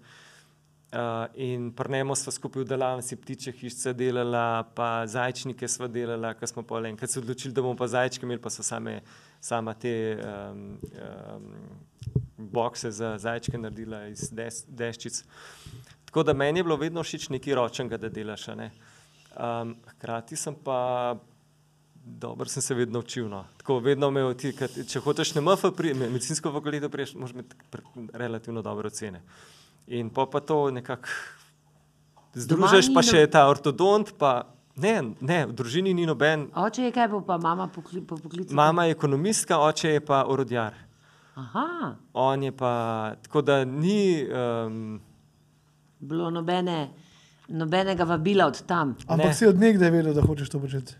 Uh, 0.92 1.26
in 1.34 1.72
prnemo 1.76 2.14
smo 2.16 2.32
skupaj 2.32 2.62
v 2.62 2.66
delavnici 2.66 3.16
ptiče 3.16 3.52
hišice 3.52 3.92
delala, 3.92 4.64
pa 4.74 5.06
zajčnike 5.06 5.68
smo 5.68 5.88
delala, 5.88 6.32
ko 6.34 6.46
smo 6.46 6.62
pa 6.62 6.80
enkrat 6.88 7.10
se 7.10 7.20
odločili, 7.20 7.54
da 7.54 7.62
bomo 7.62 7.76
pa 7.76 7.86
zajčke 7.86 8.26
imeli, 8.26 8.40
pa 8.40 8.50
so 8.50 8.62
same, 8.62 9.00
sama 9.40 9.74
te 9.74 9.92
um, 10.16 10.78
um, 10.80 11.52
bokse 12.38 12.90
za 12.90 13.18
zajčke 13.18 13.58
naredila 13.58 14.06
iz 14.08 14.30
des, 14.32 14.64
deščic. 14.66 15.22
Tako 16.04 16.22
da 16.22 16.32
meni 16.32 16.58
je 16.58 16.64
bilo 16.64 16.76
vedno 16.76 17.02
všeč 17.02 17.28
nekaj 17.28 17.54
ročnega, 17.54 17.98
da 17.98 18.08
delaš. 18.08 18.46
ne. 18.56 18.70
Um, 19.36 19.76
hkrati 19.86 20.36
sem 20.36 20.54
pa 20.54 21.16
Dobro 22.04 22.48
sem 22.48 22.62
se 22.62 22.74
vedno 22.74 22.98
učil. 22.98 23.28
No. 23.28 23.44
Tako, 23.56 23.78
vedno 23.78 24.08
imel, 24.08 24.34
ti, 24.34 24.52
kad, 24.56 24.72
če 24.88 25.00
hočeš 25.00 25.34
na 25.34 25.42
MF, 25.44 25.68
pri, 25.76 25.94
me- 25.94 26.08
medicinsko 26.08 26.52
fakulteto, 26.52 26.88
priješ, 26.88 27.14
moraš 27.14 27.34
imeti 27.36 27.56
relativno 28.12 28.62
dobre 28.62 28.88
ocene. 28.88 29.20
In 29.86 30.10
po 30.10 30.26
pa 30.26 30.40
to 30.40 30.70
nekako 30.70 31.08
združiš, 32.34 32.88
pa 32.94 33.02
še 33.02 33.26
ta 33.30 33.44
ortodont, 33.50 34.14
pa 34.18 34.48
ne, 34.80 34.94
ne, 35.20 35.44
v 35.46 35.52
družini 35.52 35.92
ni 35.94 36.06
noben. 36.06 36.48
Oče 36.56 36.88
je 36.88 36.94
kaj, 36.94 37.08
bo 37.12 37.20
pa 37.26 37.38
mama 37.38 37.68
pokli, 37.68 38.00
po 38.00 38.16
poklicu? 38.16 38.54
Mama 38.54 38.88
je 38.88 38.96
ekonomistka, 38.96 39.60
oče 39.60 39.98
je 39.98 40.04
pa 40.04 40.24
orodjar. 40.24 40.74
Aha, 41.36 41.94
On 42.12 42.42
je 42.42 42.52
pa, 42.52 42.72
tako 43.22 43.42
da 43.42 43.64
ni, 43.64 44.24
um, 44.26 45.00
bilo 46.00 46.30
nobene, 46.30 46.90
nobenega 47.50 48.04
vabila 48.04 48.46
od 48.46 48.62
tam. 48.62 48.96
Ampak 49.06 49.26
Ne. 49.26 49.34
si 49.34 49.46
od 49.46 49.58
nekdaj 49.58 49.90
vedel, 49.90 50.14
da 50.14 50.22
hočeš 50.22 50.48
to 50.48 50.60
početi. 50.60 50.94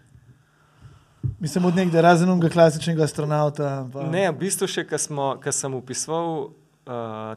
Mislim, 1.38 1.64
od 1.64 1.76
nekdaj, 1.76 2.02
razen 2.02 2.28
onega 2.28 2.48
klasičnega 2.48 3.04
astronauta. 3.04 3.88
Pa... 3.92 4.02
Ne, 4.02 4.30
v 4.30 4.38
bistvu 4.38 4.66
še, 4.66 4.84
ko 4.84 4.98
sem 5.52 5.74
upisoval 5.74 6.28
uh, 6.40 6.52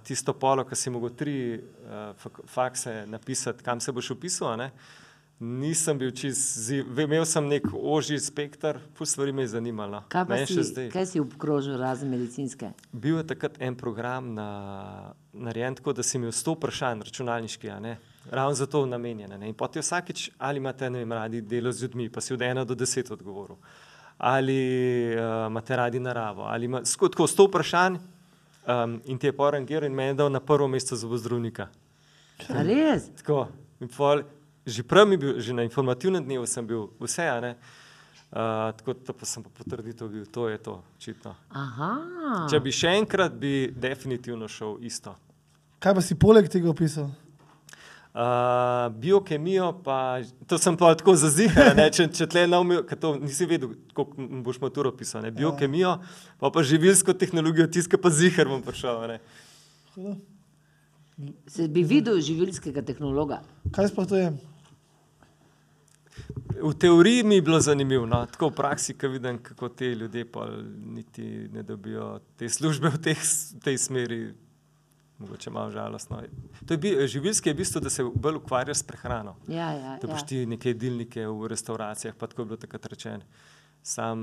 tisto 0.03 0.33
polo, 0.33 0.63
ko 0.63 0.75
si 0.75 0.89
mogel 0.89 1.11
tri 1.11 1.35
uh, 1.53 2.11
fak 2.15 2.41
fakse 2.45 3.05
napisati, 3.07 3.63
kam 3.63 3.79
se 3.79 3.91
boš 3.91 4.11
upisal, 4.11 4.53
a 4.53 4.55
ne, 4.55 4.69
nisem 5.39 5.97
bil 5.97 6.11
ve- 6.87 7.03
imel 7.03 7.25
sem 7.25 7.47
nek 7.47 7.67
ožji 7.73 8.19
spektr, 8.19 8.79
pus 8.95 9.11
stvari 9.11 9.31
me 9.31 9.43
je 9.43 9.47
zanimalo. 9.47 10.03
Kaj 10.07 10.25
pa 10.25 10.39
si, 10.39 10.55
še 10.55 10.63
zdaj. 10.63 10.89
kaj 10.89 11.05
si 11.05 11.19
obkrožil 11.19 11.75
razen 11.77 12.09
medicinske? 12.09 12.71
Bil 12.93 13.17
je 13.17 13.27
takrat 13.27 13.59
en 13.59 13.75
program 13.75 14.33
na, 14.33 14.47
narejen 15.33 15.75
tako, 15.75 15.93
da 15.93 16.03
si 16.03 16.15
imel 16.17 16.31
sto 16.31 16.55
vprašanj 16.55 17.03
računalniški, 17.03 17.69
a 17.69 17.79
ne. 17.79 17.97
Ravno 18.31 18.53
za 18.53 18.65
to 18.65 18.85
namenjene. 18.85 19.37
Ne? 19.37 19.49
In 19.51 19.53
potem 19.53 19.81
vsakeč, 19.81 20.29
ali 20.37 20.57
imate 20.57 20.89
ne 20.89 20.99
vem, 21.03 21.11
radi 21.11 21.41
delo 21.41 21.71
z 21.71 21.83
ljudmi, 21.83 22.09
pa 22.09 22.21
si 22.21 22.33
od 22.33 22.41
ena 22.41 22.63
do 22.63 22.75
deset 22.75 23.11
odgovoril. 23.11 23.57
Ali 24.17 24.59
uh, 25.15 25.47
imate 25.47 25.75
radi 25.75 25.99
naravo, 25.99 26.43
ali 26.43 26.65
ima, 26.65 26.85
sko, 26.85 27.09
tako 27.09 27.27
sto 27.27 27.47
vprašanj 27.47 27.97
um, 28.67 29.01
in 29.05 29.17
ti 29.17 29.27
je 29.27 29.35
porangiral 29.35 29.89
in 29.89 29.95
meni 29.95 30.15
dal 30.15 30.31
na 30.31 30.39
prvo 30.39 30.67
mesto 30.67 30.95
za 30.95 31.17
zdravnika. 31.17 31.67
A 32.49 32.63
res? 32.63 33.09
Tako, 33.19 33.47
in 33.81 33.91
pol, 33.91 34.23
že 34.65 34.83
prej 34.83 35.05
mi 35.05 35.17
bil, 35.17 35.39
že 35.39 35.53
na 35.53 35.63
informativnem 35.63 36.23
dnevu 36.23 36.47
sem 36.47 36.67
bil 36.67 36.87
vse, 36.99 37.27
a 37.27 37.39
ne. 37.41 37.55
Uh, 38.33 38.71
tako 38.79 38.93
da 38.93 39.13
pa 39.13 39.27
sem 39.29 39.43
pa 39.43 39.49
potrditev 39.53 40.07
bil, 40.09 40.25
to 40.25 40.47
je 40.49 40.57
to, 40.57 40.79
očitno. 40.97 41.35
Aha. 41.49 41.91
Če 42.49 42.59
bi 42.63 42.71
še 42.73 42.95
enkrat, 42.97 43.35
bi 43.35 43.67
definitivno 43.69 44.47
šel 44.49 44.79
isto. 44.81 45.13
Kaj 45.83 45.93
pa 45.93 46.01
si 46.01 46.15
poleg 46.17 46.47
tega 46.49 46.71
opisal? 46.71 47.11
Uh, 48.13 48.93
biokemijo, 48.93 49.71
pa 49.83 50.21
to 50.45 50.57
sem 50.61 50.75
pa 50.77 50.91
tako 50.93 51.15
zazihal, 51.17 51.79
če, 51.89 52.05
če 52.13 52.27
tle 52.29 52.43
na 52.45 52.59
umu, 52.61 52.83
ker 52.85 52.99
to 53.01 53.15
nisi 53.17 53.47
vedel, 53.49 53.71
kako 53.97 54.27
boš 54.45 54.59
maturo 54.61 54.91
pisal. 54.93 55.23
Ne? 55.25 55.31
Biokemijo, 55.33 55.95
pa 56.37 56.51
pa 56.53 56.61
živilsko 56.61 57.15
tehnologijo, 57.17 57.65
tiska 57.73 57.97
pa 57.97 58.11
zihar 58.13 58.51
bom 58.51 58.61
prišel. 58.61 59.15
Ne? 59.15 60.13
Se 61.49 61.65
bi 61.65 61.81
videl 61.81 62.21
živilskega 62.21 62.85
tehnologa. 62.85 63.41
Kaj 63.73 63.89
sploh 63.89 64.05
to 64.05 64.21
je? 64.21 64.29
V 66.61 66.73
teoriji 66.77 67.23
mi 67.25 67.41
je 67.41 67.47
bilo 67.49 67.59
zanimivo, 67.65 68.05
no? 68.05 68.21
tako 68.29 68.51
v 68.51 68.57
praksi, 68.61 68.93
ko 68.93 69.09
vidim, 69.09 69.41
kako 69.41 69.73
te 69.73 69.89
ljudje 69.89 70.25
pa 70.31 70.45
niti 70.85 71.49
ne 71.53 71.65
dobijo 71.65 72.19
te 72.37 72.49
službe 72.49 72.93
v 72.93 73.01
teh, 73.09 73.25
tej 73.63 73.77
smeri. 73.81 74.21
Mogoče 75.17 75.49
malo 75.49 75.71
žalostno. 75.71 76.21
To 76.65 76.73
je 76.73 76.77
bi, 76.77 77.07
živilski 77.07 77.49
je 77.49 77.53
v 77.53 77.57
bistvu, 77.57 77.81
da 77.81 77.89
se 77.89 78.03
bolj 78.03 78.35
ukvarja 78.35 78.73
s 78.73 78.83
prehrano. 78.83 79.35
Ja, 79.47 79.71
ja, 79.71 79.97
Da 80.01 80.07
ja. 80.07 80.13
boš 80.13 80.25
ti 80.25 80.45
neke 80.45 80.73
dilnike 80.73 81.27
v 81.27 81.47
restauracijah, 81.47 82.15
pa 82.15 82.27
tako 82.27 82.41
je 82.41 82.45
bilo 82.45 82.57
takrat 82.57 82.85
rečeno. 82.85 83.23
Sam 83.83 84.19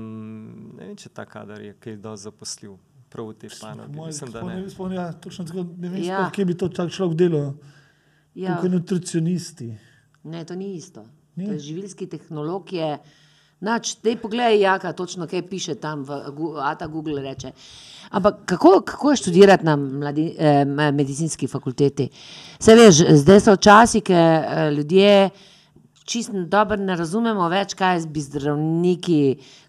ne 0.77 0.87
vem, 0.87 0.95
če 0.97 1.09
ta 1.09 1.25
kader 1.25 1.61
je 1.61 1.73
kaj 1.79 1.95
dosti 1.97 2.23
zaposljiv, 2.23 2.75
prav 3.09 3.27
v 3.27 3.35
tej 3.35 3.49
panogi. 3.61 3.99
Mislim, 3.99 4.31
da 4.31 4.39
sploh 4.39 4.53
ne. 4.53 4.69
sploh, 4.69 4.93
ja, 4.93 5.11
točno 5.13 5.45
tako, 5.45 5.65
ne 5.77 5.89
vem, 5.89 6.03
Ja. 6.03 6.19
ja. 6.19 6.29
kje 6.31 6.45
bi 6.45 6.57
to 6.57 6.69
tak 6.69 6.89
človek 6.91 7.17
delal. 7.17 7.53
Ja. 8.35 8.57
Kot 8.61 8.71
nutricionisti. 8.71 9.73
Ne, 10.23 10.45
to 10.45 10.55
ni 10.55 10.75
isto. 10.75 11.05
Ni? 11.35 11.45
To 11.45 11.51
je 11.51 11.59
živilski 11.59 12.07
tehnolog. 12.07 12.73
Je, 12.73 12.97
Nač, 13.61 13.95
dej 14.01 14.15
pogledaj, 14.17 14.59
jaka 14.59 14.93
točno 14.97 15.27
kaj 15.29 15.43
piše 15.49 15.75
tam, 15.75 16.01
v, 16.03 16.17
a 16.57 16.73
ta 16.75 16.87
Google 16.87 17.21
reče. 17.21 17.51
Ampak 18.09 18.41
kako, 18.45 18.81
kako 18.81 19.11
je 19.11 19.17
študirati 19.21 19.65
na 19.65 19.75
mladi, 19.75 20.33
eh, 20.37 20.65
me- 20.65 20.91
medicinski 20.91 21.47
fakulteti? 21.47 22.09
Se 22.59 22.75
veš, 22.75 23.03
zdaj 23.21 23.39
so 23.39 23.55
časi, 23.55 24.01
ki 24.01 24.13
eh, 24.13 24.71
ljudje 24.71 25.29
čist 26.11 26.31
dobro 26.33 26.77
ne 26.77 26.95
razumemo 26.95 27.47
več, 27.49 27.75
kaj 27.77 28.05
bi 28.11 28.21
zdravniki, 28.21 29.19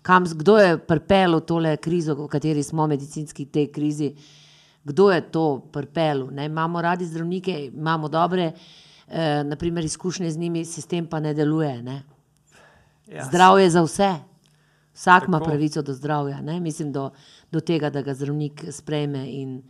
kam, 0.03 0.25
kdo 0.25 0.57
je 0.59 0.79
pripeljal 0.79 1.41
tole 1.47 1.77
krizo, 1.77 2.17
v 2.19 2.29
kateri 2.33 2.63
smo, 2.67 2.87
medicinski 2.91 3.47
tej 3.47 3.69
krizi, 3.73 4.15
kdo 4.85 5.11
je 5.13 5.21
to 5.21 5.45
ne. 6.31 6.47
Imamo 6.47 6.83
radi 6.83 7.07
zdravnike, 7.07 7.71
imamo 7.75 8.09
dobre 8.09 8.53
eh, 8.53 9.45
naprimer, 9.45 9.85
izkušnje 9.85 10.31
z 10.31 10.39
njimi, 10.39 10.65
sistem 10.65 11.07
pa 11.07 11.21
ne 11.21 11.35
deluje. 11.35 11.83
Ne? 11.83 12.03
Ja, 13.15 13.25
Zdravje 13.25 13.71
za 13.71 13.83
vse. 13.83 14.15
Vsak 14.95 15.29
ima 15.29 15.39
Tako. 15.39 15.51
pravico 15.51 15.83
do 15.83 15.93
zdravja, 15.93 16.41
ne? 16.41 16.61
mislim, 16.61 16.93
do, 16.93 17.11
do 17.53 17.61
tega, 17.61 17.91
da 17.91 18.03
ga 18.03 18.15
zdravnik 18.15 18.65
sprejme 18.71 19.25
in, 19.33 19.63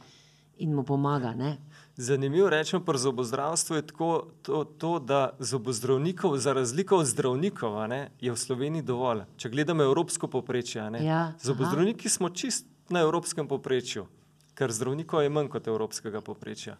in 0.59 0.75
mu 0.75 0.83
pomaga. 0.83 1.35
Ne? 1.35 1.57
Zanimivo 1.97 2.51
rečemo 2.51 2.85
pri 2.85 2.99
zobozdravstvu 2.99 3.77
je 3.77 3.87
tako, 3.87 4.27
to, 4.43 4.65
to, 4.65 4.99
da 4.99 5.31
zobozdravnikov, 5.39 6.37
za 6.39 6.53
razliko 6.53 6.97
od 6.97 7.07
zdravnikov, 7.07 7.89
ne, 7.89 8.11
je 8.21 8.33
v 8.33 8.37
Sloveniji 8.37 8.83
dovolj. 8.83 9.23
Če 9.37 9.49
gledamo 9.49 9.83
evropsko 9.83 10.29
povprečje, 10.29 10.81
a 10.83 10.91
ne, 10.91 11.05
Ja, 11.05 11.21
aha. 11.21 11.39
zobozdravniki 11.43 12.09
smo 12.09 12.31
čist 12.31 12.67
na 12.89 13.01
evropskem 13.01 13.49
povprečju, 13.49 14.07
ker 14.55 14.73
zdravnikov 14.73 15.23
je 15.23 15.31
manj 15.31 15.49
kot 15.49 15.69
evropskega 15.69 16.21
povprečja. 16.21 16.77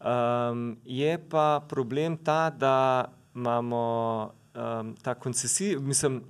Um, 0.00 0.76
je 0.84 1.18
pa 1.28 1.60
problem 1.68 2.16
ta, 2.16 2.50
da 2.50 3.04
imamo 3.34 4.32
um, 4.54 4.94
ta 5.02 5.14
koncesij, 5.14 5.76
mislim, 5.78 6.22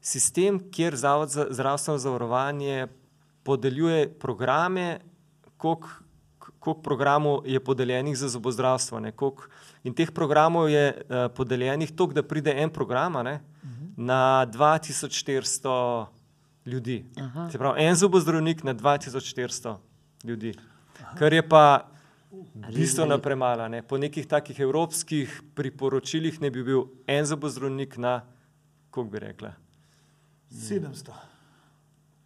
sistem, 0.00 0.60
kjer 0.70 0.96
Zavod 0.96 1.28
za 1.28 1.46
zdravstveno 1.50 1.98
zavarovanje 1.98 2.86
podeljuje 3.42 4.08
programe, 4.18 5.00
koliko 5.56 5.88
koliko 6.64 6.82
programov 6.82 7.42
je 7.44 7.60
podeljenih 7.60 8.16
za 8.16 8.28
zobozdravstvo. 8.28 9.00
Ne, 9.00 9.12
koliko, 9.12 9.44
in 9.84 9.94
teh 9.94 10.10
programov 10.10 10.68
je 10.68 10.86
uh, 10.96 11.28
podeljenih 11.36 11.92
toliko, 11.92 12.14
da 12.14 12.22
pride 12.22 12.54
en 12.56 12.70
program 12.70 13.12
ne, 13.24 13.40
na 13.96 14.46
2400 14.52 16.06
ljudi. 16.66 17.04
Aha. 17.20 17.50
Se 17.50 17.58
pravi, 17.58 17.84
en 17.84 17.96
zobozdravnik 17.96 18.64
na 18.64 18.74
2400 18.74 19.76
ljudi. 20.24 20.54
Kar 21.18 21.32
je 21.32 21.48
pa 21.48 21.88
bistveno 22.68 23.18
premalo. 23.18 23.68
Ne. 23.68 23.82
Po 23.82 23.96
nekih 23.96 24.26
takih 24.26 24.60
evropskih 24.60 25.26
priporočilih 25.54 26.40
ne 26.40 26.50
bi 26.50 26.62
bil 26.62 26.82
en 27.06 27.24
zobozdravnik 27.24 27.96
na, 27.96 28.20
koliko 28.90 29.10
bi 29.10 29.18
rekla, 29.20 29.52
700. 30.50 31.10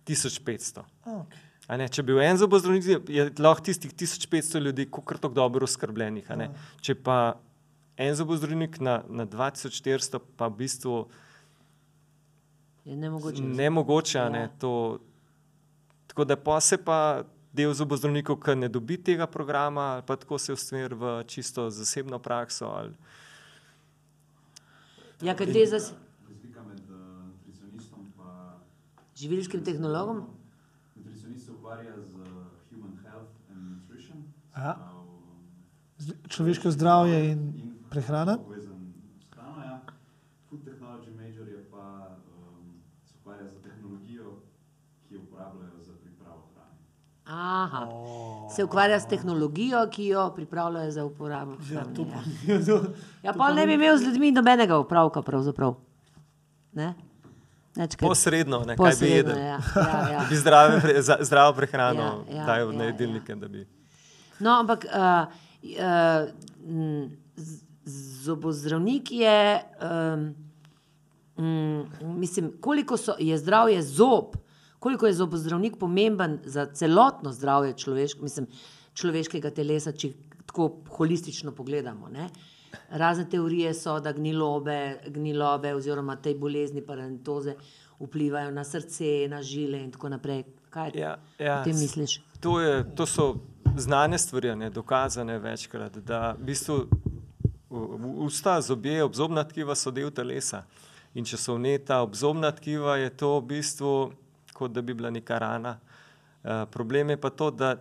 1500. 0.06 0.82
A, 1.04 1.10
okay. 1.12 1.36
A 1.66 1.76
Ne, 1.76 1.86
če 1.86 2.02
bi 2.02 2.12
bil 2.12 2.22
en 2.22 2.36
zobozdravnik, 2.36 2.84
je 3.08 3.30
lahko 3.38 3.62
tistih 3.62 3.92
1500 3.92 4.60
ljudi 4.60 4.86
kar 4.88 5.18
tako 5.18 5.34
dobro 5.34 5.64
oskrbljenih. 5.64 6.30
a 6.30 6.36
ne. 6.36 6.50
Če 6.80 6.94
pa 6.94 7.36
en 7.96 8.14
zobozdravnik 8.14 8.80
na, 8.80 9.02
na 9.06 9.26
2400, 9.26 10.20
pa 10.36 10.46
v 10.46 10.56
bistvu 10.56 11.08
Je 12.84 12.96
nemogoče. 12.96 13.42
nemogoče. 13.42 14.18
a 14.18 14.28
Ne, 14.28 14.38
Ja. 14.38 14.48
to, 14.58 14.98
tako 16.06 16.24
da 16.24 16.36
pa 16.36 16.60
se 16.60 16.76
pa 16.78 17.24
del 17.58 17.74
zobozdravnikov, 17.74 18.38
ki 18.38 18.54
ne 18.56 18.68
dobi 18.70 18.96
tega 18.98 19.26
programa, 19.28 19.88
ali 19.92 20.04
pa 20.04 20.16
tako 20.16 20.38
se 20.38 20.52
usmeri 20.52 20.94
v 20.96 21.04
čisto 21.26 21.68
zasebno 21.70 22.18
prakso. 22.20 22.70
Ali, 22.70 22.94
Ja, 25.20 25.34
kaj 25.34 25.46
te 25.48 25.66
za 25.66 25.78
Razlika 26.22 26.62
med 26.62 26.78
uh, 26.86 26.98
nutricionistom 27.26 28.06
in 28.06 28.54
živilskim 29.16 29.60
tehnologom? 29.62 30.20
nutricionist 30.96 31.44
se 31.44 31.52
ukvarja 31.52 31.94
z 31.98 32.12
human 32.68 32.94
health 33.02 33.26
and 33.50 33.60
nutrition, 33.72 34.22
Aha. 34.54 34.76
Z- 35.98 36.14
Človeško 36.28 36.70
zdravje 36.70 37.18
in 37.26 37.40
in 37.56 37.74
prehrana. 37.90 38.38
povezan 38.38 38.78
s 39.18 39.26
hrano. 39.28 39.58
Ja. 39.60 39.82
Food 40.46 40.62
technology 40.62 41.10
major 41.12 41.48
je 41.48 41.64
pa 41.66 42.14
um, 42.30 42.78
se 43.02 43.14
ukvarja 43.16 43.48
z 43.48 43.58
tehnologijo, 43.60 44.38
ki 45.02 45.14
jo 45.14 45.20
uporabljajo 45.20 45.82
za 45.82 45.92
pripravo 45.94 46.46
hrane. 46.54 46.78
Aha. 47.28 47.88
Se 48.48 48.64
ukvarja 48.64 48.96
s 48.96 49.06
tehnologijo, 49.06 49.88
ki 49.88 50.06
jo 50.06 50.30
pripravljajo 50.30 50.90
za 50.90 51.04
uporabo. 51.04 51.56
Ja, 51.70 51.84
to 51.86 52.02
ja. 52.02 52.22
pa 52.62 52.78
Ja, 53.22 53.32
pa 53.34 53.50
ne 53.50 53.66
bi 53.66 53.74
imel 53.74 53.98
z 53.98 54.02
ljudmi 54.02 54.32
nobenega 54.32 54.78
upravka, 54.78 55.22
pravzaprav. 55.22 55.74
Ne? 56.72 56.94
Neč, 57.76 57.92
kaj- 57.92 58.08
posredno, 58.08 58.58
ne, 58.60 58.76
kaj 58.76 58.86
bi 58.86 58.90
Posredno, 58.90 59.16
jedel. 59.30 59.38
ja, 59.38 59.58
ja, 59.76 60.12
ja. 60.12 60.24
Bi 60.30 60.36
zdrave, 60.36 60.80
pre- 60.80 60.96
zdravo 61.20 61.52
prehrano 61.52 62.02
Ja, 62.24 62.36
ja, 62.36 62.46
dajal 62.46 62.72
ja, 62.72 62.76
na 62.76 62.84
ja. 62.84 62.86
jedilnike. 62.86 63.34
da 63.36 63.48
bi- 63.48 63.66
No, 64.40 64.50
ampak 64.52 64.86
uh, 64.86 65.26
uh, 65.62 67.08
zobozdravnik 68.18 69.12
je, 69.12 69.60
um, 69.78 70.34
um, 71.36 71.86
mislim, 72.10 72.52
koliko 72.60 72.96
so, 72.96 73.14
je 73.18 73.38
zdravje 73.38 73.82
zob, 73.84 74.24
koliko 74.78 75.06
je 75.06 75.14
zobozdravnik 75.14 75.76
pomemben 75.76 76.38
za 76.44 76.66
celotno 76.66 77.32
zdravje 77.32 77.72
človešk, 77.74 78.20
mislim, 78.20 78.46
človeškega 78.94 79.50
telesa, 79.50 79.92
če 79.92 80.12
tako 80.46 80.68
holistično 80.90 81.52
pogledamo. 81.52 82.08
Ne? 82.08 82.28
Razne 82.90 83.28
teorije 83.28 83.74
so, 83.74 84.00
da 84.00 84.12
gnilobe, 84.12 84.78
gnilobe 85.06 85.74
oziroma 85.74 86.16
te 86.16 86.34
bolezni, 86.34 86.82
parentoze, 86.82 87.54
vplivajo 87.98 88.50
na 88.50 88.64
srce, 88.64 89.04
na 89.28 89.42
žile 89.42 89.80
in 89.80 89.90
tako 89.90 90.08
naprej. 90.08 90.44
Kaj 90.70 90.90
Ja, 90.94 91.16
ja, 91.38 91.62
s- 91.64 91.80
misliš? 91.80 92.20
To, 92.40 92.60
je, 92.60 92.94
to 92.94 93.06
so 93.06 93.34
znane 93.76 94.18
stvari, 94.18 94.56
ne, 94.56 94.70
dokazane 94.70 95.38
večkrat, 95.38 95.96
da 95.98 96.32
v 96.32 96.44
bistvu 96.44 96.76
usta, 98.18 98.60
zobje, 98.60 99.02
obzobna 99.04 99.44
tkiva 99.44 99.74
so 99.74 99.90
del 99.90 100.10
telesa. 100.10 100.62
In 101.14 101.24
če 101.24 101.36
so 101.36 101.54
vneta 101.54 102.02
obzobna 102.02 102.50
tkiva, 102.52 102.96
je 102.96 103.10
to 103.10 103.38
v 103.40 103.46
bistvu 103.46 103.92
kot 104.58 104.74
da 104.74 104.82
bi 104.82 104.96
bila 104.98 105.12
neka 105.14 105.38
rana. 105.38 105.78
Uh, 106.42 106.66
problem 106.70 107.14
je 107.14 107.20
pa 107.20 107.30
to, 107.30 107.50
da 107.50 107.76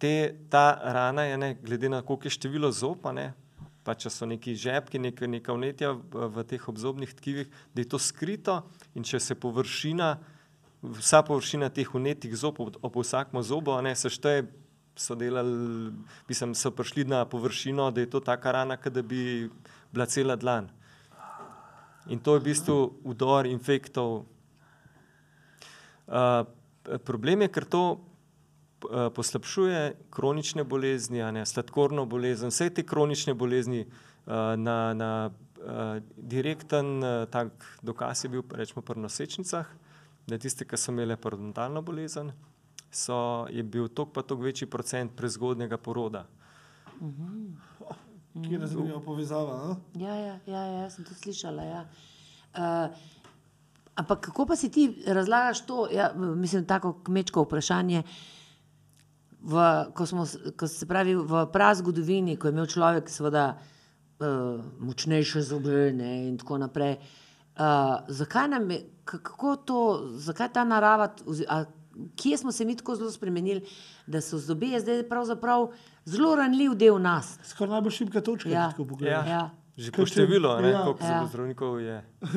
te, 0.00 0.34
ta 0.50 0.66
rana 0.96 1.28
je, 1.28 1.38
ne, 1.40 1.54
glede 1.62 1.88
na 1.92 2.02
koliko 2.02 2.28
je 2.28 2.36
število 2.38 2.72
zob, 2.72 3.04
a 3.08 3.12
ne, 3.12 3.30
pa 3.84 3.92
če 3.94 4.10
so 4.10 4.26
neki 4.28 4.56
žepki, 4.56 4.98
neka, 4.98 5.28
neka 5.28 5.56
vnetja 5.56 5.92
v, 5.92 6.28
v 6.32 6.44
teh 6.48 6.68
obzobnih 6.68 7.12
tkivih, 7.16 7.50
da 7.74 7.84
je 7.84 7.90
to 7.92 8.00
skrito 8.00 8.62
in 8.96 9.04
če 9.04 9.20
se 9.20 9.36
površina 9.36 10.16
vsa 10.84 11.22
površina 11.22 11.68
teh 11.72 11.88
unetih 11.94 12.34
zob 12.36 12.60
ob, 12.60 12.76
ob 12.82 12.96
vsakem 13.00 13.42
zobu, 13.42 13.72
a 13.72 13.80
ne 13.82 13.94
se 13.96 14.10
šteje, 14.12 14.46
so 14.96 15.16
delali, 15.18 15.90
mislim, 16.28 16.52
so 16.54 16.70
prišli 16.70 17.04
na 17.04 17.24
površino, 17.26 17.90
da 17.90 18.00
je 18.00 18.10
to 18.10 18.20
taka 18.20 18.52
rana, 18.52 18.76
kot 18.76 18.92
da 18.94 19.02
bi 19.02 19.50
bila 19.92 20.06
cela 20.06 20.36
dlan. 20.36 20.68
In 22.06 22.20
to 22.20 22.34
je 22.34 22.40
v 22.40 22.44
bistvu 22.44 22.76
udor 23.02 23.46
infektov. 23.46 24.26
Uh, 26.06 26.44
problem 27.04 27.44
je, 27.44 27.48
ker 27.48 27.64
to 27.64 27.82
uh, 27.92 29.08
poslabšuje 29.14 30.10
kronične 30.10 30.64
bolezni, 30.64 31.22
a 31.22 31.30
ne 31.30 31.46
sladkorno 31.46 32.06
bolezen, 32.06 32.52
vse 32.52 32.70
te 32.74 32.84
kronične 32.86 33.34
bolezni 33.34 33.84
uh, 33.84 34.52
na, 34.60 34.94
na 34.94 35.10
uh, 35.30 35.96
direkten 36.16 36.98
uh, 37.00 37.24
tak 37.30 37.52
dokaz 37.82 38.24
je 38.24 38.32
bil, 38.32 38.44
rečemo, 38.52 38.82
pri 38.84 39.00
nosečnicah, 39.00 39.70
da 40.26 40.38
tiste, 40.40 40.68
ki 40.68 40.76
so 40.80 40.92
imele 40.92 41.16
parodontalno 41.16 41.82
bolezen, 41.84 42.32
so, 42.92 43.46
je 43.50 43.62
bil 43.62 43.88
tok 43.88 44.12
pa 44.14 44.22
tok 44.22 44.44
večji 44.44 44.68
procent 44.70 45.16
prezgodnega 45.16 45.76
poroda. 45.76 46.26
ki 48.42 48.54
je 48.54 48.66
zanimiva 48.66 49.00
povezava. 49.00 49.54
a? 49.70 49.76
Ja, 49.98 50.14
ja, 50.14 50.38
ja, 50.46 50.62
ja 50.82 50.90
sem 50.90 51.04
to 51.04 51.14
slišala. 51.14 51.62
Ja. 51.62 51.82
Uh, 52.54 52.88
ampak 53.94 54.20
kako 54.20 54.46
pa 54.46 54.56
si 54.56 54.68
ti 54.68 54.84
razlagaš 55.06 55.60
to, 55.62 55.88
ja, 55.90 56.12
mislim, 56.14 56.64
tako 56.64 56.92
kmečko 57.02 57.42
vprašanje, 57.42 58.02
v, 59.40 59.54
ko, 59.92 60.06
smo, 60.06 60.24
ko 60.56 60.66
se 60.66 60.86
pravi 60.86 61.14
v 61.14 61.46
prazgodovini, 61.46 62.36
ko 62.36 62.48
je 62.48 62.52
imel 62.52 62.66
človek 62.66 63.08
seveda 63.08 63.50
uh, 63.52 64.26
močnejše 64.80 65.42
zobe 65.42 65.92
ne, 65.92 66.28
in 66.28 66.38
tako 66.38 66.58
naprej. 66.58 66.96
Uh, 67.54 67.60
zakaj 68.08 68.48
nam 68.48 68.70
je, 68.70 68.80
kako 69.04 69.56
to, 69.58 69.80
zakaj 70.16 70.48
ta 70.50 70.64
narava, 70.64 71.10
a 71.48 71.64
kje 72.16 72.38
smo 72.38 72.52
se 72.52 72.64
mi 72.64 72.74
tako 72.74 72.96
zelo 72.96 73.10
spremenili, 73.10 73.60
da 74.06 74.20
so 74.20 74.38
zobje 74.38 74.80
zdaj 74.80 75.04
pravzaprav 75.04 75.68
zelo 76.04 76.34
ranljiv 76.36 76.74
del 76.74 76.98
nas? 76.98 77.36
Skoraj 77.44 77.70
najbolj 77.72 77.90
šibka 77.92 78.20
točka, 78.20 78.48
Ja. 78.48 78.54
ja. 78.56 78.70
tako 78.70 78.84
pogledam. 78.86 79.28
Ja. 79.28 79.50
Že 79.76 79.90
po 79.90 80.02
če- 80.02 80.12
številu, 80.12 80.56
ne, 80.60 80.70
ja. 80.70 80.82
koliko 80.82 81.04
Ja. 81.04 81.10
ja. 81.12 81.26
zdravnikov 81.26 81.80
je. 81.80 81.96
Uh, 82.22 82.32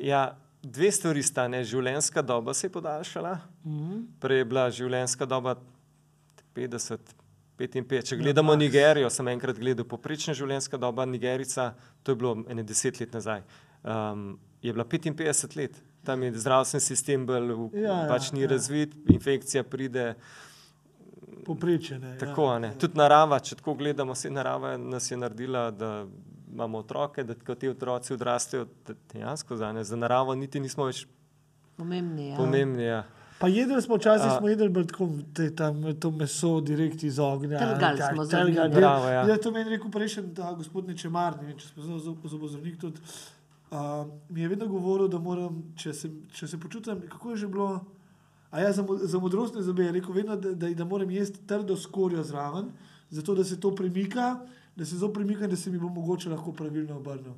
ja, 0.00 0.24
dve 0.64 0.90
stvari 0.92 1.22
sta. 1.22 1.48
Ne. 1.48 1.64
Življenjska 1.64 2.22
doba 2.22 2.54
se 2.54 2.66
je 2.66 2.72
podaljšala. 2.72 3.38
Mm 3.64 3.78
-hmm. 3.78 4.06
Prej 4.20 4.38
je 4.38 4.44
bila 4.44 4.70
življenjska 4.70 5.26
doba 5.26 5.56
50, 6.54 6.98
55. 7.58 8.08
Če 8.08 8.16
gledamo 8.16 8.52
ja, 8.52 8.56
Nigerijo, 8.56 9.10
sem 9.10 9.28
enkrat 9.28 9.58
gledal, 9.58 9.86
poprečna 9.86 10.34
življenjska 10.34 10.76
doba 10.76 11.04
Nigerica, 11.04 11.74
to 12.02 12.12
je 12.12 12.16
bilo 12.16 12.44
ene 12.50 12.62
deset 12.62 13.00
let 13.00 13.12
nazaj, 13.12 13.42
um, 13.82 14.38
je 14.62 14.72
bila 14.72 14.84
55 14.84 15.56
let. 15.56 15.82
Tam 16.04 16.22
je 16.22 16.32
zdravstveni 16.36 16.80
sistem 16.80 17.26
bolj, 17.26 17.52
Ja, 17.72 17.80
ja, 17.80 18.08
pač 18.08 18.32
ni 18.32 18.42
ja. 18.42 18.48
razvit, 18.48 18.92
infekcija 19.08 19.62
pride. 19.64 20.14
Poprečje. 21.44 21.98
Ne, 21.98 22.18
Tako, 22.18 22.48
a 22.48 22.58
ne. 22.58 22.72
Tudi 22.80 22.98
narava, 22.98 23.38
če 23.40 23.56
tako 23.56 23.74
gledamo, 23.74 24.14
se 24.14 24.30
narava 24.30 24.76
nas 24.76 25.10
je 25.10 25.16
naredila, 25.16 25.70
da 25.70 26.06
imamo 26.54 26.78
otroke, 26.78 27.24
da 27.24 27.34
ko 27.34 27.54
ti 27.54 27.68
otroci 27.68 28.14
odrastejo, 28.14 28.66
dejansko 29.12 29.56
za, 29.56 29.72
ne, 29.72 29.84
za 29.84 29.96
naravo 29.96 30.34
niti 30.34 30.60
nismo 30.60 30.86
več 30.86 31.06
Pomembni. 31.76 32.28
Ja. 32.28 32.36
pomembni. 32.36 32.84
Ja. 32.84 33.04
Pa 33.38 33.48
jedli 33.48 33.82
smo 33.82 33.96
včasih, 33.96 34.30
smo 34.38 34.48
jedli 34.48 34.68
bolj 34.68 34.86
tako 34.86 35.08
te, 35.34 35.48
tam, 35.56 35.82
to 36.00 36.10
meso 36.10 36.60
direkt 36.60 37.02
iz 37.02 37.18
ognja. 37.18 37.58
Trgali 37.58 38.02
smo 38.12 38.24
z 38.24 38.30
trgali, 38.30 38.60
ognjem. 38.60 38.82
ja. 38.82 38.92
Ja. 39.12 39.24
Ja, 39.28 39.36
to 39.36 39.50
meni 39.50 39.70
je 39.70 39.76
rekel 39.76 39.90
prejšnji, 39.90 40.22
da 40.36 40.52
gospod 40.54 40.86
Nečemar, 40.88 41.40
ne 41.40 41.48
vem, 41.48 41.58
če 41.58 41.72
smo 41.72 41.98
zobozdravnik 42.30 42.78
tudi, 42.80 43.02
uh, 43.74 44.06
mi 44.28 44.46
je 44.46 44.52
vedno 44.54 44.70
govoril, 44.70 45.10
da 45.10 45.18
moram, 45.18 45.58
če 45.76 45.92
se, 45.92 46.10
če 46.32 46.48
se 46.54 46.60
počutim, 46.62 47.02
kako 47.10 47.34
je 47.34 47.42
že 47.42 47.50
bilo, 47.50 47.68
a 48.54 48.62
ja, 48.62 48.72
za, 48.72 48.86
za 49.02 49.18
modrostne 49.18 49.66
zobe 49.66 49.88
je 49.88 49.96
rekel 49.98 50.14
vedno, 50.14 50.38
da, 50.38 50.54
da, 50.54 50.70
da 50.70 50.86
moram 50.86 51.10
jesti 51.10 51.42
trdo 51.46 51.76
skorjo 51.76 52.22
zraven, 52.22 52.70
zato 53.10 53.34
da 53.34 53.44
se 53.44 53.58
to 53.60 53.74
premika, 53.74 54.36
da 54.76 54.84
se 54.84 54.96
zelo 54.98 55.12
premika 55.12 55.44
in 55.44 55.50
da 55.50 55.56
se 55.56 55.70
mi 55.70 55.78
bo 55.78 55.88
mogoče 55.88 56.30
lahko 56.30 56.52
pravilno 56.52 56.96
obrnil. 56.96 57.34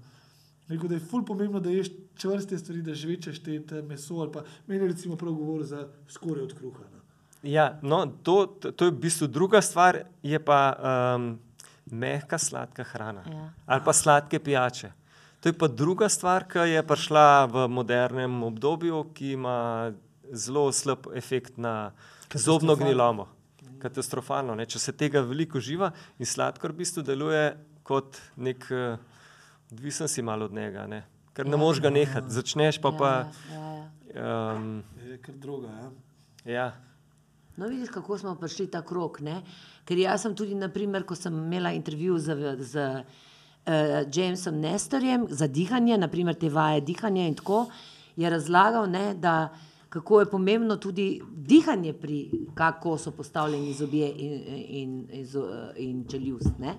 Rekel, 0.69 0.89
da 0.89 0.95
je 0.95 1.01
ful 1.01 1.25
pomembno, 1.25 1.61
da 1.61 1.71
ješ 1.71 1.89
čvrste 2.19 2.59
stvari, 2.59 2.83
da 2.83 2.95
žvečeš 2.95 3.39
te, 3.43 3.61
te 3.67 3.83
meso 3.83 4.15
ali 4.15 4.33
pa 4.33 4.43
meni 4.67 4.85
je 4.85 4.89
recimo 4.89 5.17
prav 5.17 5.33
govor 5.33 5.65
za 5.65 5.89
skorjo 6.09 6.45
od 6.45 6.55
kruha. 6.59 6.85
No. 6.93 7.01
Ja, 7.43 7.79
no, 7.83 8.07
to, 8.23 8.47
to, 8.47 8.73
to 8.73 8.85
je 8.85 8.91
v 8.91 8.99
bistvu 9.01 9.27
druga 9.27 9.61
stvar, 9.63 10.01
je 10.23 10.39
pa 10.45 10.61
um, 11.17 11.39
mehka 11.91 12.39
sladka 12.39 12.85
hrana 12.85 13.23
Ja. 13.31 13.51
ali 13.67 13.83
pa 13.85 13.93
sladke 13.93 14.39
pijače. 14.39 14.93
To 15.41 15.49
je 15.49 15.53
pa 15.53 15.69
druga 15.69 16.09
stvar, 16.09 16.49
ki 16.49 16.59
je 16.59 16.83
prišla 16.83 17.47
v 17.47 17.69
modernem 17.69 18.43
obdobju, 18.43 19.05
ki 19.15 19.33
ima 19.33 19.93
zelo 20.33 20.73
slab 20.73 21.07
efekt 21.15 21.57
na 21.57 21.93
zobno 22.35 22.77
gnilomo. 22.77 23.29
Katastrofalno. 23.87 24.55
Ne? 24.59 24.67
Če 24.67 24.83
se 24.83 24.95
tega 24.97 25.23
veliko 25.25 25.61
uživa 25.63 25.93
in 26.19 26.29
sladkor 26.29 26.75
v 26.75 26.83
bistvu 26.83 27.07
deluje 27.07 27.45
kot 27.87 28.19
nek, 28.37 28.67
eh, 28.71 28.97
odvisen 29.73 30.11
si 30.11 30.23
malo 30.27 30.51
od 30.51 30.55
njega, 30.55 30.87
ne? 30.91 31.05
ker 31.37 31.47
ne 31.47 31.59
moreš 31.61 31.83
ga 31.85 31.93
nehati. 31.93 32.33
Začneš 32.33 32.81
pa 32.81 32.93
pa. 32.97 33.13
Ja, 33.53 33.61
ja, 33.61 33.73
ja. 34.15 34.35
Um, 34.57 34.83
Je 35.05 35.19
kar 35.21 35.37
droga. 35.37 35.69
Ja. 35.69 35.91
ja. 36.53 36.67
No, 37.57 37.69
vidiš, 37.69 37.91
kako 37.93 38.19
smo 38.19 38.35
prišli 38.41 38.71
ta 38.73 38.83
krok. 38.85 39.21
Ne? 39.21 39.43
Ker 39.85 40.01
jaz 40.01 40.25
sem 40.25 40.35
tudi, 40.37 40.57
naprimer, 40.57 41.05
ko 41.09 41.17
sem 41.17 41.35
imela 41.37 41.73
intervju 41.77 42.19
z, 42.21 42.37
z 42.61 42.87
uh, 42.97 44.01
Jamesom 44.13 44.61
Nestorjem 44.61 45.29
za 45.31 45.49
dihanje, 45.49 45.99
naprimer 46.01 46.37
te 46.37 46.51
vaje 46.53 46.81
dihanja 46.85 47.29
in 47.29 47.37
tako, 47.37 47.67
je 48.17 48.31
razlagal, 48.33 48.89
ne, 48.91 49.13
da 49.15 49.51
kako 49.97 50.21
je 50.21 50.27
pomembno 50.31 50.77
tudi 50.77 51.23
dihanje, 51.37 51.93
pri 51.93 52.31
kako 52.55 52.99
so 52.99 53.11
postavljeni 53.11 53.73
zobje 53.73 54.09
in, 54.17 54.43
in, 54.57 55.07
in, 55.13 55.25
in 55.77 56.05
čeljust. 56.11 56.59
ne. 56.59 56.75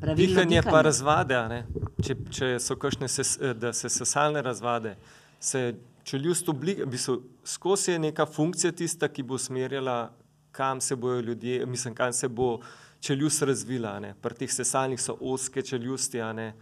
Pravilno 0.00 0.34
Dihanje 0.34 0.62
pa 0.62 0.82
razvade, 0.82 1.36
ne? 1.48 1.66
če, 2.02 2.16
če 2.30 2.48
so 2.60 2.76
kakšne 2.80 3.08
ses, 3.12 3.34
eh, 3.40 3.52
da 3.54 3.72
se 3.76 3.90
sesalne 3.92 4.40
razvade, 4.42 4.94
se 5.40 5.74
čeljust 6.04 6.48
oblika, 6.48 6.86
v 6.86 6.94
bistvu 6.94 7.18
skozi 7.44 7.92
je 7.92 7.98
neka 7.98 8.26
funkcija 8.26 8.72
tista, 8.72 9.08
ki 9.08 9.22
bo 9.22 9.36
usmerjala, 9.36 10.14
kam 10.52 10.80
se 10.80 10.96
bojo 10.96 11.20
ljudje, 11.20 11.66
mislim, 11.66 11.94
kam 11.94 12.12
se 12.12 12.28
bo 12.28 12.60
čeljust 13.00 13.42
razvila. 13.42 13.98
ne. 14.00 14.14
Pri 14.22 14.34
teh 14.34 14.52
sesalnih 14.52 15.00
so 15.00 15.18
oske 15.20 15.62
čeljusti, 15.62 16.24
ne, 16.32 16.54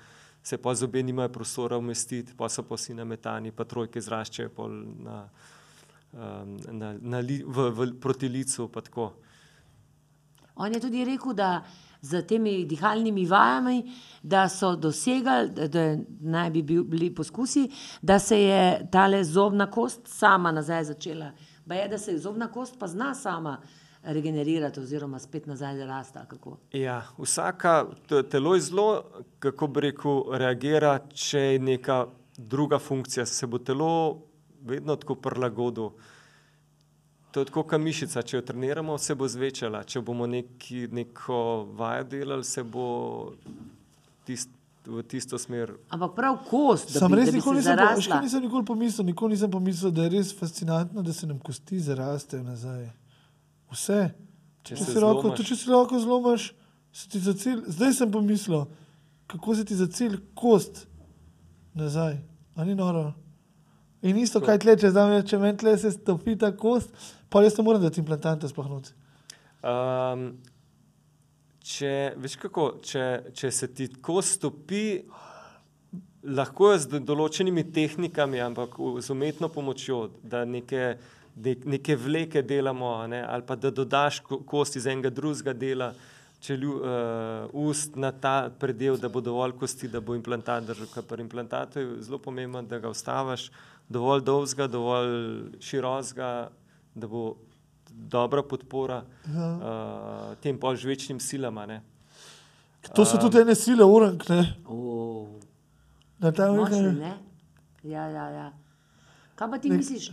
se 0.43 0.59
pa 0.59 0.75
zobe 0.75 1.03
nimajo 1.03 1.29
prostora 1.29 1.79
umestiti, 1.79 2.35
pa 2.37 2.49
so 2.49 2.63
pa 2.63 2.75
vsi 2.75 2.95
nametani, 2.95 3.53
pa 3.53 3.65
trojke 3.65 4.01
zraščajo 4.01 4.51
pol 4.57 4.75
na, 5.07 5.29
na, 6.73 6.95
na 7.01 7.19
li, 7.19 7.43
v, 7.47 7.71
v, 7.71 7.89
proti 8.01 8.29
licu, 8.29 8.69
pa 8.69 8.81
tako. 8.81 9.13
On 10.57 10.75
je 10.75 10.81
tudi 10.81 11.05
rekel, 11.05 11.35
da 11.35 11.65
z 12.01 12.23
temi 12.23 12.65
dihalnimi 12.65 13.27
vajami, 13.27 13.79
da 14.23 14.49
so 14.49 14.77
dosegali, 14.77 15.69
da, 15.69 15.97
naj 16.21 16.51
bi 16.51 16.63
bil, 16.63 16.85
bili 16.85 17.11
poskusi, 17.15 17.69
da 18.03 18.19
se 18.19 18.39
je 18.43 18.87
tale 18.93 19.25
zobna 19.25 19.71
kost 19.71 20.01
sama 20.07 20.53
nazaj 20.53 20.85
začela. 20.85 21.33
Pa 21.69 21.75
je, 21.75 21.89
da 21.89 21.99
se 21.99 22.19
zobna 22.19 22.51
kost 22.53 22.79
pa 22.79 22.87
zna 22.87 23.15
sama 23.15 23.57
regenerirati, 24.03 24.81
oziroma 24.81 25.19
spet 25.19 25.47
nazaj 25.47 25.87
rasta. 25.87 26.27
Kako. 26.29 26.59
Ja, 26.73 27.03
vsaka 27.19 27.87
te- 28.09 28.23
telo 28.23 28.55
je 28.55 28.61
zelo, 28.61 29.05
kako 29.39 29.67
bi 29.67 29.81
rekel, 29.81 30.23
reagira, 30.33 30.99
če 31.15 31.41
je 31.41 31.59
neka 31.59 32.07
druga 32.37 32.79
funkcija. 32.79 33.27
Se 33.27 33.47
bo 33.47 33.59
telo 33.59 34.21
vedno 34.65 34.97
tako 34.97 35.15
prilagodilo. 35.15 35.93
To 37.35 37.41
je 37.41 37.45
tako, 37.51 37.65
kot 37.67 37.81
mišica. 37.83 38.23
Če 38.23 38.37
jo 38.37 38.43
treniramo, 38.47 38.99
se 38.99 39.15
bo 39.19 39.27
zvečala. 39.29 39.83
Če 39.85 40.01
bomo 40.07 40.27
neki, 40.31 40.87
neko 40.95 41.39
vajo 41.75 42.05
delali, 42.13 42.47
se 42.47 42.63
bo 42.63 42.85
tist, 44.25 44.53
v 44.87 45.03
tisto 45.09 45.39
smer. 45.41 45.73
Ampak 45.91 46.15
prav 46.15 46.37
kost, 46.47 46.93
da 46.95 47.03
Sam 47.03 47.11
bi, 47.11 47.19
res 47.19 47.33
nikoli 47.35 47.63
se 47.65 47.75
nisem, 47.75 47.97
po- 47.97 48.13
kaj 48.13 48.23
nisem 48.23 48.45
nikoli 48.45 48.69
pomislil, 48.69 49.07
nikoli 49.09 49.35
nisem 49.35 49.51
pomislil, 49.51 49.91
da 49.91 50.07
je 50.07 50.13
res 50.15 50.31
fascinantno, 50.39 51.03
da 51.03 51.13
se 51.13 51.27
nam 51.27 51.41
kosti 51.43 51.81
zarastejo 51.81 52.45
nazaj. 52.47 52.87
Vse. 53.73 53.99
Če 54.63 54.77
Če 54.77 54.85
se 54.85 54.93
si, 54.93 55.03
lahko, 55.03 55.35
to, 55.35 55.45
če 55.45 55.57
si 55.59 55.73
lahko 55.73 55.99
zlomiš, 56.01 56.53
se 56.95 57.09
ti 57.11 57.21
za 57.21 57.35
cilj. 57.35 57.65
Zdaj 57.67 57.93
sem 57.99 58.13
pomislil, 58.15 58.63
kako 59.27 59.59
se 59.59 59.65
ti 59.67 59.77
za 59.77 59.91
cilj 59.91 60.21
kost 60.39 60.87
nazaj. 61.75 62.21
A 62.55 62.65
ni 62.65 62.79
noro. 62.79 63.11
In 64.05 64.19
isto, 64.21 64.41
kaj 64.45 64.59
tle, 64.61 64.75
če, 64.77 64.91
znam, 64.93 65.15
če 65.25 65.39
meni 65.41 65.57
tle 65.61 65.73
se 65.81 65.95
stopi 65.95 66.35
ta 66.37 66.51
kost, 66.53 66.91
pa 67.33 67.41
jaz 67.41 67.57
ne 67.57 67.65
morem 67.65 67.81
dati 67.81 68.03
implantante 68.03 68.49
sploh 68.51 68.69
noč. 68.69 68.91
Um, 69.65 70.27
če, 71.65 72.13
veš 72.21 72.37
kako, 72.43 72.67
če, 72.85 73.05
če 73.33 73.51
se 73.51 73.71
ti 73.73 73.89
kost 74.05 74.37
stopi, 74.37 74.85
lahko 76.25 76.75
je 76.75 76.83
z 76.85 76.93
do- 76.93 77.03
določenimi 77.15 77.65
tehnikami, 77.73 78.43
ampak 78.45 78.77
z 79.01 79.13
umetno 79.13 79.49
pomočjo, 79.49 80.11
da 80.21 80.45
neke, 80.45 80.99
ne, 81.37 81.57
neke 81.65 81.97
vleke 81.97 82.45
delamo, 82.45 83.07
ne, 83.09 83.23
ali 83.25 83.43
pa 83.49 83.57
da 83.57 83.73
dodaš 83.73 84.21
ko- 84.21 84.43
kost 84.45 84.77
iz 84.77 84.85
enega 84.87 85.09
drugega 85.09 85.57
dela, 85.57 85.95
če 86.45 86.59
lju, 86.61 86.73
uh, 86.77 87.49
ust 87.57 87.97
na 87.97 88.11
ta 88.13 88.51
predel, 88.53 88.99
da 89.01 89.09
bo 89.09 89.23
dovolj 89.25 89.57
kosti, 89.57 89.89
da 89.89 90.05
bo 90.05 90.13
implantat 90.13 90.67
držal. 90.69 90.91
Ker 90.93 91.07
pri 91.09 91.25
implantatu 91.25 91.81
je 91.81 92.03
zelo 92.05 92.19
pomembno, 92.21 92.61
da 92.69 92.77
ga 92.79 92.93
ustaviš 92.93 93.49
dovolj 93.87 94.23
dolgega, 94.23 94.67
dovolj 94.67 95.15
širokega, 95.61 96.51
da 96.95 97.07
bo 97.07 97.37
dobra 97.91 98.43
podpora 98.43 99.03
Ja. 99.27 99.49
uh, 99.49 99.63
tem 100.37 100.59
pol 100.59 100.77
žvečnim 100.77 101.21
silam. 101.21 101.59
a 101.59 101.67
ne. 101.67 101.83
To 102.87 103.05
so 103.05 103.17
tudi 103.19 103.39
ene 103.39 103.55
sile, 103.55 103.85
urank, 103.85 104.29
ne. 104.29 104.57
Oh. 104.67 105.29
Na 106.19 106.33
ta 106.33 106.51
način. 106.51 106.99
ne? 106.99 107.17
Ja, 107.83 108.07
ja, 108.07 108.29
ja. 108.31 108.53
Kaj 109.35 109.51
pa 109.51 109.59
ti 109.59 109.71
misliš 109.71 110.11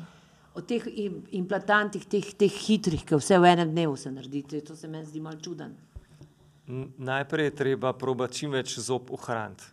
o 0.54 0.62
teh 0.62 0.84
im- 0.88 1.24
implantantih, 1.32 2.06
teh, 2.06 2.34
teh 2.34 2.52
hitrih, 2.52 3.04
ki 3.04 3.16
vse 3.16 3.38
v 3.38 3.46
enem 3.46 3.70
dnevu 3.70 3.96
se 3.96 4.12
naredi? 4.12 4.44
To- 4.44 4.62
To 4.62 4.76
se 4.76 4.88
meni 4.88 5.06
zdi 5.06 5.20
malo 5.20 5.38
čuden. 5.38 5.76
N- 6.68 6.92
Najprej 6.98 7.46
je 7.46 7.56
treba 7.56 7.94
probati 7.94 8.34
čim 8.36 8.52
več 8.52 8.80
zob 8.80 9.12
ohraniti. 9.12 9.64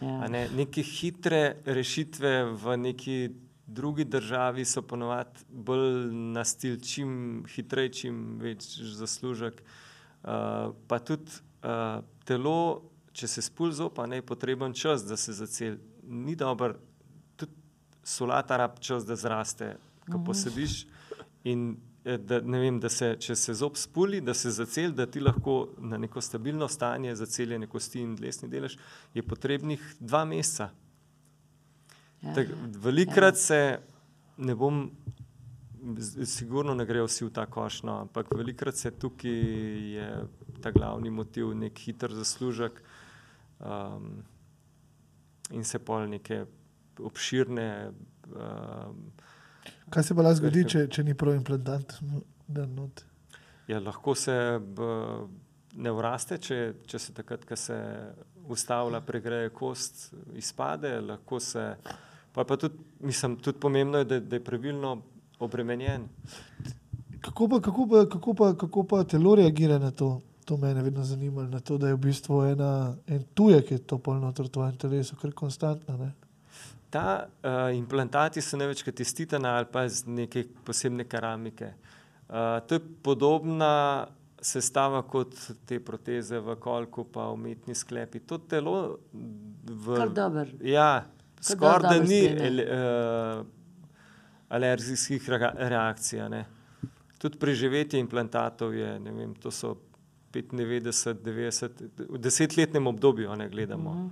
Ja. 0.00 0.20
A 0.20 0.28
Ne, 0.28 0.48
neke 0.50 0.82
hitre 0.82 1.56
rešitve 1.64 2.32
v 2.54 2.76
neki 2.78 3.30
drugi 3.66 4.04
državi 4.04 4.64
so 4.64 4.82
ponovadi 4.82 5.44
bolj 5.48 6.12
na 6.12 6.44
stil, 6.44 6.76
čim 6.80 7.44
hitreje, 7.48 7.92
čim 7.92 8.38
več 8.40 8.66
zaslužek. 8.98 9.62
Uh, 10.24 10.72
pa 10.88 10.98
tudi 10.98 11.32
uh, 11.64 12.04
telo, 12.24 12.82
če 13.12 13.28
se 13.28 13.42
spul 13.44 13.72
zopa, 13.72 14.06
ne 14.06 14.20
je 14.20 14.26
potreben 14.26 14.74
čas, 14.74 15.04
da 15.06 15.16
se 15.16 15.32
zaceli. 15.32 15.78
Ni 16.04 16.36
dobro, 16.36 16.74
tudi 17.36 17.52
solata 18.04 18.56
rab 18.60 18.78
čas, 18.80 19.06
da 19.06 19.16
zraste, 19.16 19.74
ko 20.10 20.20
posediš. 20.26 20.84
In 21.48 21.74
eh, 22.04 22.18
da, 22.18 22.40
vem, 22.40 22.80
da 22.80 22.88
se, 22.88 23.14
če 23.20 23.36
se 23.36 23.54
zob 23.56 23.76
spuli, 23.80 24.20
da 24.24 24.34
se 24.34 24.52
zaceli, 24.52 24.92
da 24.96 25.06
ti 25.06 25.20
lahko 25.20 25.74
na 25.78 26.00
neko 26.00 26.20
stabilno 26.24 26.68
stanje 26.68 27.14
zaceljene 27.16 27.68
kosti 27.68 28.00
in 28.00 28.16
dlesni 28.16 28.48
delež, 28.48 28.78
je 29.14 29.24
potrebnih 29.24 29.84
dva 30.00 30.24
meseca. 30.28 30.70
Ja, 32.24 32.34
Tak, 32.34 32.48
velikrat 32.80 33.36
se 33.36 33.78
ne 34.36 34.54
bom, 34.54 34.90
sigurno 36.24 36.74
ne 36.74 36.86
grejo 36.86 37.06
vsi 37.06 37.26
v 37.26 37.32
ta 37.34 37.46
koš, 37.46 37.82
no, 37.84 37.98
ampak 38.06 38.32
velikrat 38.34 38.76
se 38.76 38.90
tukaj 38.90 39.30
je 39.94 40.08
ta 40.62 40.72
glavni 40.72 41.10
motiv 41.10 41.52
nek 41.54 41.78
hiter 41.78 42.12
zaslužek 42.14 42.80
um, 43.60 44.22
in 45.50 45.64
se 45.64 45.78
pol 45.78 46.08
neke 46.08 46.44
obširne. 46.98 47.92
Um, 48.32 49.10
Kaj 49.90 50.02
se 50.02 50.14
pa 50.16 50.24
lahko 50.24 50.40
zgodi, 50.40 50.64
če, 50.64 50.86
če 50.88 51.04
ni 51.04 51.12
implantant? 51.12 51.98
Da, 52.46 52.66
not. 52.66 53.04
ja, 53.68 53.80
lahko 53.80 54.14
se 54.14 54.34
b, 54.58 54.88
ne 55.76 55.92
vraste, 55.92 56.38
če, 56.38 56.58
če 56.86 56.98
se 56.98 57.14
takrat, 57.14 57.44
ko 57.44 57.56
se 57.56 57.76
ustavlja, 58.48 59.00
pregreje 59.00 59.52
kost, 59.52 60.12
izpade, 60.36 61.00
lahko 61.00 61.40
se. 61.40 61.74
Pa 62.34 62.44
pa 62.44 62.56
tudi, 62.56 62.74
mislim, 63.00 63.36
tudi 63.36 63.58
pomembno 63.58 63.98
je, 63.98 64.04
da, 64.04 64.20
da 64.20 64.36
je 64.36 64.44
pravilno 64.44 65.02
obremenjen. 65.38 66.08
Kako 67.20 67.48
pa, 67.48 67.60
kako, 67.60 67.86
pa, 67.90 68.08
kako, 68.10 68.34
pa, 68.34 68.54
kako 68.56 68.82
pa 68.82 69.04
telo 69.04 69.34
reagira 69.34 69.78
na 69.78 69.90
to? 69.90 70.20
To 70.44 70.56
me 70.56 70.68
je 70.68 70.74
vedno 70.74 71.04
zanimalo, 71.04 71.48
na 71.48 71.60
to, 71.60 71.78
da 71.78 71.88
je 71.88 71.94
v 71.94 71.98
bistvu 71.98 72.42
ena, 72.42 72.96
en 73.06 73.22
tujek, 73.34 73.68
ki 73.68 73.74
je 73.74 73.86
to 73.86 73.98
polno 73.98 74.28
v 74.28 74.48
tvojem 74.48 74.76
telesu, 74.76 75.16
kar 75.16 75.30
je 75.30 75.34
konstantno. 75.34 75.96
Ne? 75.96 76.10
Ta 76.90 77.24
uh, 77.24 77.70
implantati 77.76 78.42
so 78.42 78.58
največkrat 78.60 79.00
iz 79.00 79.14
titana 79.14 79.54
ali 79.56 79.70
pa 79.72 79.84
iz 79.84 80.02
neke 80.06 80.44
posebne 80.64 81.08
keramike. 81.08 81.72
Uh, 82.28 82.60
to 82.66 82.74
je 82.74 82.80
podobna 83.02 84.06
sestava 84.42 85.02
kot 85.02 85.32
te 85.66 85.80
proteze 85.80 86.38
v 86.38 86.58
kolku, 86.60 87.06
pa 87.08 87.30
umetni 87.32 87.74
sklepi. 87.74 88.20
To 88.28 88.38
telo 88.38 88.98
v, 89.64 89.96
Kar 89.96 90.12
dobro. 90.12 90.44
Ja, 90.60 91.06
skoraj 91.52 91.82
da 91.82 91.88
dobro 91.88 92.08
ni 92.08 92.20
ele, 92.24 92.64
uh, 92.64 93.46
alergijskih 94.48 95.28
rea- 95.28 95.54
reakcij. 95.56 96.44
Tudi 97.18 97.38
preživetje 97.38 98.00
implantatov 98.00 98.74
je, 98.74 99.00
ne 99.00 99.12
vem, 99.12 99.34
to 99.34 99.50
so 99.50 99.76
95, 100.32 101.14
90, 101.22 101.82
v 102.08 102.18
desetletnem 102.18 102.86
obdobju, 102.86 103.36
ne 103.36 103.48
gledamo. 103.48 103.94
Mhm. 103.94 104.08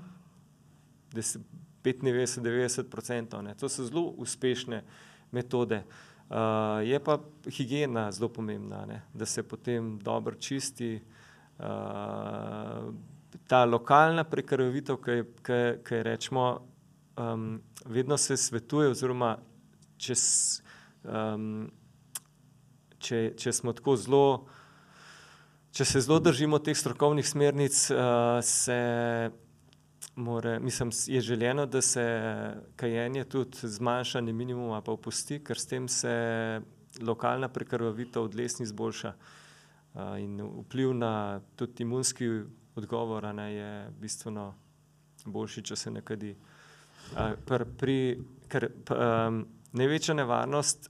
Des- 1.13 1.39
95, 1.83 2.41
90 2.41 2.95
odstotkov. 2.95 3.55
To 3.59 3.69
so 3.69 3.85
zelo 3.85 4.03
uspešne 4.17 4.83
metode. 5.31 5.83
Uh, 6.31 6.39
je 6.87 7.01
pa 7.01 7.19
higiena 7.51 8.13
zelo 8.13 8.29
pomembna, 8.29 8.87
ne? 8.87 9.03
da 9.15 9.27
se 9.27 9.43
potem 9.43 9.99
dobro 9.99 10.35
čisti. 10.35 11.03
Uh, 11.59 11.65
ta 13.47 13.65
lokalna 13.65 14.25
prekrvavitev, 14.25 14.97
ki 15.03 15.95
jo 15.95 16.03
rečemo, 16.03 16.47
um, 17.17 17.63
vedno 17.85 18.17
se 18.19 18.37
svetuje, 18.37 18.91
oziroma 18.91 19.37
če, 19.97 20.15
s- 20.15 20.63
um, 21.05 21.71
če, 22.99 23.33
če 23.37 23.53
smo 23.53 23.73
tako 23.73 23.97
zelo. 23.97 24.27
Če 25.73 25.85
se 25.89 26.01
zelo 26.05 26.19
držimo 26.21 26.59
teh 26.61 26.77
strokovnih 26.77 27.25
smernic, 27.25 27.77
se 28.45 28.77
more, 30.21 30.59
mislim, 30.61 30.91
je 31.07 31.21
želeno, 31.21 31.65
da 31.67 31.81
se 31.81 32.05
kajenje 32.77 33.25
tudi 33.25 33.69
zmanjša 33.69 34.21
na 34.21 34.33
minimum, 34.33 34.71
ali 34.71 34.85
pa 34.85 34.93
opusti, 34.93 35.39
ker 35.41 35.57
s 35.57 35.67
tem 35.67 35.89
se 35.89 36.13
lokalna 37.01 37.49
prekrvavitev 37.49 38.29
dlesni 38.29 38.69
izboljša. 38.69 39.15
Uh, 39.95 40.21
in 40.21 40.41
vpliv 40.41 40.95
na 40.95 41.41
tudi 41.57 41.83
imunski 41.83 42.29
odgovor 42.75 43.25
ne, 43.35 43.55
je 43.55 43.91
bistveno 44.01 44.55
boljši, 45.25 45.63
če 45.63 45.77
se 45.77 45.91
ne 45.91 46.03
kadi. 46.05 46.37
Uh, 47.13 47.35
pr, 47.45 47.65
pri, 47.79 47.97
ker, 48.49 48.69
p, 48.85 48.97
um, 48.97 49.43
največja 49.77 50.17
nevarnost 50.17 50.89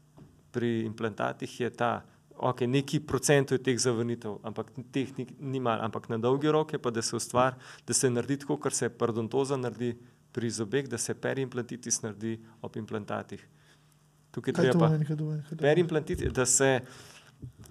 pri 0.53 0.85
implantatih 0.87 1.61
je 1.61 1.71
ta, 1.75 2.05
ok, 2.37 2.65
neki 2.67 3.01
procentov 3.07 3.59
je 3.59 3.65
teh 3.67 3.79
zavrnitev, 3.79 4.39
ampak 4.47 4.71
teh 4.95 5.11
ni, 5.19 5.27
ni 5.41 5.61
malo, 5.61 5.83
ampak 5.83 6.09
na 6.13 6.19
dolgi 6.19 6.51
rok 6.53 6.75
je 6.77 6.83
pa, 6.83 6.91
da 6.91 7.03
se 7.03 7.17
ustvari, 7.17 7.57
da 7.87 7.95
se 7.95 8.11
naredi 8.11 8.43
tako, 8.45 8.59
kot 8.63 8.77
se 8.77 8.91
parodontoza 8.91 9.57
naredi 9.57 9.95
pri 10.33 10.51
zobeh, 10.51 10.89
da 10.89 10.99
se 10.99 11.15
perimplantitis 11.15 12.03
naredi 12.03 12.39
ob 12.63 12.77
implantatih. 12.77 13.43
Tukaj 14.33 14.55
Kaj 14.55 14.71
to 14.71 14.79
treba 14.79 14.89
perimplantitis, 15.61 16.33
da 16.33 16.47
se 16.47 16.81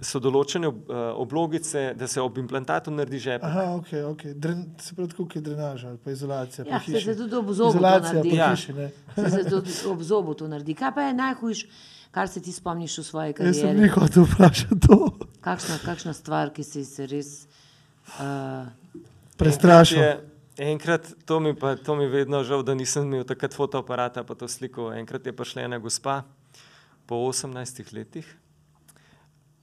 so 0.01 0.19
določene 0.19 0.67
ob- 0.67 0.89
eh, 0.89 0.95
oblogice, 1.15 1.93
da 1.93 2.07
se 2.07 2.19
ob 2.19 2.37
implantatu 2.37 2.91
naredi 2.91 3.19
žep. 3.19 3.43
Aha, 3.43 3.65
ok, 3.75 3.87
ok. 4.05 4.23
Dren, 4.35 4.63
se 4.79 4.95
pravi, 4.95 5.09
tako 5.09 5.25
kot 5.25 5.35
je 5.35 5.41
drenaža 5.41 5.89
ali 5.89 5.97
pa 5.97 6.11
izolacija. 6.11 6.65
Ja, 6.65 6.79
se, 6.79 6.99
se 6.99 7.15
tudi 7.15 7.35
ob 7.35 7.51
zobu 7.51 7.71
to 7.71 7.77
Izolacija 7.77 8.13
naredi. 8.13 8.29
pri 8.29 8.37
Ja. 8.37 8.49
hiši. 8.49 8.73
Ne? 8.73 8.89
Se, 9.15 9.29
se 9.29 9.43
tudi 9.45 9.71
ob 9.85 10.01
zobu 10.01 10.33
to 10.33 10.47
naredi. 10.47 10.73
Kaj 10.73 10.91
pa 10.91 11.01
je 11.01 11.13
najhujš, 11.15 11.65
kar 12.11 12.27
se 12.27 12.41
ti 12.41 12.51
spomniš 12.51 12.97
v 12.97 13.03
svoji 13.03 13.33
Jaz 13.39 13.55
sem 13.55 13.61
karieri? 13.63 13.81
jih 13.81 13.93
hotel 13.93 14.23
vprašati 14.25 14.79
to. 14.79 14.97
Kakšna, 15.41 15.77
kakšna 15.79 16.13
stvar, 16.13 16.49
ki 16.49 16.63
si 16.63 16.85
se 16.85 17.05
res. 17.05 17.47
Uh, 18.15 18.67
Prestrašil. 19.37 20.01
Enkrat, 20.57 21.01
to, 21.25 21.39
mi 21.39 21.53
pa, 21.53 21.75
to 21.75 21.95
mi 21.95 22.05
vedno 22.07 22.43
žal, 22.43 22.61
da 22.61 22.73
nisem 22.73 23.03
imel 23.05 23.23
takrat 23.23 23.53
fotoaparata 23.53 24.23
pa 24.23 24.35
to 24.35 24.47
sliko. 24.47 24.91
Enkrat 24.93 25.25
je 25.25 25.33
prišla 25.33 25.61
ena 25.63 25.77
gospa 25.77 26.23
po 27.05 27.15
18 27.27 27.53
letih 27.91 28.27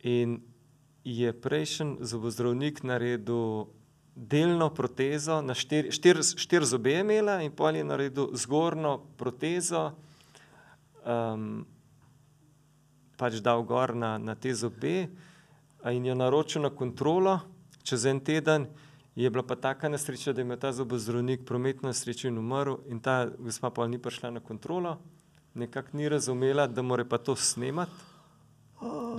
in 0.02 0.40
je 1.04 1.32
prejšnji 1.32 1.96
zobozdravnik 2.00 2.82
naredil 2.82 3.66
delno 4.14 4.70
protezo, 4.74 5.42
na 5.42 5.54
štiri, 5.54 5.92
štir, 5.94 6.20
štir 6.22 6.64
zobe 6.64 6.92
je 6.92 7.00
imela 7.00 7.38
in 7.42 7.52
pol 7.54 7.76
je 7.76 7.84
naredil 7.84 8.32
zgornjo 8.34 8.98
protezo, 9.16 9.92
um, 11.06 11.62
pač 13.18 13.38
dal 13.42 13.62
gor 13.62 13.94
na, 13.94 14.16
na 14.18 14.34
te 14.34 14.54
zobe 14.54 15.06
in 15.86 16.06
jo 16.06 16.14
naročil 16.18 16.66
na 16.66 16.70
kontrolo. 16.70 17.38
Čez 17.82 18.04
en 18.10 18.20
teden 18.20 18.66
je 19.14 19.30
bila 19.30 19.42
pa 19.46 19.56
taka 19.56 19.88
nesreča, 19.88 20.32
da 20.32 20.42
je 20.42 20.46
imel 20.46 20.58
ta 20.58 20.72
zobozdravnik 20.72 21.46
prometno 21.46 21.88
nesrečo 21.88 22.28
in 22.28 22.38
umrl, 22.38 22.82
in 22.90 23.00
ta 23.00 23.30
gospa 23.38 23.70
pa 23.70 23.86
ni 23.86 23.98
prišla 23.98 24.30
na 24.30 24.40
kontrolo, 24.40 24.98
nekako 25.54 25.96
ni 25.96 26.08
razumela, 26.08 26.66
da 26.66 26.82
mora 26.82 27.04
pa 27.04 27.18
to 27.18 27.36
snemati, 27.36 28.07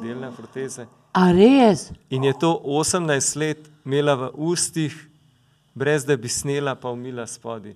delne 0.02 0.32
proteze. 0.36 0.88
a 1.14 1.32
res? 1.32 1.92
In 2.10 2.24
je 2.24 2.34
to 2.40 2.62
18 2.64 3.36
let 3.36 3.70
imela 3.86 4.16
v 4.16 4.32
ustih, 4.36 4.94
brez 5.76 6.06
da 6.06 6.18
bi 6.18 6.30
snela, 6.30 6.76
pa 6.76 6.90
umila 6.90 7.28
spodaj. 7.28 7.76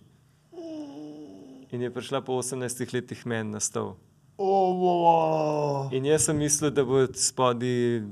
In 1.74 1.82
je 1.82 1.90
prišla 1.90 2.22
po 2.22 2.38
18 2.38 2.94
letih 2.94 3.26
meni 3.26 3.50
na 3.52 3.60
stol. 3.60 3.96
In 5.92 6.06
jaz 6.06 6.30
sem 6.30 6.38
mislil, 6.38 6.70
da 6.72 6.86
bo 6.86 7.06
spodaj 7.14 8.04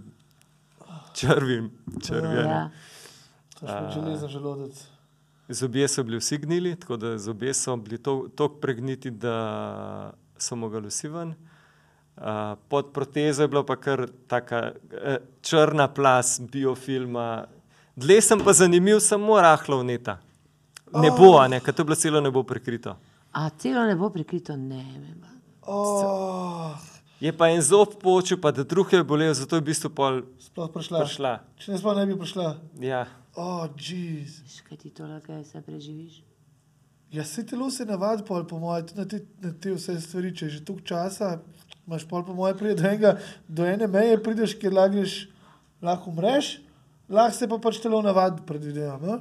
črvi. 1.13 1.69
črvi 2.01 2.37
a 2.37 2.45
ne. 2.45 2.49
Ja. 2.49 2.69
To 3.59 3.65
je 3.65 3.91
železen 3.93 4.29
želodec. 4.29 4.87
Zobje 5.49 5.87
so 5.87 6.03
bili 6.03 6.17
vsi 6.17 6.37
gnili, 6.37 6.75
tako 6.79 6.97
da 6.97 7.17
zobje 7.17 7.53
so 7.53 7.75
bili 7.75 8.01
tako 8.01 8.49
pregniti, 8.61 9.11
da 9.11 10.13
so 10.37 10.55
mogli 10.55 10.87
vsi 10.87 11.07
ven. 11.07 11.29
Uh, 11.29 11.50
pod 12.67 12.91
protezo 12.93 13.41
je 13.41 13.47
bila 13.47 13.65
pa 13.65 13.75
kar 13.75 14.07
taka 14.27 14.71
uh, 14.71 15.15
črna 15.41 15.87
plas 15.87 16.39
biofilma. 16.51 17.45
Dlje 17.95 18.21
sem 18.21 18.39
pa 18.39 18.53
zanimiv, 18.53 18.99
samo 18.99 19.41
rahlo 19.41 19.81
vneta. 19.81 20.19
Ne 20.93 21.11
bo, 21.11 21.37
a 21.39 21.47
ne, 21.47 21.59
ker 21.59 21.73
to 21.73 21.81
je 21.81 21.85
bilo 21.85 21.95
celo 21.95 22.21
ne 22.21 22.31
bo 22.31 22.43
prekrito. 22.43 22.95
A 23.31 23.49
celo 23.49 23.83
ne 23.87 23.95
bo 23.95 24.09
prikrito, 24.09 24.55
ne 24.55 24.83
vem. 24.99 25.21
Oh, 25.61 26.75
Je 27.21 27.29
pa 27.37 27.51
en 27.53 27.61
zob 27.61 27.99
počil, 28.01 28.39
pa 28.41 28.49
da 28.51 28.63
druge 28.63 28.97
je 28.97 29.03
bolel, 29.05 29.33
zato 29.33 29.55
je 29.55 29.61
v 29.61 29.65
bistvu 29.69 29.91
pol 29.93 30.23
sploh 30.41 30.71
prišla. 30.73 31.03
prišla. 31.05 31.33
Če 31.61 31.71
ne 31.71 31.77
sploh 31.77 31.95
ne 31.99 32.05
bi 32.09 32.15
prišla. 32.17 32.47
Ja. 32.81 33.05
Oh, 33.37 33.69
jeez. 33.77 34.41
Kaj 34.65 34.77
ti 34.81 34.89
to 34.89 35.05
lahko 35.05 35.37
se 35.45 35.61
preživiš? 35.61 36.23
Ja, 37.13 37.23
se 37.23 37.45
telo 37.45 37.69
se 37.69 37.85
navadi, 37.85 38.25
pol, 38.25 38.47
po 38.49 38.57
mojem, 38.59 38.87
tudi 38.89 38.99
na 38.99 39.05
te, 39.05 39.21
na 39.43 39.53
te 39.53 39.75
vse 39.75 39.99
stvari. 40.01 40.33
Če 40.33 40.47
je 40.47 40.55
že 40.57 40.65
toliko 40.65 40.87
časa, 40.87 41.37
imaš 41.87 42.05
pol, 42.07 42.23
po 42.23 42.33
mojem, 42.33 42.57
pride 42.57 42.75
do, 42.75 42.87
enega, 42.87 43.15
do 43.47 43.65
ene 43.65 43.87
meje, 43.87 44.17
prideš, 44.23 44.53
kjer 44.55 44.73
lagreš, 44.73 45.15
lahko 45.81 46.09
umreš, 46.09 46.59
lahko 47.09 47.35
se 47.35 47.47
pa 47.47 47.57
pač 47.57 47.79
telo 47.79 48.01
navadi, 48.01 48.41
predvidevam. 48.47 49.01
No? 49.03 49.19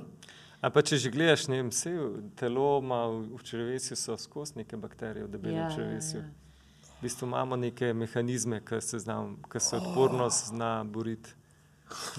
A 0.61 0.69
pa 0.69 0.83
če 0.83 0.99
že 0.99 1.09
gledaš, 1.09 1.47
ne 1.49 1.57
vem, 1.57 1.71
vse 1.71 1.91
telo 2.37 2.79
ima 2.79 3.07
v 3.09 3.23
v 3.33 3.43
črevesju 3.43 3.97
so 3.97 4.17
skozi 4.17 4.59
neke 4.59 4.77
bakterije, 4.77 5.25
v 5.25 5.31
debelem 5.31 5.57
Ja, 5.57 5.71
črevesju. 5.73 6.21
ja, 6.21 6.27
ja. 6.27 6.93
V 6.93 7.03
bistvu 7.03 7.27
imamo 7.27 7.57
neke 7.57 7.95
mehanizme, 7.95 8.61
ki 8.61 8.77
se, 8.81 8.99
znam, 8.99 9.39
ki 9.49 9.61
se 9.61 9.77
odpornost 9.77 10.49
zna 10.49 10.85
boriti. 10.85 11.33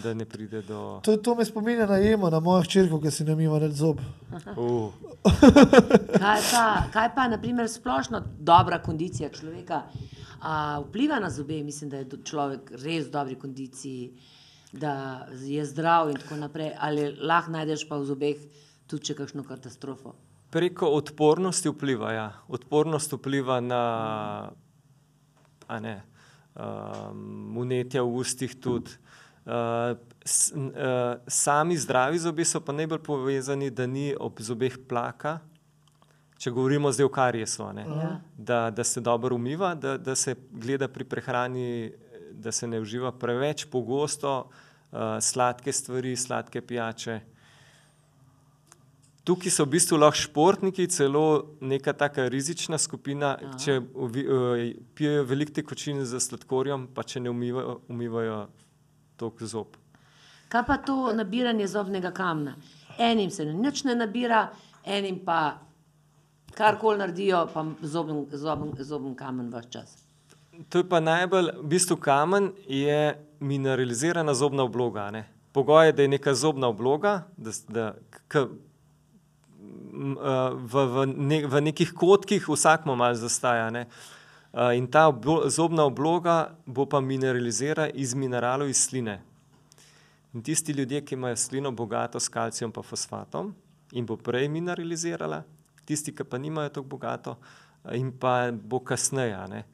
da 0.04 0.14
ne 0.14 0.26
pride 0.26 0.62
do. 0.62 1.00
To, 1.04 1.18
to 1.18 1.36
me 1.36 1.46
spominja 1.46 1.86
na 1.86 1.96
jemo, 1.96 2.30
na 2.30 2.40
mojo 2.40 2.64
hčerko, 2.64 2.98
ki 3.00 3.12
si 3.12 3.24
namima 3.24 3.56
red 3.58 3.72
zob. 3.72 4.02
Uh, 4.58 4.92
Kaj 6.12 6.42
pa, 6.52 6.64
kaj 6.92 7.08
pa 7.16 7.28
naprimer, 7.28 7.70
splošno 7.70 8.20
dobra 8.40 8.80
kondicija 8.80 9.30
človeka 9.30 9.84
a, 10.42 10.82
vpliva 10.88 11.20
na 11.20 11.30
zobe? 11.30 11.62
Mislim, 11.64 11.90
da 11.90 12.02
je 12.02 12.20
človek 12.26 12.74
res 12.82 13.08
v 13.08 13.14
dobri 13.14 13.38
kondiciji, 13.40 14.12
da 14.74 15.28
je 15.38 15.66
zdrav 15.66 16.10
in 16.10 16.20
tako 16.20 16.42
naprej. 16.42 16.74
Ali 16.80 17.12
lahko 17.16 17.56
najdeš 17.56 17.88
pa 17.90 18.02
v 18.02 18.10
zobeh 18.10 18.44
tudi 18.88 19.12
če 19.12 19.18
kakšno 19.22 19.46
katastrofo? 19.48 20.18
preko 20.52 20.88
odpornosti 20.88 21.70
vpliva. 21.70 22.12
Ja. 22.12 22.28
Odpornost 22.48 23.14
vpliva 23.16 23.60
na 23.64 23.84
ne, 25.80 26.02
um, 26.56 27.56
unetja 27.58 28.04
v 28.04 28.20
ustih 28.20 28.56
tudi. 28.60 28.92
Uh, 29.42 29.96
s, 30.22 30.52
uh, 30.54 31.18
sami 31.26 31.78
zdravi 31.80 32.20
zobje 32.20 32.46
so 32.46 32.60
pa 32.62 32.76
najbolj 32.76 33.00
povezani, 33.02 33.72
da 33.72 33.88
ni 33.88 34.12
ob 34.14 34.44
zobeh 34.44 34.76
plaka. 34.90 35.40
Če 36.42 36.50
govorimo 36.50 36.90
zdaj 36.90 37.06
o 37.06 37.10
kariesu, 37.14 37.64
a 37.68 37.74
ne, 37.74 37.84
Ja. 37.86 38.12
da, 38.38 38.70
da 38.74 38.84
se 38.84 39.02
dobro 39.02 39.36
umiva, 39.36 39.76
da, 39.76 39.98
da 39.98 40.16
se 40.16 40.36
gleda 40.52 40.88
pri 40.88 41.06
prehrani, 41.06 41.92
da 42.34 42.52
se 42.52 42.68
ne 42.68 42.80
uživa 42.82 43.12
preveč 43.12 43.66
pogosto 43.70 44.50
uh, 44.50 45.20
sladke 45.22 45.74
stvari, 45.74 46.16
sladke 46.18 46.62
pijače. 46.62 47.20
Tukaj 49.24 49.54
so 49.54 49.68
v 49.68 49.76
bistvu 49.76 50.00
lahko 50.02 50.18
športniki, 50.18 50.88
celo 50.90 51.54
neka 51.62 51.94
taka 51.94 52.26
rizična 52.28 52.78
skupina, 52.82 53.36
Aha. 53.38 53.58
če 53.62 53.78
uh, 53.78 54.18
pijejo 54.98 55.24
veliko 55.30 55.54
tekočin 55.62 56.02
z 56.06 56.20
sladkorjem, 56.20 56.88
pa 56.96 57.04
če 57.06 57.22
ne 57.22 57.30
umivajo, 57.30 57.80
umivajo 57.88 58.40
tok 59.22 59.44
zob. 59.46 59.78
Kaj 60.50 60.66
pa 60.66 60.82
to 60.82 61.14
nabiranje 61.14 61.68
zobnega 61.70 62.10
kamna? 62.12 62.56
Enim 62.98 63.30
se 63.30 63.46
nič 63.46 63.84
ne 63.86 63.94
nabira, 63.96 64.48
enim 64.84 65.22
pa 65.26 65.62
karkoli 66.56 66.98
naredijo, 67.00 67.48
pa 67.54 67.66
zoben, 67.82 69.16
kamen 69.16 69.52
vse 69.54 69.70
čas. 69.70 69.98
To 70.70 70.78
je 70.78 70.90
pa 70.90 71.00
najbolj, 71.00 71.52
v 71.62 71.68
bistvu 71.68 71.98
kamen 71.98 72.52
je 72.68 73.18
mineralizirana 73.40 74.34
zobna 74.34 74.64
obloga. 74.64 75.12
ne. 75.12 75.28
Pogoj 75.52 75.86
je, 75.86 75.92
da 75.94 76.02
je 76.02 76.08
neka 76.08 76.34
zobna 76.34 76.68
obloga, 76.68 77.28
da, 77.38 77.52
da 77.68 77.94
k, 78.28 78.36
eh, 78.38 78.46
v, 80.54 80.86
v, 80.86 81.06
ne, 81.18 81.46
v 81.48 81.62
nekih 81.62 81.94
kotkih 81.94 82.50
vsakmo 82.50 82.96
malo 82.96 83.16
zastaja. 83.16 83.70
Ne. 83.70 83.88
Eh, 84.54 84.78
In 84.78 84.88
ta 84.88 85.08
oblo, 85.08 85.50
zobna 85.50 85.84
obloga 85.84 86.56
bo 86.66 86.86
pa 86.86 87.02
mineralizirana 87.02 87.90
iz 87.90 88.14
mineralov 88.14 88.70
iz 88.70 88.78
sline. 88.78 89.22
In 90.34 90.42
tisti 90.42 90.72
ljudje, 90.72 91.02
ki 91.06 91.16
imajo 91.16 91.36
slino 91.36 91.72
bogato 91.72 92.20
s 92.20 92.30
kalcijem 92.30 92.72
in 92.76 92.84
fosfatom, 92.84 93.56
in 93.92 94.06
bo 94.06 94.16
prej 94.16 94.48
mineralizirala, 94.48 95.44
tisti, 95.92 96.16
ki 96.16 96.24
pa 96.24 96.40
nimajo 96.40 96.72
tako 96.80 96.88
bogato, 96.96 97.36
eh, 97.86 97.98
in 98.00 98.12
pa 98.16 98.52
bo 98.52 98.80
kasneje. 98.80 99.66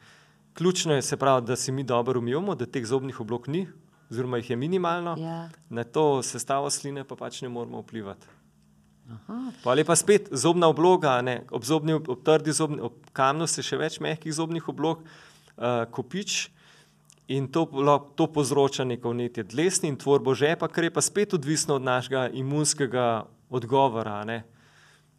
Ključno 0.58 0.98
je, 0.98 1.02
se 1.06 1.18
pravi, 1.18 1.46
da 1.46 1.56
se 1.56 1.72
mi 1.72 1.84
dobro 1.86 2.20
umivamo, 2.20 2.56
da 2.58 2.66
teh 2.66 2.86
zobnih 2.86 3.20
oblog 3.22 3.48
ni, 3.48 3.68
oziroma 4.10 4.40
jih 4.42 4.50
je 4.50 4.56
minimalno, 4.58 5.14
Ja. 5.20 5.50
na 5.70 5.84
to 5.84 6.24
sestavo 6.24 6.70
sline 6.70 7.04
pa 7.04 7.16
pač 7.16 7.42
ne 7.42 7.50
moremo 7.50 7.82
vplivati. 7.84 8.28
Aha. 9.08 9.52
Ali 9.64 9.86
pa 9.88 9.96
spet 9.96 10.28
zobna 10.32 10.68
obloga, 10.68 11.22
ne, 11.22 11.44
ob, 11.52 11.64
zobni, 11.64 11.94
ob 11.96 12.24
trdi 12.24 12.52
zobni, 12.52 12.82
ob 12.82 12.94
kamnu 13.16 13.48
se 13.48 13.64
še 13.64 13.78
več 13.80 14.00
mehkih 14.04 14.34
zobnih 14.34 14.68
oblog 14.68 15.04
uh, 15.04 15.86
kopič 15.92 16.50
in 17.32 17.48
to, 17.48 17.64
to 18.16 18.28
povzroča 18.28 18.84
neko 18.84 19.14
vnetje 19.14 19.44
dlesni 19.48 19.92
in 19.92 19.96
tvorbo 20.00 20.36
žepa, 20.36 20.68
kar 20.68 20.88
je 20.88 20.92
pa 20.92 21.04
spet 21.04 21.36
odvisno 21.36 21.76
od 21.76 21.86
našega 21.88 22.28
imunskega 22.36 23.28
odgovora. 23.50 24.24
Ne. 24.28 24.44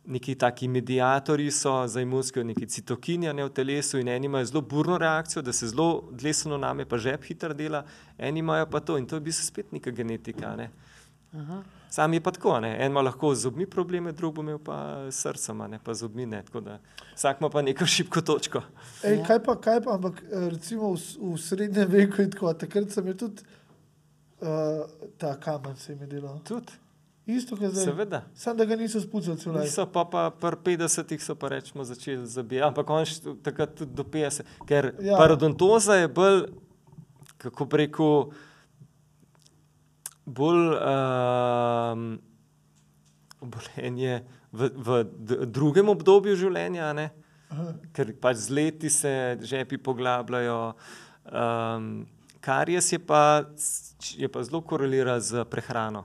Neki 0.08 0.34
taki 0.40 0.68
medijatorji 0.72 1.50
so 1.52 1.86
za 1.86 2.00
imunske, 2.00 2.44
neki 2.44 2.66
citokini 2.66 3.28
a 3.28 3.32
ne 3.36 3.44
v 3.44 3.52
telesu 3.52 3.98
in 4.00 4.08
eni 4.08 4.26
imajo 4.26 4.46
zelo 4.48 4.62
burno 4.64 4.96
reakcijo, 4.98 5.42
da 5.44 5.52
se 5.52 5.68
zelo 5.68 6.08
dlesno 6.10 6.56
name 6.56 6.86
pa 6.88 6.96
žep 6.96 7.26
hitro 7.28 7.54
dela, 7.54 7.84
eni 8.18 8.40
imajo 8.40 8.66
pa 8.72 8.80
to 8.80 8.96
in 8.98 9.06
to 9.06 9.16
je 9.16 9.20
v 9.20 9.28
bistvu 9.28 9.44
spet 9.44 9.72
neka 9.72 9.90
genetika. 9.90 10.48
a 10.48 10.56
Ne. 10.56 10.70
Aha. 11.36 11.62
Sam 11.90 12.12
je 12.14 12.20
pa 12.20 12.30
tako, 12.30 12.60
ne? 12.60 12.76
en 12.80 12.90
ima 12.90 13.02
lahko 13.02 13.34
z 13.34 13.40
zobmi 13.40 13.66
probleme, 13.66 14.12
drug 14.12 14.34
bo 14.34 14.42
imel 14.42 14.58
pa 14.58 15.08
s 15.10 15.22
srcem, 15.22 15.60
a 15.60 15.68
ne 15.68 15.78
pa 15.84 15.94
z 15.94 15.98
zobmi. 15.98 16.26
Ne? 16.26 16.42
Tako 16.42 16.60
da 16.60 16.78
Vsak 17.16 17.40
ima 17.40 17.50
pa 17.50 17.62
neko 17.62 17.86
šibko 17.94 18.20
točko. 18.20 18.62
Ej, 19.04 19.22
kaj 19.26 19.42
pa, 19.44 19.56
kaj 19.60 19.80
pa, 19.84 19.94
ampak 19.94 20.22
eh, 20.22 20.48
recimo 20.48 20.92
v, 20.94 21.00
v 21.20 21.38
srednjem 21.40 21.88
veku 21.90 22.22
in 22.22 22.30
tako, 22.30 22.52
takrat 22.54 22.92
sem 22.92 23.06
je 23.06 23.14
tudi 23.16 23.42
uh, 24.40 24.84
ta 25.18 25.36
kamen 25.40 25.76
se 25.76 25.92
je 25.92 26.06
delal. 26.06 26.38
Tudi, 26.44 26.72
Isto, 27.28 27.56
kot 27.56 27.70
zdaj. 27.74 27.84
seveda. 27.84 28.22
Sam 28.34 28.56
da 28.56 28.64
ga 28.64 28.76
niso 28.76 29.00
spucali 29.00 29.36
celo. 29.36 29.60
Niso 29.60 29.84
pa, 29.92 30.04
pa 30.08 30.30
pri 30.32 30.56
50-ih 30.78 31.20
so 31.20 31.34
pa 31.36 31.50
rečemo 31.52 31.84
začeli 31.84 32.24
zabijati, 32.26 32.68
ampak 32.70 32.90
on 32.90 33.04
še 33.04 33.34
takrat 33.44 33.74
tudi 33.76 33.92
do 33.92 34.02
50, 34.02 34.48
ker 34.64 34.94
Ja. 35.04 35.18
parodontoza 35.20 35.98
je 36.00 36.08
bolj, 36.08 36.46
kako 37.38 37.68
bi 37.68 37.82
rekel, 37.84 38.32
bolj 40.24 40.62
um, 40.80 42.18
obolenje 43.40 44.22
v, 44.52 44.70
v 44.72 45.04
drugem 45.46 45.88
obdobju 45.88 46.36
življenja, 46.36 46.92
ne? 46.96 47.10
ker 47.96 48.12
pač 48.20 48.36
z 48.44 48.52
leti 48.52 48.90
se 48.92 49.10
žepi 49.40 49.78
poglabljajo. 49.80 50.74
Um, 51.28 52.06
karies 52.40 52.92
je 52.92 52.98
pa, 53.00 53.44
je 54.16 54.28
pa 54.28 54.42
zelo 54.44 54.60
korelira 54.60 55.20
z 55.20 55.44
prehrano. 55.48 56.04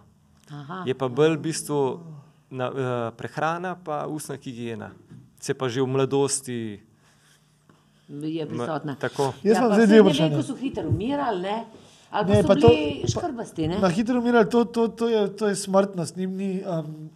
Aha. 0.54 0.84
Je 0.86 0.94
pa 0.94 1.08
bolj 1.10 1.36
v 1.36 1.42
bistvu 1.42 1.80
na, 2.50 2.66
uh, 2.68 2.78
prehrana, 3.12 3.74
pa 3.76 4.06
ustna 4.06 4.38
higiena. 4.38 4.92
Se 5.40 5.54
pa 5.54 5.66
že 5.68 5.82
v 5.82 5.90
mladosti. 5.90 6.62
Je 8.10 8.46
prisotna. 8.46 8.96
Tako. 8.96 9.34
Jaz 9.42 9.58
imam 9.58 9.70
pa 9.70 9.76
zdaj 9.76 9.88
dve 9.88 10.00
vprašanje. 10.02 10.36
veku 10.36 10.44
so 10.44 10.56
hitro 10.56 10.84
umirali, 10.86 11.42
ne? 11.42 11.58
Ali 12.12 12.28
pa 12.28 12.32
Ne, 12.32 12.44
pa 12.44 12.56
to- 12.56 12.74
škrbasti, 13.10 13.68
ne? 13.68 13.80
Na 13.80 13.90
hitro 13.90 14.20
umirali, 14.20 14.46
to, 14.46 14.66
to, 14.66 14.88
to, 14.90 15.08
je, 15.08 15.22
to 15.34 15.48
je 15.48 15.56
smrtnost. 15.56 16.16
Njim 16.16 16.32
Ni, 16.32 16.62
um, 16.62 17.10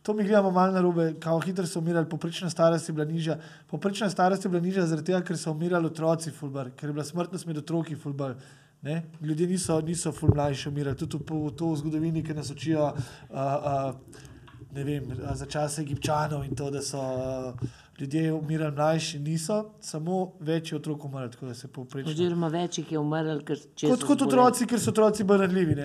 to 0.00 0.14
mi 0.14 0.22
gledamo 0.22 0.50
malo 0.50 0.72
na 0.72 0.80
robe, 0.80 1.14
kako 1.18 1.40
hitro 1.40 1.66
so 1.66 1.80
umirali. 1.80 2.06
Poprečna 2.06 2.46
starost 2.46 2.88
je 2.88 2.92
bila 2.92 3.04
nižja. 3.04 3.38
Poprečna 3.66 4.10
starost 4.10 4.44
je 4.44 4.48
bila 4.48 4.62
nižja 4.62 4.86
zaradi 4.86 5.06
tega, 5.06 5.20
ker 5.22 5.34
so 5.34 5.50
umirali 5.50 5.86
otroci, 5.86 6.30
fulbar, 6.30 6.70
ker 6.70 6.88
je 6.88 6.92
bila 6.92 7.04
smrtnost 7.04 7.46
med 7.46 7.58
otroki 7.58 7.96
fulbar. 7.96 8.36
Ne? 8.82 9.02
Ljudje 9.20 9.46
niso, 9.46 9.80
niso 9.80 10.12
ful 10.12 10.30
mlajši 10.34 10.68
umirali, 10.68 10.96
tudi 10.96 11.18
v, 11.18 11.50
to 11.56 11.72
v 11.72 11.76
zgodovini, 11.76 12.22
ki 12.22 12.34
nas 12.34 12.50
učijo. 12.50 12.92
Uh, 13.30 13.36
uh, 13.36 14.26
Ne 14.68 14.84
vem, 14.84 15.04
a 15.24 15.32
za 15.34 15.46
čase 15.48 15.80
Egipčanov 15.80 16.44
in 16.44 16.52
to, 16.54 16.66
da 16.70 16.82
so 16.84 17.00
uh, 17.00 17.68
ljudje 17.98 18.32
umirali 18.32 18.74
mlajši, 18.76 19.18
niso, 19.18 19.56
samo 19.80 20.34
več 20.40 20.72
je 20.72 20.76
otrok 20.76 21.04
umrlo, 21.04 21.28
tako 21.32 21.46
da 21.46 21.54
se 21.54 21.70
povprečno. 21.72 22.12
Oziroma 22.12 22.50
več 22.52 22.78
jih 22.78 22.92
je 22.92 23.00
umrlo, 23.00 23.38
ker 23.48 23.56
če 23.74 23.88
Kot, 23.94 24.04
kot 24.10 24.26
otroci, 24.26 24.66
ker 24.68 24.82
so 24.82 24.92
otroci 24.92 25.24
bolj 25.24 25.40
ranljivi. 25.46 25.76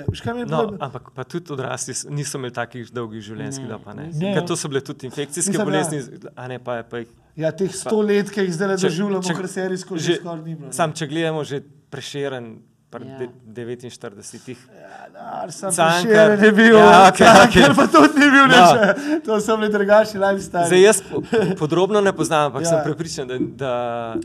No, 0.51 0.59
ampak 0.83 1.13
pa 1.15 1.23
tudi 1.23 1.55
odrasli 1.55 1.95
niso 2.11 2.37
imeli 2.41 2.53
takih 2.59 2.91
dolgih 2.93 3.23
življenjskih 3.23 3.71
dob. 3.71 3.87
a 3.87 4.45
to 4.45 4.59
so 4.59 4.67
bile 4.67 4.83
tudi 4.83 5.07
infekcijske 5.07 5.55
ja. 5.57 5.65
bolezni, 5.65 6.03
a 6.35 6.47
ne 6.51 6.59
pa, 6.59 6.81
pa 6.83 7.05
jih 7.05 7.15
Ja, 7.39 7.49
teh 7.49 7.71
sto 7.73 7.97
let, 8.05 8.29
ki 8.29 8.43
jih 8.45 8.51
zdaj 8.53 8.75
doživljamo, 8.83 9.23
ker 9.25 9.47
serijsko 9.49 9.97
že 9.97 10.11
že- 10.11 10.19
skoraj 10.19 10.43
ni 10.43 10.53
bilo. 10.59 10.75
Sam, 10.75 10.91
če 10.93 11.07
gledamo, 11.09 11.41
že 11.43 11.63
preširen, 11.89 12.59
pri 12.93 13.05
Ja. 13.05 13.17
ja. 13.17 13.27
49. 13.47 14.57
Ja, 14.75 15.71
Cankar. 15.71 16.37
Je 16.39 16.51
bil, 16.53 16.75
Ja, 16.75 17.07
okej, 17.07 17.27
Cankar 17.27 17.47
okej. 17.47 17.75
pa 17.75 17.85
tudi 17.87 18.13
ni 18.15 18.27
bil, 18.27 18.45
No. 18.45 18.55
no. 18.55 19.19
to 19.21 19.39
so 19.39 19.57
bili 19.57 19.69
drugačni 19.69 20.19
lifestyle. 20.19 20.67
Zdaj 20.67 20.81
jaz 20.81 21.01
po- 21.03 21.21
podrobno 21.57 22.01
ne 22.01 22.13
poznam, 22.13 22.45
ampak 22.45 22.61
Ja. 22.61 22.67
ja. 22.67 22.71
sem 22.71 22.83
prepričan, 22.83 23.27
da, 23.27 23.35
da 23.57 23.71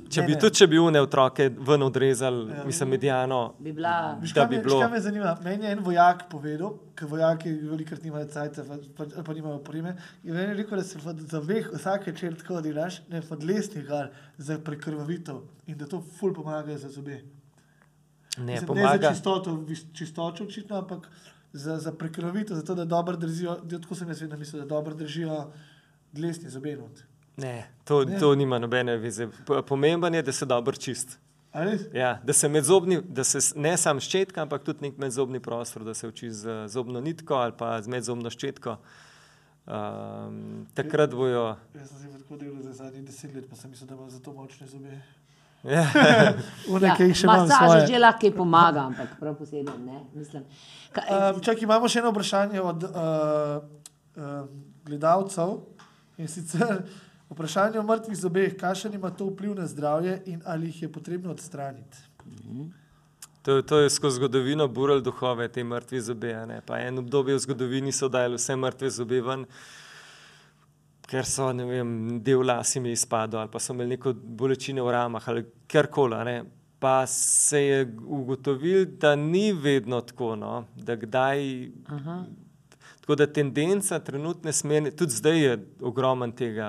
če 0.07 0.21
Ne, 0.21 0.27
bi 0.27 0.33
ne. 0.33 0.39
tudi 0.39 0.55
če 0.55 0.67
bi 0.67 0.79
une 0.79 0.99
otroke 0.99 1.43
ven 1.61 1.83
odrezali, 1.83 2.47
Ja. 2.47 2.57
ja. 2.57 2.65
mislim, 2.65 2.89
medijano, 2.91 3.55
Bi 3.59 3.73
bila. 3.73 4.17
Da 4.17 4.33
kaj 4.35 4.47
bi 4.47 4.57
me- 4.57 4.63
bilo- 4.63 4.81
kaj 4.81 4.91
me 4.91 5.01
zanima? 5.01 5.37
Meni 5.41 5.65
je 5.65 5.73
en 5.73 5.81
vojak 5.81 6.29
povedal, 6.29 6.73
ker 6.95 7.07
vojaki 7.07 7.51
velikokrat 7.65 8.03
nimajo 8.03 8.27
cajta, 8.27 8.63
pa, 8.65 8.75
pa, 8.99 9.23
pa 9.23 9.33
nimajo 9.33 9.55
opreme. 9.57 9.95
In 10.25 10.35
meni 10.35 10.49
je 10.49 10.55
rekel, 10.57 10.77
da 10.77 10.85
se 10.85 10.99
za 11.27 11.39
veh 11.41 11.67
vsak 11.71 12.07
večer 12.07 12.35
tako 12.37 12.61
delaš, 12.61 13.01
ne 13.09 13.23
pod 13.23 13.45
lesnih 13.45 13.87
gar 13.87 14.09
za 14.39 14.59
prekrvavitev 14.59 15.37
in 15.67 15.77
da 15.77 15.87
to 15.87 16.03
ful 16.13 16.33
pomaga 16.33 16.77
za 16.77 16.89
zobe. 16.91 17.21
Ne 18.39 18.53
Mislim, 18.53 18.55
ne 18.55 18.61
za 18.61 18.67
pomaga. 18.67 19.11
čistoto, 19.11 19.65
čistočo 19.93 20.45
očitno, 20.45 20.77
ampak 20.77 21.09
za, 21.53 21.79
za 21.79 21.93
prekrvavitev, 21.93 22.57
zato 22.57 22.75
da 22.75 22.85
dobro 22.85 23.17
držijo, 23.17 23.55
tako 23.83 23.95
sem 23.95 24.09
jaz 24.09 24.21
vedno 24.21 24.37
mislil, 24.37 24.63
da 24.63 24.67
dobro 24.67 24.95
držijo 24.95 25.51
dlesni 26.13 26.51
zobe. 26.51 26.77
not. 26.77 27.03
Ne, 27.37 27.71
to, 27.85 28.05
Ne. 28.05 28.19
to 28.19 28.35
nima 28.35 28.59
nobene 28.59 28.97
veze. 28.97 29.29
Pomemben 29.67 30.15
je, 30.15 30.23
da 30.23 30.33
se 30.33 30.47
dobro 30.47 30.77
čist. 30.77 31.19
Ja, 31.93 32.21
da 32.25 32.33
se 32.33 32.49
medzobni, 32.49 33.01
da 33.03 33.25
se 33.25 33.39
ne 33.57 33.77
sam 33.77 34.01
ščetka, 34.01 34.43
ampak 34.43 34.63
tudi 34.65 34.83
nek 34.83 34.99
medzobni 34.99 35.41
prostor, 35.41 35.85
da 35.85 35.95
se 35.95 36.09
uči 36.09 36.31
z 36.31 36.69
zobno 36.69 37.01
nitko 37.01 37.35
ali 37.35 37.53
pa 37.59 37.83
z 37.83 37.89
medzobno 37.89 38.31
ščetko. 38.31 38.77
Um, 39.67 40.67
takrat 40.75 41.11
bojo. 41.11 41.57
Jaz 41.75 41.89
sem 41.91 42.13
se 42.13 42.19
tako 42.19 42.37
delal 42.37 42.63
za 42.63 42.73
zadnjih 42.73 43.05
deset 43.05 43.35
let, 43.35 43.49
pa 43.51 43.57
sem 43.57 43.71
mislil, 43.71 43.89
da 43.89 43.95
imam 43.95 44.11
zato 44.11 44.33
močne 44.33 44.67
zobe. 44.67 45.01
Jih 45.69 47.17
še 47.19 47.27
imam 47.27 47.45
masaža 47.45 47.87
že 47.87 47.99
lahko 47.99 48.31
pomaga, 48.37 48.87
ampak 48.89 49.17
prav 49.19 49.35
posebej 49.39 49.79
ne. 49.83 50.05
Mislim, 50.15 50.45
ka, 50.95 51.03
Um, 51.09 51.41
čak, 51.43 51.63
imamo 51.63 51.89
še 51.91 51.99
eno 52.03 52.13
vprašanje 52.15 52.63
od 52.63 52.87
uh, 52.87 53.59
uh, 54.17 54.47
gledalcev 54.87 55.59
in 56.19 56.31
sicer 56.31 56.85
vprašanje 57.31 57.79
o 57.79 57.87
mrtvih 57.87 58.19
zobeh. 58.19 58.55
Kakšen 58.57 58.95
ima 58.95 59.11
to 59.11 59.29
vpliv 59.33 59.55
na 59.59 59.67
zdravje 59.67 60.23
in 60.27 60.43
ali 60.47 60.71
jih 60.71 60.83
je 60.83 60.93
potrebno 60.93 61.35
odstraniti? 61.35 62.07
To, 63.43 63.63
to 63.63 63.79
je 63.79 63.91
skozi 63.91 64.17
zgodovino 64.17 64.69
bural 64.69 65.01
duhove, 65.01 65.49
te 65.49 65.65
mrtve 65.65 66.01
zobe. 66.01 66.35
a 66.35 66.47
ne. 66.47 66.61
Pa 66.67 66.79
en 66.79 66.99
obdobje 66.99 67.35
v 67.35 67.39
zgodovini 67.39 67.93
so 67.93 68.09
dajali 68.09 68.37
vse 68.37 68.57
mrtve 68.57 68.91
zobe 68.91 69.21
ven, 69.21 69.47
ker 71.09 71.25
so 71.25 71.53
ne 71.53 71.65
vem, 71.65 71.93
del 72.21 72.43
las 72.43 72.77
jim 72.77 72.87
je 72.87 72.93
izpadel 72.93 73.41
ali 73.41 73.51
pa 73.51 73.59
so 73.59 73.73
imeli 73.73 73.97
neko 73.97 74.13
bolečino 74.15 74.85
v 74.85 74.93
ramah 74.93 75.29
ali 75.29 75.45
karkoli. 75.67 76.25
ne. 76.25 76.45
Pa 76.79 77.07
se 77.07 77.61
je 77.61 77.79
ugotovil, 78.07 78.85
da 78.87 79.17
ni 79.17 79.53
vedno 79.53 80.01
tako, 80.01 80.37
no, 80.37 80.65
da 80.77 80.95
kdaj. 80.97 81.41
aha, 81.89 82.25
Tako 83.01 83.15
da 83.15 83.27
tendenca 83.27 83.99
trenutne 83.99 84.53
smeri, 84.53 84.91
tudi 84.91 85.13
zdaj 85.13 85.39
je 85.41 85.53
ogromen 85.81 86.33
tega. 86.33 86.69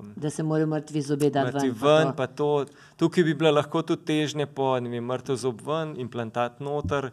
Um, 0.00 0.12
da 0.16 0.30
se 0.30 0.42
morajo 0.42 0.66
mrtvi 0.66 1.02
zobe 1.02 1.30
dati 1.30 1.52
Mrtvi 1.54 1.68
ven. 1.70 1.78
pa 1.80 1.86
ven, 1.88 2.06
to. 2.06 2.16
pa 2.16 2.26
to. 2.26 2.66
Tukaj 2.96 3.24
bi 3.24 3.34
bila 3.34 3.50
lahko 3.50 3.82
tudi 3.82 4.04
težnja 4.04 4.46
po 4.46 4.80
ne 4.80 4.88
vem, 4.88 5.04
mrtev 5.04 5.36
zob 5.36 5.60
ven, 5.60 5.96
implantat 5.96 6.60
noter. 6.60 7.10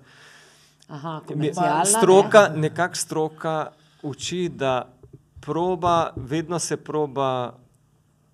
Aha, 0.88 1.22
Stroka, 1.86 2.48
nekako 2.56 2.96
stroka 2.96 3.72
uči, 4.04 4.50
da 4.50 4.94
proba, 5.46 6.14
vedno 6.16 6.60
se 6.60 6.78
proba 6.78 7.60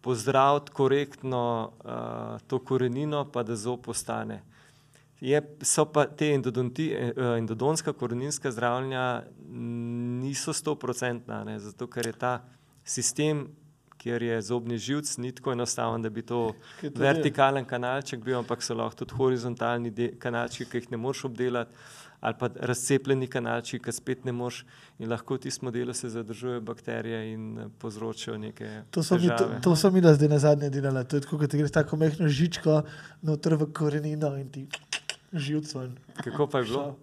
pozdraviti 0.01 0.71
korektno 0.71 1.71
uh, 1.71 2.47
to 2.47 2.59
korenino, 2.59 3.31
pa 3.31 3.43
da 3.43 3.55
zob 3.55 3.89
ostane. 3.89 4.43
Je, 5.21 5.41
so 5.61 5.83
pa 5.85 6.05
te 6.07 6.29
endodonti, 6.33 6.93
eh, 6.95 7.11
endodonska 7.37 7.93
koreninska 7.93 8.51
zdravljenja 8.51 9.23
niso 10.21 10.53
stoprocentna, 10.53 11.59
zato 11.59 11.87
ker 11.87 12.07
je 12.07 12.13
ta 12.13 12.39
sistem, 12.83 13.47
kjer 13.97 14.23
je 14.23 14.41
zobni 14.41 14.77
živc, 14.77 15.17
ni 15.17 15.31
tako 15.35 15.51
enostaven, 15.51 16.01
da 16.01 16.09
bi 16.09 16.21
to 16.21 16.53
to 16.81 16.91
vertikalen 16.95 17.65
kanalček 17.65 18.23
bil, 18.23 18.37
ampak 18.39 18.63
so 18.63 18.77
lahko 18.79 19.03
tudi 19.03 19.17
horizontalni 19.19 19.91
kanalčki, 20.19 20.65
ki 20.65 20.77
jih 20.77 20.91
ne 20.91 20.97
moreš 20.97 21.25
obdelati, 21.27 21.75
ali 22.19 22.35
pa 22.39 22.49
razcepljeni 22.55 23.27
kanalčki, 23.27 23.79
ki 23.79 23.91
spet 23.91 24.25
ne 24.25 24.31
moreš 24.31 24.65
in 24.99 25.09
lahko 25.09 25.37
v 25.37 25.43
tistem 25.45 25.69
modelu 25.69 25.93
se 25.93 26.09
zadržujejo 26.09 26.61
bakterije 26.61 27.33
in 27.33 27.59
eh, 27.59 27.67
povzročajo 27.79 28.37
neke 28.37 28.81
To 28.91 29.03
so, 29.03 29.15
mi, 29.15 29.27
to, 29.27 29.35
težave. 29.37 29.61
to 29.61 29.75
so 29.75 29.91
mi 29.91 30.01
da 30.01 30.13
zdaj 30.13 30.29
na 30.29 30.39
zadnje 30.39 30.69
delali. 30.69 31.05
To 31.07 31.15
je 31.15 31.21
tako, 31.21 31.37
kot 31.37 31.51
ti 31.51 31.57
greš 31.57 31.71
tako 31.71 31.97
mehko 31.97 32.27
žičko 32.27 32.81
noter 33.21 33.55
v 33.55 33.69
korenino 33.73 34.35
in 34.37 34.49
ti 34.51 34.67
živc 35.33 35.75
ven. 35.75 35.95
Kako 36.23 36.47
pa 36.47 36.59
je 36.59 36.65
bilo? 36.65 36.97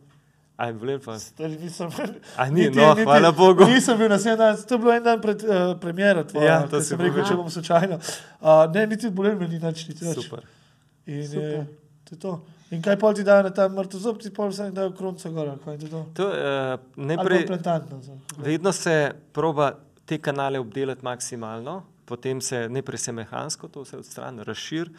A 0.57 0.67
je 0.67 0.73
bilo 0.73 0.93
lepo? 0.93 1.19
Stari, 1.19 1.57
nisem, 1.61 1.89
A 2.37 2.51
ni, 2.51 2.71
no, 2.71 2.95
hvala 3.05 3.33
Bogu. 3.33 3.65
Nisem 3.69 3.99
bil 3.99 4.09
naslednji 4.09 4.39
dan, 4.39 4.57
to 4.69 4.75
je 4.75 4.79
bilo 4.79 4.93
en 4.93 5.03
dan 5.03 5.21
pred 5.21 5.43
uh, 5.45 5.77
premjero. 5.81 6.25
Tvoja, 6.25 6.47
Ja, 6.47 6.69
to 6.69 6.81
sem 6.81 7.01
rekel, 7.01 7.25
če 7.29 7.37
bom 7.37 7.51
slučajno. 7.53 7.99
Uh, 8.41 8.65
ne, 8.73 8.87
niti 8.87 9.11
bolel 9.13 9.37
me 9.37 9.49
ni 9.49 9.59
nič, 9.61 9.83
niti 9.89 10.05
nič. 10.05 10.17
Super. 10.17 10.47
In, 11.07 11.27
Super. 11.29 11.43
je, 11.45 11.67
to 12.09 12.15
je 12.15 12.19
to. 12.25 12.33
In 12.71 12.83
kaj 12.83 12.97
pol 12.99 13.15
ti 13.15 13.23
dajo 13.23 13.45
na 13.47 13.51
ta 13.55 13.69
mrtev 13.71 14.01
zob, 14.03 14.17
ti 14.19 14.33
pol 14.35 14.51
vsaj 14.51 14.73
dajo 14.75 14.91
kronco 14.97 15.31
gor, 15.31 15.53
to? 15.65 16.01
To, 16.19 16.25
uh, 16.27 16.81
najprej, 16.99 17.47
vedno 18.43 18.73
se 18.73 19.13
proba 19.33 19.77
te 20.07 20.19
kanale 20.19 20.59
obdelati 20.59 21.05
maksimalno, 21.05 21.83
potem 22.05 22.41
se 22.41 22.69
najprej 22.69 22.99
se 22.99 23.13
mehansko 23.13 23.69
to 23.69 23.85
vse 23.87 24.01
odstrani, 24.03 24.45
razširi, 24.45 24.91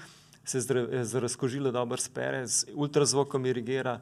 se 0.47 0.61
z, 0.61 0.87
z 1.03 1.19
razkožilo 1.19 1.71
dobro 1.71 1.99
spere, 1.99 2.47
z 2.47 2.71
ultrazvokom 2.73 3.45
irigira, 3.45 3.99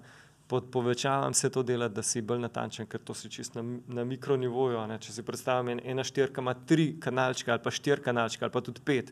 pod 0.48 0.70
povečavam 0.72 1.34
se 1.34 1.50
to 1.50 1.64
dela, 1.64 1.88
da 1.88 2.04
si 2.04 2.22
bolj 2.22 2.40
natančen, 2.46 2.86
ker 2.86 3.02
to 3.02 3.14
si 3.18 3.30
čisto 3.30 3.64
na, 3.64 3.80
na 3.88 4.04
mikronivoju. 4.06 4.88
ne. 4.88 5.00
Če 5.02 5.14
si 5.14 5.24
predstavljam, 5.26 5.74
en- 5.74 5.82
ena 5.84 6.04
štirka 6.06 6.42
ima 6.42 6.54
tri 6.54 7.00
kanalčke 7.02 7.52
ali 7.52 7.64
pa 7.64 7.72
štiri 7.74 8.02
kanalčke 8.02 8.46
ali 8.46 8.54
pa 8.54 8.62
tudi 8.62 8.82
pet. 8.86 9.10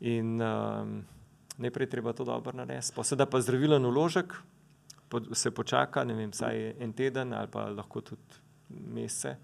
In 0.00 0.42
um, 0.42 1.04
najprej 1.56 1.84
je 1.84 1.90
treba 1.90 2.12
to 2.12 2.24
dobro 2.24 2.52
narediti. 2.52 2.92
Poseda 2.94 3.26
pa 3.26 3.40
zdravilen 3.40 3.84
uložek, 3.84 4.34
po, 5.08 5.20
se 5.32 5.50
počaka, 5.50 6.04
ne 6.04 6.14
vem, 6.14 6.30
vsaj 6.30 6.74
en 6.78 6.92
teden 6.92 7.32
ali 7.32 7.48
pa 7.48 7.68
lahko 7.68 8.00
tudi 8.00 8.42
mesece. 8.70 9.36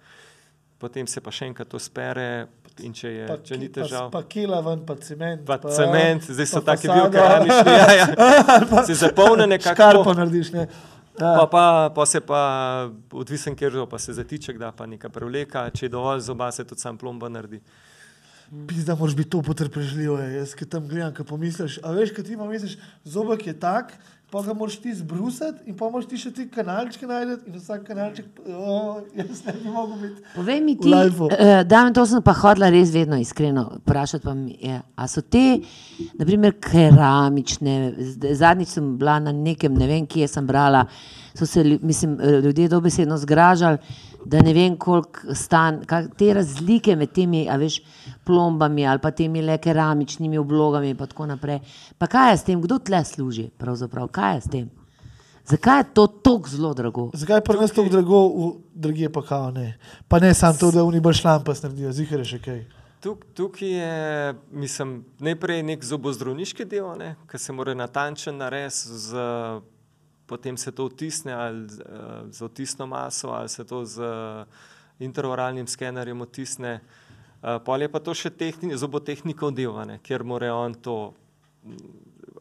Potem 0.79 1.07
se 1.07 1.21
pa 1.21 1.31
še 1.31 1.45
enkrat 1.45 1.69
to 1.69 1.79
spere, 1.79 2.47
in 2.81 2.93
če, 2.93 3.09
je, 3.11 3.25
če 3.45 3.57
ni 3.59 3.69
pa, 3.69 3.81
težav. 3.81 4.07
pa 4.11 4.23
kila 4.23 4.61
ven, 4.61 4.87
pa 4.87 4.95
cement. 4.97 5.43
Pa 5.45 5.59
cement, 5.61 6.25
zdaj 6.25 6.47
so 6.47 6.63
pa 6.63 6.73
taki 6.73 6.89
fasado. 6.89 7.11
biokeramični, 7.11 7.73
ja, 7.83 7.91
ja. 7.93 8.07
se 8.85 8.95
zapolne 8.95 9.47
nekako. 9.47 10.15
narediš, 10.15 10.53
ne. 10.53 10.67
Pa, 11.13 11.27
Ja. 11.27 11.47
pa, 11.47 11.63
pa 11.95 12.07
se 12.07 12.21
pa, 12.21 12.89
odvisen 13.13 13.53
kjer 13.53 13.73
zo, 13.73 13.87
pa 13.87 13.99
se 13.99 14.13
zatiček 14.13 14.57
da, 14.59 14.73
pa 14.73 14.87
neka 14.87 15.09
prevleka, 15.09 15.67
če 15.71 15.85
je 15.85 15.91
dovolj 15.91 16.21
zoba, 16.21 16.49
se 16.51 16.65
tudi 16.65 16.81
sam 16.81 16.97
plomba 16.97 17.29
naredi. 17.29 17.61
Pizda, 18.69 18.95
moraš 18.95 19.15
biti 19.17 19.31
to 19.31 19.43
potrpežljiv. 19.43 20.13
je. 20.19 20.35
Jaz, 20.35 20.55
ki 20.59 20.67
tam 20.67 20.89
gledam, 20.89 21.15
ki 21.15 21.25
pomisliš, 21.25 21.79
a 21.87 21.93
veš, 21.95 22.11
kaj 22.11 22.25
ti 22.25 22.33
ima 22.35 22.49
misliš, 22.51 22.79
zobek 23.05 23.47
je 23.47 23.55
tak, 23.61 23.93
pa 24.31 24.43
ga 24.43 24.55
moraš 24.55 24.81
ti 24.83 24.95
zbrusiti 24.95 25.71
in 25.71 25.77
pa 25.77 25.87
moraš 25.91 26.09
ti 26.11 26.19
še 26.19 26.33
ti 26.35 26.49
kanalčke 26.51 27.07
najti 27.07 27.47
in 27.47 27.59
vsak 27.59 27.85
kanalček, 27.87 28.27
o, 28.47 28.75
jaz 29.15 29.45
ne 29.47 29.55
bi 29.55 29.71
mogel 29.71 30.03
biti. 30.03 30.27
Povej 30.35 30.61
mi 30.67 30.75
ti, 30.79 30.91
uh, 30.91 31.63
da 31.67 31.85
to 31.95 32.07
sem 32.07 32.23
pa 32.27 32.35
hodila 32.43 32.73
res 32.75 32.91
vedno 32.95 33.19
iskreno 33.23 33.67
vprašati. 33.85 34.25
Pa 34.27 34.35
mi 34.35 34.59
je, 34.59 34.83
a 34.83 35.09
so 35.11 35.23
te, 35.23 35.61
naprimer, 36.19 36.59
keramične, 36.59 37.95
zadnjič 38.35 38.75
sem 38.79 38.97
bila 38.99 39.21
na 39.23 39.35
nekem, 39.35 39.79
ne 39.79 39.91
vem, 39.91 40.11
kje 40.11 40.27
sem 40.31 40.47
brala, 40.47 40.89
so 41.39 41.47
se 41.47 41.63
mislim, 41.83 42.19
eh, 42.19 42.41
ljudje 42.43 42.69
dobesedno 42.69 43.19
zgražali, 43.19 43.79
da 44.25 44.43
ne 44.43 44.53
vem, 44.55 44.77
koliko 44.77 45.35
stan, 45.35 45.81
kak, 45.87 46.11
te 46.19 46.33
razlike 46.35 46.97
med 46.97 47.13
temi, 47.13 47.47
a 47.51 47.57
veš, 47.61 47.81
plombami 48.27 48.87
ali 48.87 49.01
pa 49.03 49.11
temi 49.11 49.43
le 49.43 49.59
keramičnimi 49.59 50.39
oblogami 50.39 50.91
in 50.91 50.97
pa 50.97 51.07
tako 51.07 51.27
naprej. 51.27 51.61
Pa 51.99 52.07
kaj 52.07 52.31
je 52.31 52.37
s 52.37 52.47
tem, 52.49 52.61
kdo 52.63 52.79
tle 52.79 53.05
služi 53.05 53.49
pravzaprav, 53.59 54.09
kaj 54.09 54.35
je 54.35 54.41
s 54.41 54.53
tem? 54.53 54.69
Zakaj 55.51 55.81
je 55.81 55.85
to 55.95 56.07
tako 56.07 56.49
zelo 56.49 56.75
drago? 56.75 57.11
Zakaj 57.15 57.37
je 57.37 57.45
pri 57.45 57.59
nas 57.59 57.73
tako 57.73 57.89
drago, 57.89 58.21
v 58.29 58.51
drugje 58.75 59.13
pa 59.13 59.23
kao 59.23 59.51
ne? 59.51 59.79
Pa 60.09 60.19
ne 60.19 60.35
samo 60.35 60.59
to, 60.59 60.71
da 60.71 60.85
oni 60.85 61.01
bolj 61.01 61.19
šlampas 61.23 61.63
naredijo, 61.63 61.93
zihar 61.93 62.23
je 62.23 62.29
še 62.35 62.39
kaj. 62.45 62.61
Tuk, 63.01 63.25
tukaj 63.35 63.69
je, 63.69 64.35
mislim, 64.53 64.99
najprej 65.19 65.63
nek 65.65 65.85
zobozdravniški 65.85 66.67
del, 66.69 66.91
ne, 67.01 67.15
ki 67.31 67.39
se 67.41 67.53
mora 67.57 67.75
natančen 67.75 68.37
narediti, 68.37 68.93
z, 69.07 69.25
potem 70.31 70.55
se 70.57 70.71
to 70.71 70.87
vtisne 70.87 71.35
ali 71.35 71.67
eh, 71.67 72.31
z 72.31 72.43
otisno 72.47 72.87
maso, 72.87 73.35
ali 73.35 73.51
se 73.51 73.65
to 73.67 73.83
z 73.85 73.99
eh, 73.99 74.45
intraoralnim 75.03 75.67
skenerjem 75.67 76.23
vtisne. 76.23 76.81
Uh, 77.41 77.57
Pol 77.65 77.81
je 77.81 77.89
pa 77.89 78.03
to 78.05 78.13
še 78.13 78.29
tehni, 78.37 78.77
zobotehnikov 78.77 79.55
del, 79.57 79.73
a 79.81 79.87
ne, 79.89 79.97
kjer 80.05 80.21
mora 80.29 80.53
on 80.53 80.75
to 80.77 81.15
mm, 81.65 81.79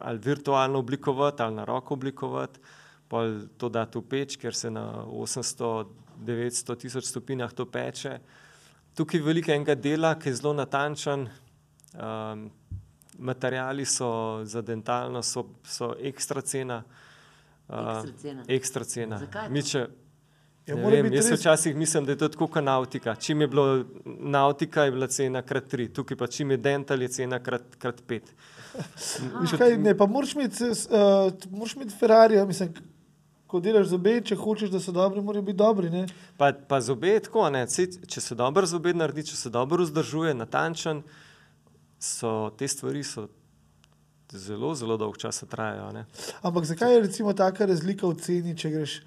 ali 0.04 0.20
virtualno 0.20 0.82
oblikovati, 0.84 1.44
ali 1.44 1.56
na 1.56 1.64
roko 1.64 1.96
oblikovati, 1.96 2.60
pol 3.08 3.48
to 3.56 3.70
dati 3.72 3.96
v 3.96 4.04
peč, 4.12 4.36
ker 4.36 4.52
se 4.56 4.68
na 4.68 4.84
800, 5.08 5.88
900 6.20 6.76
tisoč 6.84 7.08
stopinjah 7.08 7.56
to 7.56 7.64
peče. 7.66 8.20
Tukaj 8.96 9.20
je 9.20 9.24
veliko 9.24 9.56
enega 9.56 9.76
dela, 9.76 10.14
ki 10.20 10.30
je 10.30 10.40
zelo 10.42 10.52
natančen. 10.60 11.30
Um, 11.96 12.50
materiali 13.20 13.86
so 13.86 14.42
za 14.44 14.62
dentalno, 14.62 15.24
so, 15.24 15.46
so 15.64 15.94
ekstra 16.00 16.42
cena. 16.42 16.84
Ekstra 17.70 18.13
cena. 18.17 18.43
Ekstra 18.47 18.84
cena. 18.84 19.17
Zakaj 19.17 19.47
to? 19.47 19.53
Mi, 19.53 19.63
če, 19.63 19.88
Ja, 20.70 20.76
vem, 20.76 21.07
biti 21.07 21.17
jaz 21.17 21.32
res- 21.32 21.39
včasih 21.39 21.76
mislim, 21.76 22.05
da 22.05 22.11
je 22.11 22.17
to 22.17 22.28
tako 22.30 22.47
kot 22.47 22.63
nautika. 22.63 23.15
Čim 23.15 23.41
je 23.41 23.47
bilo 23.47 23.86
nautika, 24.05 24.84
je 24.84 24.91
bila 24.91 25.07
cena 25.07 25.41
krat 25.41 25.67
tri, 25.67 25.88
tukaj 25.89 26.17
pa 26.17 26.28
čim 26.28 26.51
je 26.51 26.57
dental, 26.57 27.01
je 27.01 27.07
cena 27.07 27.39
krat, 27.39 27.63
krat 27.78 28.03
pet. 28.07 28.30
Viš 29.41 29.55
kaj, 29.57 29.78
ne, 29.78 29.95
pa 29.97 30.05
moraš 30.05 30.36
imeti, 30.36 30.63
uh, 30.63 31.34
moraš 31.49 31.74
imeti 31.76 31.95
Ferrari, 31.99 32.38
mislim, 32.45 32.74
ko 33.47 33.59
delaš 33.59 33.88
zobe, 33.88 34.22
če 34.22 34.36
hočeš, 34.38 34.70
da 34.70 34.80
so 34.80 34.93
dobri, 34.93 35.22
morajo 35.26 35.41
biti 35.41 35.57
dobri, 35.57 35.89
ne? 35.89 36.05
Pa, 36.38 36.51
pa 36.53 36.82
zobe 36.82 37.15
je 37.15 37.24
tako, 37.26 37.49
ne, 37.49 37.65
če 38.07 38.22
se 38.22 38.36
dobro 38.38 38.65
zobe 38.70 38.93
naredi, 38.93 39.26
če 39.32 39.36
se 39.36 39.49
dobro 39.49 39.84
vzdržuje, 39.84 40.36
natančen, 40.38 41.01
so 41.97 42.51
te 42.57 42.67
stvari 42.67 43.01
so 43.03 43.26
zelo, 44.32 44.76
zelo 44.76 44.98
dolgo 44.98 45.18
časa 45.18 45.46
trajajo. 45.46 45.92
Ne. 45.92 46.06
Ampak 46.42 46.66
zakaj 46.66 46.94
je 46.94 47.02
recimo 47.02 47.34
taka 47.34 47.66
razlika 47.66 48.08
v 48.08 48.16
ceni, 48.22 48.58
če 48.58 48.70
greš, 48.70 49.02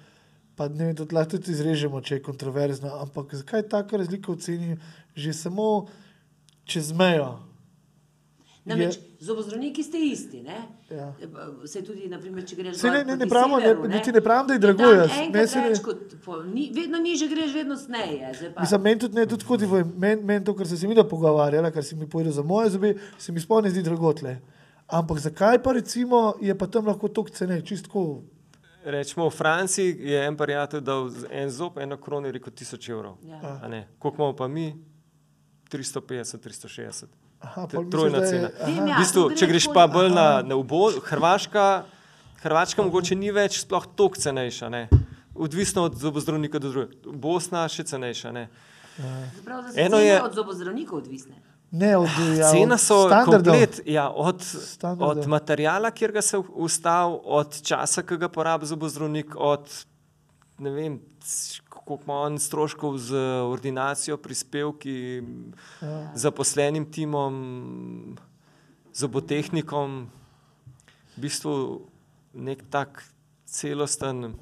pa 0.55 0.67
ne 0.67 0.85
vem, 0.85 0.95
to 0.95 1.07
lahko 1.11 1.37
tudi 1.37 1.51
izrežemo, 1.51 2.01
če 2.01 2.15
je 2.15 2.23
kontroverzno, 2.23 2.91
ampak 3.01 3.33
zakaj 3.35 3.59
je 3.63 3.69
taka 3.69 3.97
razlika 3.97 4.31
v 4.31 4.37
ceni 4.37 4.77
že 5.15 5.33
samo 5.33 5.87
čez 6.65 6.91
mejo? 6.91 7.39
Namreč 8.65 8.95
zobozdravniki 9.19 9.83
ste 9.83 9.99
isti. 9.99 10.41
Ne? 10.41 10.55
Ja. 10.89 11.13
Se 11.67 11.81
tudi, 11.83 12.07
naprimer, 12.07 12.45
če 12.47 12.55
greš 12.55 12.77
Saj 12.79 12.91
ne- 12.91 13.03
ne- 13.03 13.17
ne 13.17 13.27
pravimo, 13.27 13.59
ne- 13.59 13.65
severu, 13.65 13.87
niti 13.87 14.11
ne 14.11 14.21
pravim, 14.21 14.47
da 14.47 14.53
je 14.53 14.59
drago, 14.59 14.83
ne- 14.83 15.27
ni- 16.53 16.71
Vedno 16.73 16.97
niže 16.97 17.27
greš, 17.27 17.53
vedno 17.53 17.75
sneje. 17.77 18.31
Mislim, 18.59 18.81
meni 18.81 18.99
tudi 18.99 19.15
ne, 19.15 19.25
tudi 19.27 19.45
kot 19.45 19.59
povem, 19.59 19.91
meni 19.97 20.23
men 20.23 20.43
to, 20.43 20.55
kar 20.55 20.67
sem 20.67 20.77
se 20.77 20.87
mi 20.87 20.95
da 20.95 21.03
pogovarjala, 21.03 21.71
kar 21.71 21.83
si 21.83 21.95
mi 21.95 22.07
povedal 22.09 22.33
za 22.33 22.43
moje 22.43 22.69
zobe, 22.69 22.95
se 23.17 23.31
mi 23.31 23.39
sploh 23.39 23.63
ne 23.63 23.69
zdi 23.69 23.83
dragotle. 23.83 24.37
Ampak 24.87 25.17
zakaj 25.19 25.57
pa 25.59 25.71
recimo 25.71 26.33
je 26.39 26.53
pa 26.53 26.67
tam 26.67 26.85
lahko 26.85 27.07
toliko 27.07 27.31
cene, 27.31 27.61
čistko? 27.61 28.21
Rečemo, 28.85 29.25
v 29.25 29.33
Franciji 29.33 29.95
je 30.01 30.19
en 30.19 30.35
prijatelj 30.35 30.81
dal 30.81 31.09
z- 31.09 31.27
en 31.31 31.49
zob, 31.49 31.77
eno 31.77 31.97
krono, 31.97 32.27
je 32.27 32.33
rekel 32.33 32.51
1000 32.53 32.89
evrov. 32.89 33.15
Ja. 33.21 33.39
A 33.57 33.67
ne? 33.67 33.87
Koliko 33.97 34.17
imamo 34.17 34.35
pa 34.35 34.47
mi? 34.47 34.75
350, 35.67 36.37
360. 36.37 37.05
Aha, 37.39 37.61
je 37.63 37.67
misliš, 37.69 37.91
trojna 37.91 38.17
je- 38.17 38.27
cena. 38.27 38.49
aha. 38.53 38.65
Vem, 38.67 38.83
V 38.83 38.89
ja. 38.89 38.95
bistvu, 38.97 39.29
če 39.31 39.47
greš 39.47 39.67
pa 39.73 39.87
bolj 39.87 40.09
na, 40.11 40.41
na 40.41 40.55
ubo, 40.55 40.91
Hrvaška, 41.01 41.83
Hrvaška 42.37 42.83
mogoče 42.83 43.15
ni 43.15 43.31
več 43.31 43.59
sploh 43.59 43.85
toliko 43.87 44.15
cenejša. 44.17 44.69
Ne? 44.69 44.89
Odvisno 45.33 45.83
od 45.83 45.95
zobozdravnika 45.95 46.59
do 46.59 46.69
drugega. 46.69 46.91
Bosna 47.09 47.63
še 47.65 47.83
cenejša. 47.85 48.31
Ne? 48.31 48.49
Prav, 49.43 49.63
da 49.63 49.71
so 49.71 49.79
Eno 49.79 49.97
je- 49.97 50.21
od 50.21 50.33
zobozdravnikov 50.33 50.97
odvisne. 50.97 51.39
Ne, 51.73 51.97
od 51.97 52.09
ja, 52.37 52.51
Cena 52.51 52.77
so 52.77 53.09
komplet, 53.25 53.79
ja, 53.85 54.05
od, 54.07 54.41
Standardov. 54.41 55.17
od 55.17 55.27
materijala, 55.27 55.89
kjer 55.91 56.11
ga 56.11 56.21
se 56.21 56.37
ustavi, 56.37 57.17
od 57.25 57.61
časa, 57.61 58.03
ki 58.03 58.17
ga 58.17 58.29
porabi 58.29 58.65
zobozdravnik, 58.65 59.33
od 59.35 59.65
ne 60.59 60.69
vem, 60.69 60.99
koliko 61.67 62.03
ima 62.03 62.13
on 62.21 62.37
stroškov 62.39 62.97
z 62.97 63.15
ordinacijo, 63.43 64.17
prispevki, 64.17 65.23
Ja. 65.81 66.11
zaposlenim 66.15 66.85
timom, 66.85 68.17
zobotehnikom. 68.93 70.07
V 71.17 71.19
bistvu 71.19 71.81
nek 72.33 72.63
tak 72.69 73.03
celosten. 73.45 74.33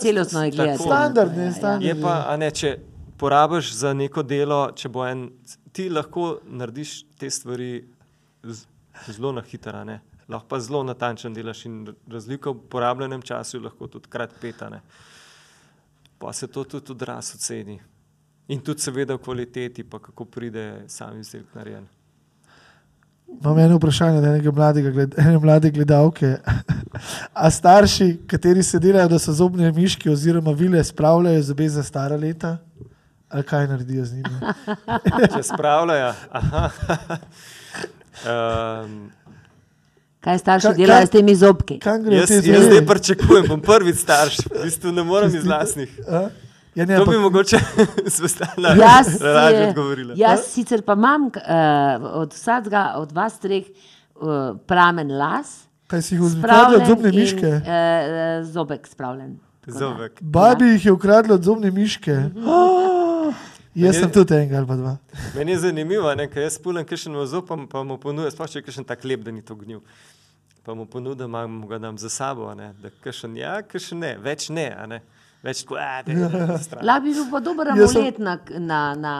Celostno 0.00 0.44
je 0.44 0.50
Tako. 0.50 0.56
gledati. 0.56 0.82
Standard, 0.82 1.32
ne, 1.32 1.38
Ja, 1.38 1.44
ja. 1.44 1.52
standard. 1.52 1.82
Je 1.84 2.02
pa, 2.02 2.24
a 2.28 2.36
ne, 2.36 2.50
če 2.50 2.78
porabiš 3.22 3.72
za 3.78 3.92
neko 3.94 4.22
delo, 4.26 4.64
če 4.74 4.88
bo 4.90 5.04
en, 5.06 5.28
ti 5.70 5.86
lahko 5.90 6.40
narediš 6.50 6.94
te 7.18 7.30
stvari 7.30 7.84
zelo 9.06 9.30
na 9.36 9.44
hitro, 9.46 9.84
lahko 10.28 10.48
pa 10.50 10.58
zelo 10.60 10.82
natančen 10.82 11.34
delaš 11.34 11.64
in 11.70 11.76
razlika 12.10 12.50
v 12.50 12.66
porabljenem 12.72 13.22
času 13.22 13.60
je 13.60 13.64
lahko 13.68 13.86
tudi 13.86 14.10
krat 14.10 14.34
petane. 14.40 14.80
Pa 16.18 16.32
se 16.32 16.46
to 16.46 16.64
tudi 16.64 16.92
odraz 16.92 17.30
oceni. 17.36 17.78
In 18.48 18.60
tudi 18.60 18.82
seveda 18.82 19.14
v 19.14 19.22
kvaliteti, 19.22 19.84
pa 19.84 20.02
kako 20.02 20.24
pride 20.24 20.84
sam 20.90 21.20
izdelek 21.20 21.54
narejen. 21.54 21.86
Imam 23.40 23.58
eno 23.58 23.78
vprašanje 23.78 24.18
od 24.18 24.24
enega 24.24 24.52
mladega, 24.52 25.06
ene 25.16 25.38
mlade 25.38 25.70
gledalke. 25.70 26.34
A 27.32 27.50
starši, 27.50 28.18
kateri 28.26 28.62
se 28.62 28.78
delajo, 28.78 29.08
da 29.14 29.18
so 29.18 29.32
zobne 29.32 29.70
miške 29.72 30.10
oziroma 30.10 30.52
vile, 30.52 30.84
spravljajo 30.84 31.42
zobe 31.42 31.68
za 31.68 31.82
stara 31.82 32.16
leta? 32.16 32.58
Ali 33.32 33.42
kaj 33.44 33.66
naredijo 33.66 34.04
z 34.04 34.12
njimi? 34.12 34.38
Če 35.28 35.42
spravljajo, 35.44 36.10
aha. 36.32 36.68
Um, 38.22 39.10
Kaj 40.20 40.38
starši 40.38 40.66
Kaj- 40.66 40.76
delajo 40.76 41.00
kaj- 41.00 41.06
s 41.06 41.10
temi 41.10 41.34
zobki? 41.34 41.76
Jaz, 42.12 42.30
jaz 42.30 42.64
zdaj 42.64 42.86
pričakujem, 42.86 43.48
bom 43.48 43.60
prvi 43.60 43.94
starš, 43.94 44.36
v 44.46 44.62
bistvu 44.62 44.92
ne 44.92 45.02
morem 45.02 45.32
iz 45.32 45.44
lastnih. 45.44 45.90
A? 46.06 46.28
Ja, 46.74 46.86
ne, 46.86 46.96
To 46.96 47.04
bi 47.04 47.10
ampak, 47.10 47.22
mogoče 47.22 47.58
zvestala 48.16 48.76
Jaz, 48.76 49.08
eh, 49.16 49.66
odgovorila. 49.68 50.14
jaz 50.16 50.46
sicer 50.46 50.82
pa 50.82 50.92
imam 50.92 51.22
uh, 51.24 51.32
od 52.14 52.32
vsakega 52.32 52.94
od 52.96 53.12
vas 53.12 53.34
treh 53.38 53.64
uh, 53.66 54.28
pramen 54.66 55.10
las, 55.10 55.66
kaj 55.86 56.02
si 56.02 56.14
jih 56.14 56.22
spravljen 56.30 56.80
od 56.80 56.86
zobne 56.86 57.08
in, 57.08 57.16
miške? 57.16 57.50
Uh, 57.58 57.66
zobek 58.46 58.86
spravljen. 58.86 59.34
Zobek. 59.66 60.22
Babi 60.22 60.64
jih 60.66 60.86
je 60.86 60.92
ukradla 60.92 61.34
od 61.34 61.42
zobne 61.42 61.70
miške. 61.70 62.14
Oh, 62.38 62.91
jaz 63.74 63.98
sem 64.00 64.10
tudi 64.12 64.34
enega 64.36 64.58
ali 64.58 64.78
dva. 64.80 64.96
Meni 65.36 65.52
je 65.52 65.58
zanimivo, 65.66 66.14
ne, 66.14 66.28
ker 66.30 66.44
jaz 66.44 66.58
pulim 66.62 66.86
kakšen 66.88 67.16
vozov, 67.16 67.46
pa, 67.48 67.56
pa 67.70 67.82
mu 67.86 67.98
ponudim, 68.00 68.30
sploh 68.32 68.50
če 68.50 68.60
je 68.60 68.66
kakšen 68.68 68.88
tak 68.88 69.04
lep, 69.08 69.24
da 69.24 69.34
ni 69.34 69.42
to 69.42 69.56
gnil. 69.58 69.80
Pa 70.62 70.76
mu 70.78 70.86
ponudim, 70.86 71.32
da 71.32 71.46
mu 71.46 71.66
ga 71.70 71.78
dam 71.82 71.98
za 71.98 72.10
sabo, 72.12 72.50
a 72.50 72.54
ne, 72.58 72.72
da 72.82 72.92
kakšen 73.04 73.36
ja, 73.40 73.58
kakšen 73.66 74.02
ne, 74.04 74.14
več 74.22 74.50
ne, 74.50 74.68
a 74.76 74.86
ne. 74.86 75.02
Več 75.42 75.64
tako, 75.64 75.78
a, 75.80 76.02
da 76.06 76.12
je 76.12 76.58
stran. 76.66 76.84
Lahko 76.86 77.06
bi 77.06 77.16
bil 77.16 77.30
pa 77.32 77.40
dober 77.42 77.72
amulet 77.72 78.20
na, 78.22 78.36
na, 78.58 78.82
na, 78.94 79.14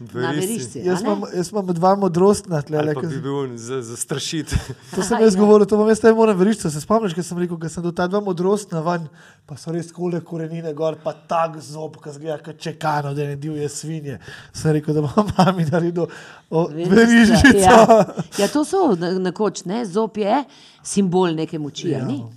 verišči. 0.00 0.78
Jaz 0.86 1.02
imam, 1.02 1.22
jaz 1.34 1.50
imam 1.52 1.66
dva 1.74 1.94
modrostna 1.98 2.60
tle. 2.62 2.82
Le, 2.82 2.94
bi 2.94 3.20
bil 3.22 3.56
za, 3.58 3.80
za 3.82 3.96
strašiti. 3.96 4.56
To 4.94 5.02
sem 5.02 5.20
jaz 5.22 5.34
ja. 5.34 5.40
govoril, 5.40 5.66
to 5.66 5.76
vam 5.76 5.88
jaz 5.90 6.02
ne 6.02 6.12
morem 6.14 6.38
veriti. 6.38 6.70
Se 6.70 6.80
spomniš, 6.80 7.16
ker 7.16 7.24
sem 7.26 7.38
rekel, 7.38 7.58
da 7.58 7.68
sem 7.68 7.82
do 7.82 7.90
ta 7.92 8.06
dva 8.06 8.20
modrostna 8.22 8.80
ven, 8.86 9.08
pa 9.46 9.56
so 9.58 9.74
res 9.74 9.90
kole 9.92 10.20
korenine 10.20 10.70
gor, 10.74 10.96
pa 11.02 11.12
tak 11.12 11.58
zob, 11.64 11.98
ki 12.02 12.14
zgleda 12.14 12.38
kot 12.46 12.62
čekano, 12.62 13.14
da 13.14 13.26
ne 13.26 13.36
divje 13.36 13.68
svinje. 13.68 14.18
Sem 14.54 14.76
rekel, 14.78 14.94
da 14.94 15.02
bom 15.08 15.32
mami 15.38 15.66
naredil 15.66 16.06
o, 16.50 16.66
verižico. 16.70 17.56
Ja. 17.58 17.82
ja, 18.44 18.48
to 18.52 18.64
so 18.64 18.94
na- 18.94 19.16
nekoč, 19.18 19.64
ne? 19.66 19.82
zob 19.86 20.16
je 20.22 20.44
simbol 20.86 21.34
neke 21.34 21.58
moči. 21.58 21.90
Ja. 21.90 22.06
Ja. 22.06 22.30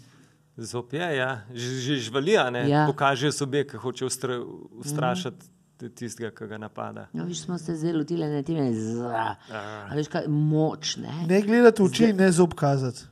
Zop 0.61 0.93
je, 0.93 1.05
ja, 1.15 1.31
že, 1.53 1.69
že 1.81 1.95
žvalija, 2.09 2.49
ne, 2.53 2.65
Ja. 2.69 2.83
pokažejo 2.89 3.31
sobe, 3.33 3.63
ki 3.65 3.77
hoče 3.81 4.05
ustra, 4.05 4.35
ustrašiti 4.77 5.60
tistega, 5.89 6.31
ki 6.35 6.47
ga 6.47 6.57
napada. 6.61 7.07
No, 7.13 7.25
viš, 7.25 7.45
smo 7.45 7.57
se 7.57 7.75
zdaj 7.75 7.93
lotili 7.93 8.27
na 8.29 8.43
tem, 8.43 8.57
da 8.57 10.19
je 10.19 10.27
moč. 10.27 10.95
Ne? 11.01 11.13
Ne 11.29 11.41
gledati 11.41 11.81
v 11.81 11.85
oči, 11.85 12.11
ne 12.13 12.31
zob 12.31 12.53
kazati. 12.55 13.07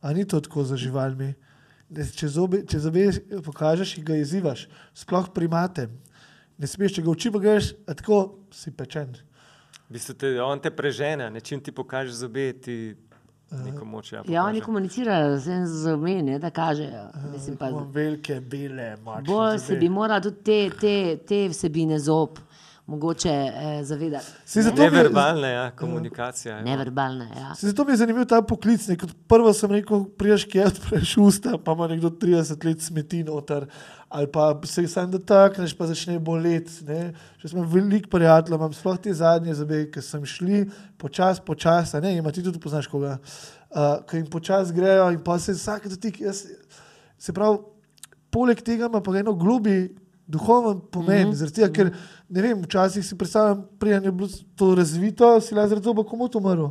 A 0.00 0.12
ni 0.12 0.24
to 0.24 0.40
tako 0.40 0.64
za 0.64 0.76
živalmi? 0.80 1.34
Ne, 1.90 2.06
če, 2.06 2.28
zobe, 2.30 2.62
če 2.68 2.78
zobe 2.80 3.08
pokažeš 3.44 3.96
in 3.98 4.06
ga 4.06 4.16
izzivaš, 4.20 4.68
sploh 4.94 5.28
primate. 5.34 5.88
Ne 6.60 6.68
smeš, 6.70 6.98
če 6.98 7.04
ga 7.04 7.10
oči 7.12 7.32
pogledaš, 7.34 7.72
a 7.88 7.96
tako 7.98 8.20
si 8.54 8.72
pečen. 8.72 9.16
V 9.88 9.96
bistvu 9.96 10.14
te, 10.14 10.34
on 10.44 10.60
te 10.62 10.70
prežene, 10.70 11.26
ne, 11.34 11.42
čim 11.42 11.60
ti 11.60 11.74
pokaže 11.74 12.14
zobe, 12.14 12.52
ti 12.62 12.76
neko 13.50 13.84
moč. 13.84 14.12
Ja, 14.12 14.22
Ja, 14.28 14.44
oni 14.44 14.60
komunicirajo 14.60 15.38
z 15.38 15.48
enim 15.48 15.66
z 15.66 15.92
omeni, 15.92 16.38
da 16.38 16.50
kažejo. 16.50 17.08
Mislim, 17.32 17.56
pa, 17.56 17.70
velike, 17.92 18.40
bele, 18.40 18.96
močne. 18.96 19.22
bolj 19.26 19.58
se 19.58 19.76
bi 19.76 19.88
morali 19.88 20.22
tudi 20.22 20.42
te, 20.44 20.70
te, 20.80 21.16
te 21.26 21.48
vsebine 21.48 21.98
zob 21.98 22.38
mogoče 22.90 23.28
eh, 23.28 23.84
zavedati. 23.84 24.26
Saj 24.44 24.62
zato 24.62 24.82
Neverbalna 24.82 25.48
ja, 25.48 25.70
komunikacija. 25.70 26.56
Ja. 26.56 26.62
Neverbalna. 26.62 27.24
Ja. 27.36 27.54
Se 27.54 27.66
zato 27.66 27.84
mi 27.84 27.92
je 27.92 27.96
zanimiv 27.96 28.24
ta 28.26 28.42
poklic. 28.42 28.86
Ne? 28.88 28.96
Kot 28.98 29.10
prvo 29.28 29.52
sem 29.52 29.70
rekel, 29.70 30.04
priješ 30.18 30.44
kje 30.50 30.66
odpreš 30.66 31.16
usta, 31.16 31.58
pa 31.64 31.72
ima 31.72 31.86
nekdo 31.88 32.10
30 32.10 32.66
let 32.66 32.82
smeti 32.82 33.24
noter. 33.24 33.66
Ali 34.10 34.26
pa 34.26 34.60
se 34.66 34.82
jih 34.82 34.90
sam 34.90 35.10
dotakneš, 35.10 35.76
pa 35.78 35.86
začne 35.86 36.18
boleti. 36.18 36.84
ne. 36.84 37.14
Že 37.38 37.48
sem 37.48 37.62
veliko 37.62 38.10
prijateljev, 38.10 38.58
imam 38.58 38.72
sploh 38.74 38.98
te 38.98 39.14
zadnje 39.14 39.54
zobe, 39.54 39.84
ki 39.90 40.02
sem 40.02 40.24
šli 40.26 40.64
počasi, 40.98 41.40
počasi, 41.46 42.00
ne, 42.02 42.16
ima 42.18 42.32
ti 42.34 42.42
tudi 42.42 42.58
poznaš 42.58 42.88
koga, 42.90 43.18
uh, 43.70 44.02
ki 44.10 44.16
jim 44.16 44.26
počasi 44.26 44.74
grejo 44.74 45.10
in 45.14 45.22
pa 45.22 45.38
se 45.38 45.54
vsak 45.54 45.86
dotik. 45.88 46.20
Jaz, 46.20 46.42
se 47.18 47.32
pravi, 47.32 47.62
poleg 48.34 48.62
tega 48.66 48.90
ima 48.90 49.00
pa 49.00 49.14
eno 49.18 49.34
globi 49.34 49.94
duhoven 50.26 50.80
pomen, 50.90 51.28
mm 51.28 51.30
-hmm. 51.30 51.34
zaradi 51.34 51.54
tega, 51.54 51.72
ker 51.72 51.94
ne 52.28 52.42
vem, 52.42 52.62
včasih 52.62 53.06
si 53.06 53.18
predstavljam, 53.18 53.66
prijanje 53.78 54.06
je 54.06 54.12
bilo 54.12 54.28
to 54.56 54.74
razvito, 54.74 55.40
si 55.40 55.54
lazar 55.54 55.82
zoba 55.82 56.04
komot 56.04 56.34
umrl. 56.34 56.66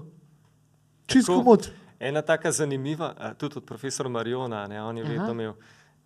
Čist 1.06 1.28
Tako. 1.28 1.40
komot. 1.40 1.70
Ena 2.00 2.22
taka 2.22 2.52
zanimiva, 2.52 3.34
tudi 3.38 3.54
od 3.58 3.66
profesora 3.66 4.10
Mariona, 4.10 4.68
ne, 4.68 4.84
on 4.84 4.98
je 4.98 5.04
Aha. 5.04 5.12
vedno 5.12 5.32
imel 5.32 5.54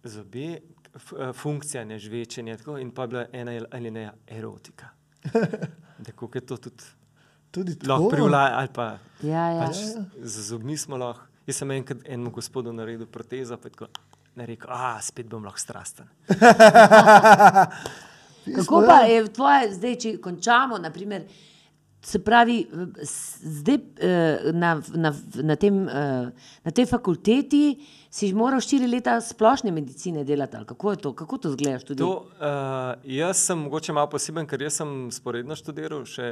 zobe, 0.03 0.59
funkcija, 1.33 1.85
ne 1.85 1.99
žvečenje, 1.99 2.57
tako, 2.57 2.77
in 2.77 2.91
pa 2.91 3.01
je 3.01 3.07
bila 3.07 3.25
ena 3.33 3.61
ali 3.71 3.91
ne 3.91 4.11
erotika. 4.27 4.85
Tako 6.05 6.29
je 6.33 6.41
to 6.41 6.57
tudi 6.57 6.83
Tudi 7.51 7.71
lahko 7.71 8.03
tako. 8.03 8.09
privlača, 8.09 8.55
ali 8.55 8.67
pa 8.73 8.97
Ja, 9.21 9.49
ja. 9.49 9.61
pač 9.61 9.75
z 10.21 10.41
zobmi 10.41 10.77
smo 10.77 10.97
lahko. 10.97 11.21
Jaz 11.47 11.55
sem 11.55 11.71
enkrat 11.71 11.97
enemu 12.05 12.31
gospodu 12.31 12.73
naredil 12.73 13.05
protezo, 13.05 13.57
pa 13.57 13.67
je 13.67 13.71
tako. 13.71 13.87
Rekel, 14.35 14.69
a 14.69 15.01
spet 15.01 15.27
bom 15.27 15.43
lahko 15.43 15.59
strasten. 15.59 16.05
Kako 18.55 18.83
pa 18.87 18.93
je 18.99 19.29
tvoje, 19.29 19.73
zdaj, 19.73 19.95
če 19.95 20.17
končamo, 20.17 20.77
naprimer, 20.77 21.21
se 22.03 22.19
pravi, 22.19 22.67
zdaj 23.41 23.75
eh, 23.75 24.51
na, 24.53 24.81
na, 24.95 25.13
na, 25.35 25.55
tem, 25.55 25.87
eh, 25.89 26.31
na 26.63 26.71
tej 26.71 26.85
fakulteti 26.85 27.79
si 28.11 28.33
moral 28.33 28.61
štiri 28.61 28.87
leta 28.87 29.21
splošne 29.21 29.71
medicine 29.71 30.23
delati, 30.23 30.57
kako 30.65 30.91
je 30.91 30.97
to, 30.97 31.13
kako 31.15 31.37
to 31.37 31.51
zgledaš? 31.51 31.83
To, 31.97 32.11
uh, 32.11 33.01
jaz 33.03 33.37
sem 33.37 33.59
mogoče 33.59 33.93
malo 33.93 34.09
poseben, 34.09 34.45
ker 34.47 34.61
sem 34.69 35.09
sporedno 35.11 35.55
študiral 35.55 36.03
še 36.05 36.27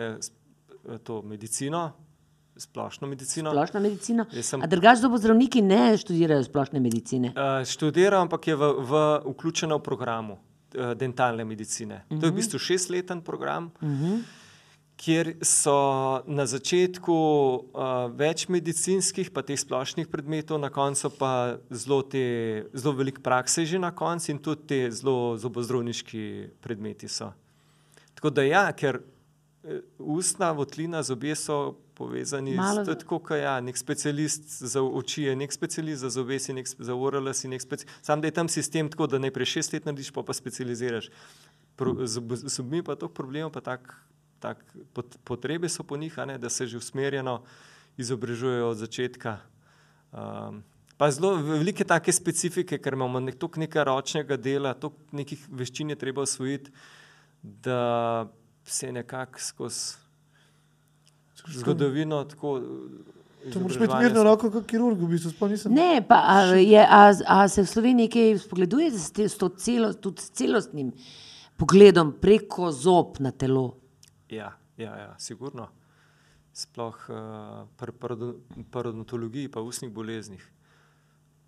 to 1.03 1.21
medicino, 1.25 1.91
splošno 2.57 3.07
medicino. 3.07 3.51
Splošna 3.51 3.79
medicina. 3.79 4.25
Jaz 4.31 4.45
sem- 4.45 4.61
A 4.61 4.67
drugač 4.67 4.99
zobozdravniki 5.01 5.61
ne 5.61 5.97
študirajo 5.97 6.43
splošne 6.43 6.79
medicine. 6.79 7.33
Uh, 7.33 7.65
študiral, 7.65 8.21
ampak 8.27 8.47
je 8.47 8.55
v, 8.55 8.73
v, 8.85 9.01
vključeno 9.33 9.79
v 9.79 9.83
programu 9.83 10.37
uh, 10.37 10.93
dentalne 10.93 11.45
medicine. 11.45 12.03
Uh 12.09 12.17
-huh. 12.17 12.19
To 12.19 12.25
je 12.27 12.31
v 12.31 12.35
bistvu 12.35 12.59
šestleten 12.59 13.21
program, 13.21 13.71
uh 13.81 13.89
-huh. 13.89 14.21
Kjer 15.01 15.31
so 15.41 15.73
na 16.29 16.45
začetku 16.45 17.13
uh, 17.73 18.05
več 18.13 18.45
medicinskih, 18.53 19.31
pa 19.33 19.41
teh 19.41 19.57
splošnih 19.57 20.05
predmetov, 20.07 20.59
na 20.61 20.69
koncu 20.69 21.09
pa 21.17 21.31
zelo, 21.73 22.03
te, 22.05 22.21
zelo 22.77 22.93
veliko 22.93 23.23
prakse 23.25 23.65
že 23.65 23.79
na 23.81 23.89
koncu 23.91 24.29
in 24.31 24.37
tudi 24.39 24.67
te 24.69 24.79
zelo 24.93 25.33
zobozdravniški 25.41 26.23
predmeti 26.61 27.09
so. 27.09 27.31
Tako 28.13 28.29
da 28.29 28.45
ja, 28.45 28.67
ker 28.77 28.99
eh, 29.01 29.81
ustna 29.97 30.51
votlina, 30.53 31.01
zobje 31.01 31.33
so 31.35 31.57
povezani. 31.97 32.53
Malo- 32.53 32.83
S, 32.83 32.85
to 32.85 32.93
je 32.93 33.01
tako, 33.01 33.19
kot 33.25 33.41
ja, 33.41 33.57
nek 33.61 33.77
specialist 33.77 34.45
za 34.61 34.81
oči, 34.81 35.23
je 35.23 35.35
nek 35.35 35.53
specialist 35.53 36.05
za 36.05 36.13
zobe, 36.13 36.37
si 36.39 36.53
nek 36.53 36.69
za 36.69 36.93
orale, 36.93 37.33
si 37.33 37.49
nek 37.49 37.61
specialist. 37.61 37.97
Sam 38.05 38.21
da 38.21 38.29
je 38.29 38.37
tam 38.37 38.49
sistem 38.49 38.89
tako, 38.89 39.09
da 39.09 39.17
najprej 39.17 39.49
šest 39.57 39.73
let 39.73 39.89
narediš, 39.89 40.13
pa 40.13 40.21
pa 40.21 40.33
specializiraš. 40.33 41.09
Pro, 41.75 41.97
z 42.05 42.21
ob- 42.21 42.37
z 42.37 42.53
zobmi 42.53 42.83
pa 42.85 42.93
toliko 42.95 43.17
problemov, 43.17 43.49
pa 43.53 43.61
tak, 43.65 43.95
tak 44.41 44.65
pot, 44.93 45.15
potrebe 45.23 45.69
so 45.69 45.85
po 45.87 45.97
njih, 45.97 46.17
a 46.19 46.25
ne, 46.25 46.37
da 46.41 46.49
se 46.49 46.67
že 46.67 46.81
usmerjeno 46.81 47.41
izobražujejo 48.01 48.69
od 48.73 48.77
začetka. 48.77 49.37
Um, 50.11 50.63
pa 50.97 51.11
zelo 51.11 51.35
velike 51.35 51.85
take 51.87 52.13
specifike, 52.13 52.77
ker 52.77 52.97
imamo 52.97 53.19
nek, 53.19 53.37
toliko 53.39 53.61
nekaj 53.61 53.85
ročnega 53.87 54.37
dela, 54.37 54.73
toliko 54.73 55.21
nekih 55.21 55.47
veščin 55.49 55.93
je 55.93 55.99
treba 56.01 56.25
osvojiti, 56.25 56.73
da 57.41 58.27
se 58.65 58.91
nekako 58.91 59.39
skozi 59.39 60.01
zgodovino 61.47 62.23
tako. 62.23 62.61
To 63.53 63.59
moraš 63.59 63.75
imeti 63.75 63.95
mirno 64.03 64.23
roko 64.23 64.51
kot 64.53 64.67
kirurg, 64.69 64.99
v 65.01 65.15
bistvu 65.15 65.47
nisem. 65.49 65.73
Ne, 65.73 66.03
pa 66.07 66.19
a, 66.29 66.35
je, 66.61 66.81
a, 66.85 67.01
a 67.25 67.47
se 67.49 67.63
v 67.65 67.69
Sloveniji 67.71 68.11
kaj 68.13 68.35
spogleduje 68.43 68.91
s, 68.93 69.09
te, 69.15 69.25
s, 69.25 69.37
to 69.41 69.49
celo, 69.57 69.93
tudi 69.97 70.21
celostnim 70.37 70.91
pogledom 71.57 72.13
preko 72.21 72.69
zob 72.71 73.17
na 73.19 73.31
telo? 73.33 73.80
Ja, 74.31 74.53
ja, 74.77 74.91
ja 74.97 75.15
sigurno. 75.19 75.67
Sploh 76.53 76.95
uh, 77.09 77.67
pri 77.79 77.91
parodo- 77.95 78.39
parodontologiji, 78.71 79.51
pa 79.51 79.61
ustnih 79.63 79.91
boleznih. 79.91 80.43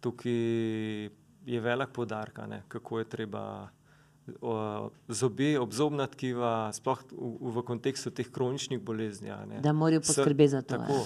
Tukaj 0.04 0.32
je 1.46 1.60
velik 1.60 1.92
podarek, 1.96 2.40
kako 2.68 3.00
je 3.00 3.10
treba 3.10 3.44
uh, 3.64 4.88
zobe, 5.08 5.60
obzobna 5.60 6.08
tkiva, 6.08 6.72
sploh 6.76 7.04
v, 7.12 7.52
v 7.56 7.64
kontekstu 7.68 8.12
teh 8.12 8.32
kroničnih 8.32 8.80
bolezni. 8.80 9.32
Da 9.64 9.74
morajo 9.74 10.04
poskrbeti 10.04 10.56
za 10.56 10.62
to, 10.62 10.78
Tako. 10.78 11.06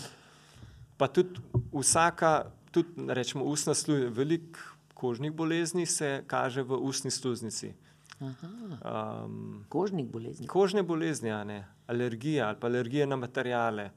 Pa 0.97 1.07
tudi 1.07 1.41
vsaka, 1.73 2.49
tudi 2.71 3.05
rečemo, 3.07 3.45
ustna 3.45 3.73
sluznica, 3.73 4.13
veliko 4.13 4.78
kožnih 4.97 5.32
bolezni 5.32 5.86
se 5.86 6.23
kaže 6.28 6.63
v 6.63 6.78
ustni 6.82 7.11
sluznici. 7.11 7.73
Um, 8.20 9.65
Kožnih 9.70 10.07
bolezni. 10.09 10.47
kožne 10.47 10.84
bolezni, 10.84 11.32
a 11.32 11.43
ne, 11.43 11.68
alergije 11.88 12.41
ali 12.43 12.57
pa 12.59 12.68
alergije 12.68 13.05
na 13.07 13.15
materijale, 13.15 13.91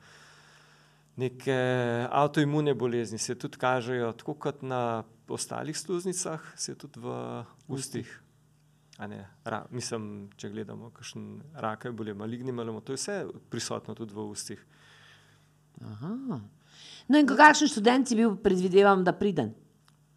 neke 1.16 1.57
avtoimune 2.11 2.75
bolezni 2.75 3.18
se 3.18 3.35
tudi 3.35 3.57
kažejo, 3.57 4.12
tako 4.12 4.35
kot 4.35 4.62
na 4.62 5.03
ostalih 5.29 5.79
sluznicah, 5.79 6.41
se 6.57 6.75
tudi 6.75 7.01
v 7.01 7.45
ustih. 7.68 8.23
A 8.99 9.07
Ne, 9.07 9.23
ra, 9.45 9.64
mislim, 9.71 10.29
če 10.37 10.51
gledamo, 10.53 10.91
kakšen 10.91 11.41
rak 11.57 11.85
je 11.85 11.93
bolje, 11.93 12.14
maligni 12.14 12.53
melomo, 12.53 12.81
to 12.85 12.93
je 12.93 12.97
vse 13.01 13.14
prisotno 13.49 13.95
tudi 13.95 14.12
v 14.12 14.27
ustih. 14.29 14.61
Aha. 15.81 16.41
No, 17.09 17.18
in 17.18 17.27
kakšen 17.27 17.68
študent 17.73 18.09
si 18.09 18.18
bil, 18.18 18.37
predvidevam, 18.37 19.01
da 19.05 19.14
pridem? 19.16 19.55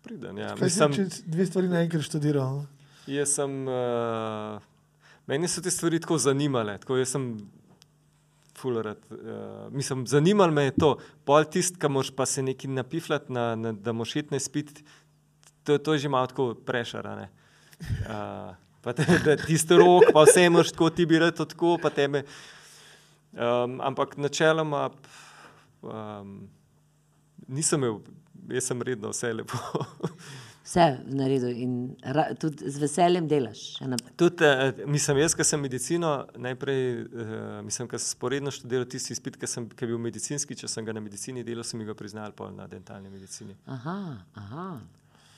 Priden, 0.04 0.38
ja. 0.38 0.52
Kaj 0.60 0.70
si 0.70 0.84
Mislim, 0.84 1.10
če 1.10 1.24
dve 1.32 1.46
stvari 1.48 1.72
naenkrat 1.72 2.04
študiral? 2.04 2.66
Jaz 3.08 3.36
sem, 3.36 3.52
uh, 3.68 4.62
meni 5.28 5.50
so 5.52 5.62
te 5.64 5.72
stvari 5.72 6.00
tako 6.00 6.18
zanimale, 6.24 6.78
tako 6.80 6.98
jaz 7.02 7.12
sem 7.16 7.28
fulerat. 8.60 9.02
Uh, 9.12 9.68
mislim, 9.76 10.06
zanimalo 10.08 10.56
me 10.56 10.70
je 10.70 10.76
to, 10.80 10.92
pol 11.28 11.44
tist, 11.52 11.80
ki 11.82 11.92
moraš 11.92 12.14
pa 12.16 12.26
se 12.30 12.44
nekaj 12.44 12.72
napifljati, 12.72 13.34
na, 13.34 13.54
na, 13.60 13.74
da 13.74 13.92
moraš 13.92 14.16
iti 14.22 14.36
na 14.36 14.40
spit, 14.40 14.72
to, 15.64 15.78
to 15.78 15.98
je 15.98 16.06
že 16.06 16.10
malo 16.10 16.32
tako 16.32 16.54
prešarane. 16.56 17.28
Uh, 18.08 18.56
pa 18.82 18.94
te, 18.96 19.06
da 19.26 19.36
tisto 19.36 19.78
rok, 19.78 20.14
pa 20.14 20.24
vse 20.24 20.48
moraš 20.50 20.72
tako, 20.72 20.90
ti 20.90 21.06
bi 21.06 21.20
rad 21.20 21.36
tako, 21.38 21.78
pa 21.82 21.92
teme. 21.92 22.24
Um, 23.34 23.82
ampak 23.82 24.16
načeloma 24.18 24.92
um, 25.82 26.48
nisem 27.48 27.84
imel, 27.84 28.00
jaz 28.54 28.72
sem 28.72 28.82
redno 28.82 29.12
vse 29.12 29.34
lepo. 29.34 29.58
Vse 30.64 30.98
naredil 31.06 31.58
in 31.60 31.96
ra, 32.04 32.30
tudi 32.40 32.70
z 32.72 32.80
veseljem 32.80 33.28
delaš. 33.28 33.80
Tudi, 34.16 34.46
eh, 34.46 34.86
mislim, 34.88 35.18
jaz, 35.18 35.36
ki 35.36 35.44
sem 35.44 35.60
medicino, 35.60 36.12
najprej, 36.40 36.84
eh, 37.02 37.62
mislim, 37.64 37.88
ker 37.92 38.00
sem 38.00 38.16
sporedno 38.16 38.52
študiral 38.52 38.86
tisti 38.88 39.12
izpit, 39.14 39.36
ki 39.38 39.48
sem 39.48 39.68
ki 39.70 39.90
bil 39.90 40.00
medicinski, 40.00 40.56
če 40.56 40.70
sem 40.72 40.86
ga 40.88 40.96
na 40.96 41.04
medicini 41.04 41.44
delal, 41.44 41.68
sem 41.68 41.80
mi 41.80 41.86
ga 41.86 41.94
priznal 41.94 42.32
pol 42.32 42.54
na 42.56 42.68
dentalni 42.72 43.12
medicini. 43.12 43.58
Aha, 43.68 43.98
aha. 44.40 44.68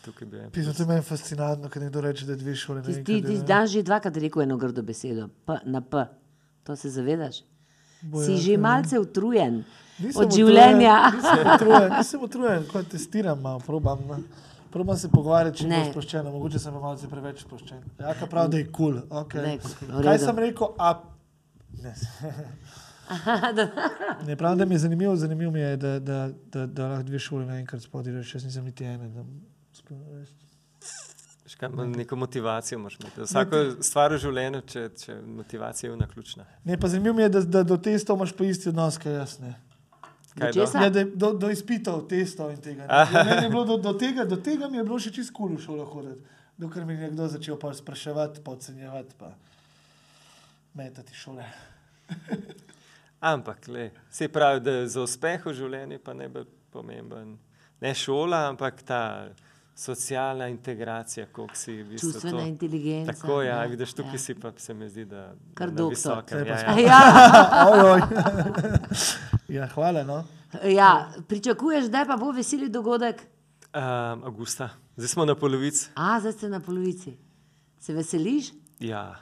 Tukaj 0.05 0.30
bi 0.30 0.43
Pisno, 0.53 0.73
to 0.78 0.84
je 0.84 0.88
meni 0.88 1.01
fascinantno, 1.01 1.69
ko 1.73 1.82
nekdo 1.82 2.05
reče, 2.05 2.26
da 2.26 2.38
je 2.38 2.43
dve 2.43 2.55
šole. 2.55 2.84
Ti, 2.86 2.99
ti, 3.03 3.21
ti 3.26 3.41
danes 3.41 3.73
že 3.73 3.82
dvakrat 3.84 4.17
rekel 4.21 4.45
eno 4.45 4.57
grdo 4.61 4.86
besedo, 4.86 5.32
P, 5.45 5.57
na 5.65 5.82
P. 5.82 6.05
To 6.63 6.76
se 6.76 6.89
zavedaš? 6.89 7.41
Boja, 8.01 8.26
Si 8.26 8.38
že 8.38 8.51
ja. 8.51 8.59
malce 8.59 8.99
utrujen 8.99 9.63
Nisem 9.97 10.21
od 10.21 10.28
utrujen, 10.28 10.47
življenja. 10.53 10.95
Nisem 11.15 11.47
utrujen, 11.53 11.93
nisem 11.97 12.23
utrujen, 12.28 12.65
ko 12.69 12.84
testiram, 12.84 13.41
malo, 13.41 13.61
probam. 13.65 14.01
No. 14.09 14.19
Probam 14.72 14.97
se 14.97 15.09
pogovarjati, 15.09 15.57
če 15.57 15.68
Ne. 15.68 15.80
je 15.80 15.91
sproščeno, 15.91 16.32
mogoče 16.32 16.59
sem 16.59 16.74
pa 16.74 16.80
malce 16.80 17.07
preveč 17.07 17.41
sproščen. 17.41 17.84
Ja, 17.99 18.13
ka 18.20 18.28
prav, 18.28 18.49
da 18.51 18.57
je 18.57 18.66
kul. 18.72 18.99
Cool. 18.99 19.24
Okay. 19.24 19.59
cool, 19.61 20.03
Kaj 20.03 20.20
sem 20.20 20.39
rekel? 20.39 20.74
A... 20.78 20.93
Ne. 21.84 21.93
ne 24.28 24.36
pravim, 24.36 24.57
da 24.57 24.66
mi 24.66 24.76
je 24.76 24.80
zanimivo, 24.80 25.16
zanimivo 25.16 25.51
mi 25.51 25.59
je, 25.59 25.78
da, 25.78 25.99
da, 25.99 26.30
da, 26.51 26.66
da 26.66 26.88
lahko 26.88 27.03
dve 27.03 27.20
šole 27.20 27.45
naenkrat 27.45 27.82
spodiraš, 27.82 28.34
jaz 28.36 28.45
nisem 28.45 28.66
niti 28.66 28.84
ene. 28.84 29.09
Da. 29.09 29.24
Škaj, 31.47 31.70
neko 31.70 32.16
motivacijo 32.16 32.80
moraš 32.80 32.99
imeti. 32.99 33.22
Vsako 33.22 33.55
stvar 33.82 34.13
v 34.13 34.18
življenju, 34.18 34.61
če, 34.68 34.89
če 34.97 35.20
motivacija 35.22 35.89
je 35.89 35.93
ena 35.93 36.07
ključna. 36.07 36.45
ne, 36.63 36.80
pa 36.80 36.88
zanimivo 36.88 37.16
mi 37.16 37.22
je, 37.22 37.30
da, 37.30 37.41
da 37.41 37.63
do 37.63 37.78
testov 37.78 38.18
imaš 38.18 38.34
pa 38.34 38.45
isti 38.45 38.70
odnos, 38.70 38.97
kaj 38.97 39.13
jaz 39.13 39.39
ne. 39.39 39.53
Kaj 40.36 40.51
Do? 40.51 40.65
Ja, 40.73 40.89
da, 40.89 40.99
je 40.99 41.05
do, 41.05 41.31
do 41.33 41.49
izpitov, 41.49 42.01
testov 42.11 42.51
in 42.51 42.59
tega. 42.59 42.83
Ja, 42.89 43.23
meni 43.23 43.45
je 43.45 43.49
bilo 43.49 43.63
do, 43.65 43.77
do, 43.77 43.93
tega, 43.93 44.25
do 44.25 44.36
tega 44.36 44.67
mi 44.67 44.77
je 44.77 44.83
bilo 44.83 44.99
še 44.99 45.13
čist 45.15 45.31
kul 45.33 45.55
v 45.55 45.63
šolo 45.63 45.86
hoditi. 45.88 46.19
Dokler 46.59 46.86
mi 46.86 46.95
je 46.95 47.07
nekdo 47.07 47.27
začel 47.31 47.59
pa 47.59 47.71
spraševati, 47.73 48.43
pa 48.43 48.51
ocenjevati, 48.51 49.15
pa 49.19 49.31
metati 50.75 51.15
šole. 51.15 51.47
Ampak, 53.31 53.67
le, 53.67 53.89
se 54.11 54.27
pravi, 54.27 54.59
da 54.59 54.75
za 54.88 55.01
uspeh 55.01 55.47
v 55.47 55.55
življenju 55.55 55.99
pa 56.03 56.13
ne 56.13 56.27
bo 56.29 56.43
pomemben 56.75 57.38
ne 57.81 57.93
šola, 57.95 58.47
ampak 58.49 58.81
ta 58.83 59.27
socialna 59.75 60.47
integracija, 60.47 61.25
koliko 61.31 61.55
si 61.55 61.83
v 61.83 61.89
bistvu 61.89 62.11
Čustvena 62.11 62.38
to- 62.38 62.47
inteligenca. 62.47 63.13
Tako, 63.13 63.41
ja, 63.41 63.55
ja, 63.61 63.65
vidiš, 63.65 63.93
tukaj 63.93 64.13
ja. 64.13 64.19
si 64.19 64.36
pa 64.36 64.51
se 64.57 64.73
mi 64.73 64.89
zdi, 64.89 65.05
da 65.05 65.33
Kar 65.53 65.69
visokem, 65.89 66.39
Zdaj 66.39 66.65
pa 66.65 66.79
Ja, 66.79 66.79
ja. 66.79 67.05
Ja. 67.99 68.09
ja, 69.47 69.67
hvala. 69.67 70.03
No. 70.03 70.23
ja, 70.63 71.11
pričakuješ, 71.27 71.85
da 71.85 72.05
pa 72.07 72.17
bo 72.17 72.31
veseli 72.31 72.69
dogodek? 72.69 73.21
Um, 73.75 74.23
Augusta, 74.23 74.69
zdaj 74.95 75.07
smo 75.07 75.25
na 75.25 75.35
polovici. 75.35 75.89
A, 75.95 76.19
zdaj 76.19 76.31
ste 76.31 76.49
na 76.49 76.59
polovici. 76.59 77.17
Se 77.79 77.93
veseliš? 77.93 78.53
Ja. 78.79 79.15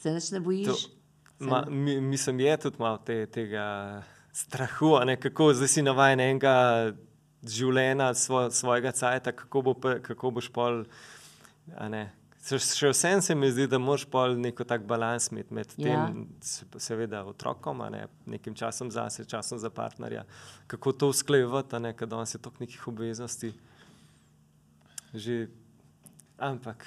Se 0.00 0.12
nič 0.12 0.30
ne 0.30 0.40
bojiš? 0.40 0.86
Se 0.86 1.02
Ma, 1.42 1.64
mi, 1.68 2.00
mislim, 2.00 2.40
je 2.40 2.56
tudi 2.56 2.76
malo 2.78 2.98
te, 2.98 3.26
tega 3.26 4.02
strahu, 4.32 4.94
a 4.94 5.04
ne, 5.04 5.16
kako 5.20 5.52
zdaj 5.54 5.68
si 5.68 5.82
navaden 5.82 6.20
enega 6.20 6.54
življenja, 7.42 8.12
svo, 8.14 8.44
svojega 8.50 8.92
cajta, 8.94 9.32
kako, 9.34 9.62
bo, 9.62 9.74
kako 10.02 10.30
boš 10.30 10.48
pol. 10.54 10.84
a 11.76 11.88
ne. 11.88 12.12
Še, 12.42 12.58
še 12.58 12.88
vsem 12.90 13.20
se 13.20 13.34
mi 13.34 13.46
zdi, 13.48 13.66
da 13.66 13.78
moraš 13.78 14.02
pol 14.04 14.32
neko 14.36 14.64
tak 14.64 14.82
balans 14.82 15.28
imeti 15.28 15.54
med 15.54 15.74
Ja. 15.76 16.06
tem, 16.06 16.24
se- 16.40 16.66
seveda, 16.76 17.20
otrokom, 17.24 17.78
ne, 17.88 18.00
nekim 18.26 18.50
časom 18.52 18.90
zase, 18.90 19.22
časom 19.24 19.58
za 19.58 19.70
partnerja, 19.70 20.24
kako 20.66 20.92
to 20.92 21.08
usklajevati, 21.08 21.70
a 21.72 21.80
ne, 21.80 21.92
ker 21.92 22.08
danes 22.08 22.34
je 22.34 22.40
toliko 22.40 22.60
nekih 22.60 22.88
obveznosti. 22.88 23.52
Že, 25.14 25.46
ampak, 26.38 26.82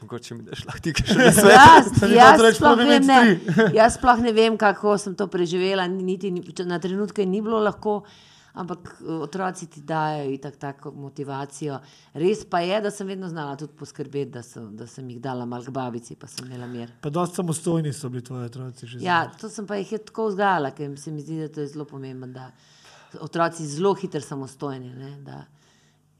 mogoče 0.00 0.34
mi 0.34 0.42
daš 0.44 0.64
lahko 0.64 0.80
ti 0.80 0.92
še 0.94 1.14
na 1.14 1.28
svet. 1.34 1.52
Jaz, 1.52 1.92
jaz, 2.08 2.40
sploh 2.54 2.80
ne, 2.80 2.98
tri. 3.00 3.66
jaz 3.74 3.98
sploh 3.98 4.18
ne 4.18 4.32
vem, 4.32 4.56
kako 4.56 4.96
sem 4.96 5.12
to 5.14 5.26
preživela. 5.26 5.84
Niti, 5.86 6.30
ni- 6.30 6.40
na 6.64 6.78
trenutke 6.78 7.26
ni 7.26 7.42
bilo 7.42 7.60
lahko, 7.60 8.00
ampak 8.52 8.96
eh, 9.00 9.12
otroci 9.12 9.66
ti 9.66 9.80
dajo 9.80 10.30
itak 10.30 10.56
tako 10.56 10.90
motivacijo. 10.90 11.78
Res 12.14 12.44
pa 12.50 12.60
je, 12.60 12.80
da 12.80 12.90
sem 12.90 13.06
vedno 13.06 13.28
znala 13.28 13.56
tudi 13.56 13.72
poskrbeti, 13.78 14.30
da 14.30 14.42
sem, 14.42 14.76
da 14.76 14.86
sem 14.86 15.08
jih 15.10 15.20
dala 15.20 15.46
mal 15.46 15.64
k 15.64 15.70
babici, 15.70 16.16
pa 16.16 16.26
sem 16.26 16.46
imela 16.46 16.66
mir. 16.66 16.90
Pa 17.00 17.10
dosti 17.10 17.36
samostojni 17.36 17.92
so 17.92 18.08
bili 18.08 18.24
tvoji 18.24 18.44
otroci. 18.44 18.86
že 18.86 18.98
Ja, 18.98 19.24
zdaj. 19.24 19.40
to 19.40 19.48
sem 19.48 19.66
pa 19.66 19.76
jih 19.76 19.94
tako 20.06 20.28
vzgajala, 20.28 20.70
ker 20.70 20.98
se 20.98 21.10
mi 21.10 21.22
zdi, 21.22 21.40
da 21.40 21.48
to 21.48 21.60
je 21.60 21.66
zelo 21.66 21.84
pomembno, 21.84 22.26
da 22.26 22.50
otroci 23.20 23.66
zelo 23.66 23.94
hitro 23.94 24.20
samostojni. 24.20 24.94
Ne, 24.94 25.16
da, 25.24 25.44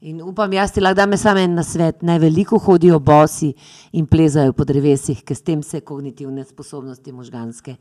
in 0.01 0.21
upam, 0.21 0.53
jaz 0.53 0.71
ti 0.71 0.81
lahko 0.81 0.95
dam 0.95 1.17
samo 1.17 1.39
en 1.39 1.53
na 1.55 1.63
svet. 1.63 2.01
Naj 2.01 2.19
veliko 2.19 2.57
hodijo 2.59 2.99
bosi 2.99 3.53
in 3.93 4.07
plezajo 4.07 4.53
po 4.53 4.65
drevesih, 4.65 5.23
ker 5.23 5.37
s 5.37 5.41
tem 5.41 5.63
se 5.63 5.81
kognitivne 5.81 6.43
sposobnosti 6.43 7.11
možganske, 7.11 7.75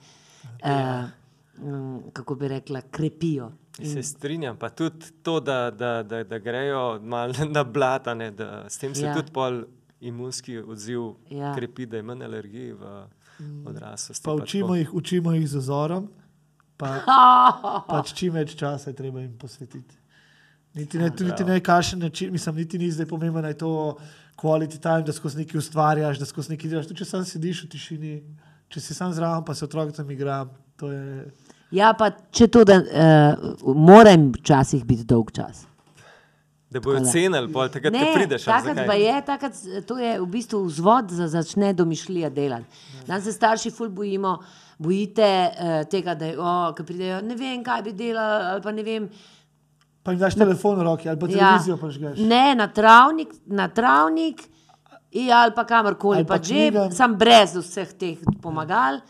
uh, 0.64 1.09
um, 1.62 2.03
kako 2.12 2.34
bi 2.34 2.48
rekla, 2.48 2.82
krepijo. 2.90 3.53
Se 3.74 4.02
strinjam, 4.02 4.56
pa 4.56 4.68
tudi 4.68 5.12
to, 5.22 5.40
da, 5.40 5.70
da, 5.70 6.02
da, 6.02 6.24
da 6.24 6.38
grejo 6.38 7.00
malo 7.02 7.32
na 7.48 7.64
blatane, 7.64 8.30
da 8.30 8.66
s 8.68 8.78
tem 8.78 8.94
se 8.94 9.02
Ja. 9.02 9.14
tudi 9.14 9.32
pol 9.32 9.62
imunski 10.00 10.58
odziv 10.58 11.00
Ja. 11.30 11.54
krepi, 11.54 11.86
da 11.86 11.96
je 11.96 12.02
manj 12.02 12.24
alergij 12.24 12.72
v 12.72 13.06
odraslosti. 13.66 14.24
Pa 14.24 14.34
učimo 14.34 14.74
jih, 14.74 14.94
učimo 14.94 15.32
jih 15.32 15.48
z 15.48 15.56
ozorom, 15.56 16.08
Pa, 16.76 17.04
pač 17.90 18.14
čim 18.14 18.32
več 18.32 18.54
časa 18.56 18.88
je 18.88 18.96
treba 18.96 19.20
jim 19.20 19.34
posvetiti. 19.36 19.96
Niti 20.74 20.98
ne, 20.98 21.10
Ja, 21.10 21.26
niti 21.26 21.44
ne 21.44 21.60
kašen 21.60 21.98
način, 21.98 22.32
mislim, 22.32 22.56
niti 22.56 22.78
ni 22.78 22.90
zdaj 22.90 23.06
pomembno, 23.06 23.42
da 23.42 23.48
je 23.48 23.58
to 23.58 23.98
quality 24.36 24.78
time, 24.78 25.02
da 25.02 25.12
skozi 25.12 25.38
nekaj 25.38 25.58
ustvarjaš, 25.58 26.18
da 26.18 26.24
skozi 26.24 26.50
nekaj 26.50 26.70
delaš. 26.70 26.86
Tudi 26.86 26.98
če 26.98 27.04
sam 27.04 27.24
sediš 27.24 27.64
v 27.64 27.68
tišini, 27.68 28.12
če 28.68 28.80
si 28.80 28.94
sam 28.94 29.12
zraven, 29.12 29.44
pa 29.44 29.54
se 29.54 29.64
otrok 29.64 29.92
tam 29.92 30.10
igra, 30.10 30.46
to 30.76 30.88
je. 30.88 31.26
Ja, 31.74 31.92
pa 31.98 32.10
če 32.34 32.48
to, 32.50 32.64
da 32.66 32.80
uh, 32.80 33.74
moram 33.76 34.30
včasih 34.34 34.84
biti 34.86 35.04
dolg 35.08 35.30
čas. 35.34 35.66
Da 36.70 36.78
bojo 36.82 37.00
cenili, 37.02 37.50
pol 37.50 37.66
takrat, 37.70 37.94
ko 37.94 38.12
prideš. 38.14 38.46
ali 38.46 38.68
takrat 38.68 38.86
pa 38.86 38.94
je, 38.94 39.14
takrat, 39.26 39.62
to 39.86 39.96
je 39.98 40.12
v 40.20 40.26
bistvu 40.30 40.60
vzvod 40.68 41.10
za 41.18 41.26
začne 41.30 41.72
domišljija 41.74 42.30
delati. 42.30 42.86
Danes 43.06 43.26
se 43.26 43.34
starši 43.34 43.72
ful 43.74 43.90
bojimo, 43.90 44.36
bojite 44.78 45.30
uh, 45.50 45.74
tega, 45.90 46.14
da 46.14 46.30
oh, 46.38 46.70
ko 46.76 46.86
pridejo, 46.86 47.20
ne 47.26 47.34
vem, 47.38 47.64
kaj 47.66 47.82
bi 47.88 47.94
delali, 47.98 48.46
ali 48.52 48.62
pa 48.62 48.74
ne 48.74 48.86
vem. 48.86 49.10
Pa 50.02 50.14
jim 50.14 50.22
daš 50.22 50.38
telefon 50.38 50.78
v 50.78 50.86
roki 50.86 51.10
ali 51.10 51.18
pa 51.18 51.28
televizijo 51.28 51.74
ja. 51.74 51.80
pažgeš. 51.80 52.22
Ne, 52.30 52.54
na 52.54 52.70
travnik, 52.72 53.34
na 53.46 53.68
travnik 53.68 54.46
ja, 55.12 55.42
ali 55.42 55.54
pa 55.54 55.64
kamorkoli, 55.64 56.24
pa 56.24 56.38
pa 56.38 56.42
že, 56.42 56.70
sam 56.94 57.18
brez 57.18 57.56
vseh 57.58 57.92
teh 57.98 58.18
pomagal, 58.42 59.00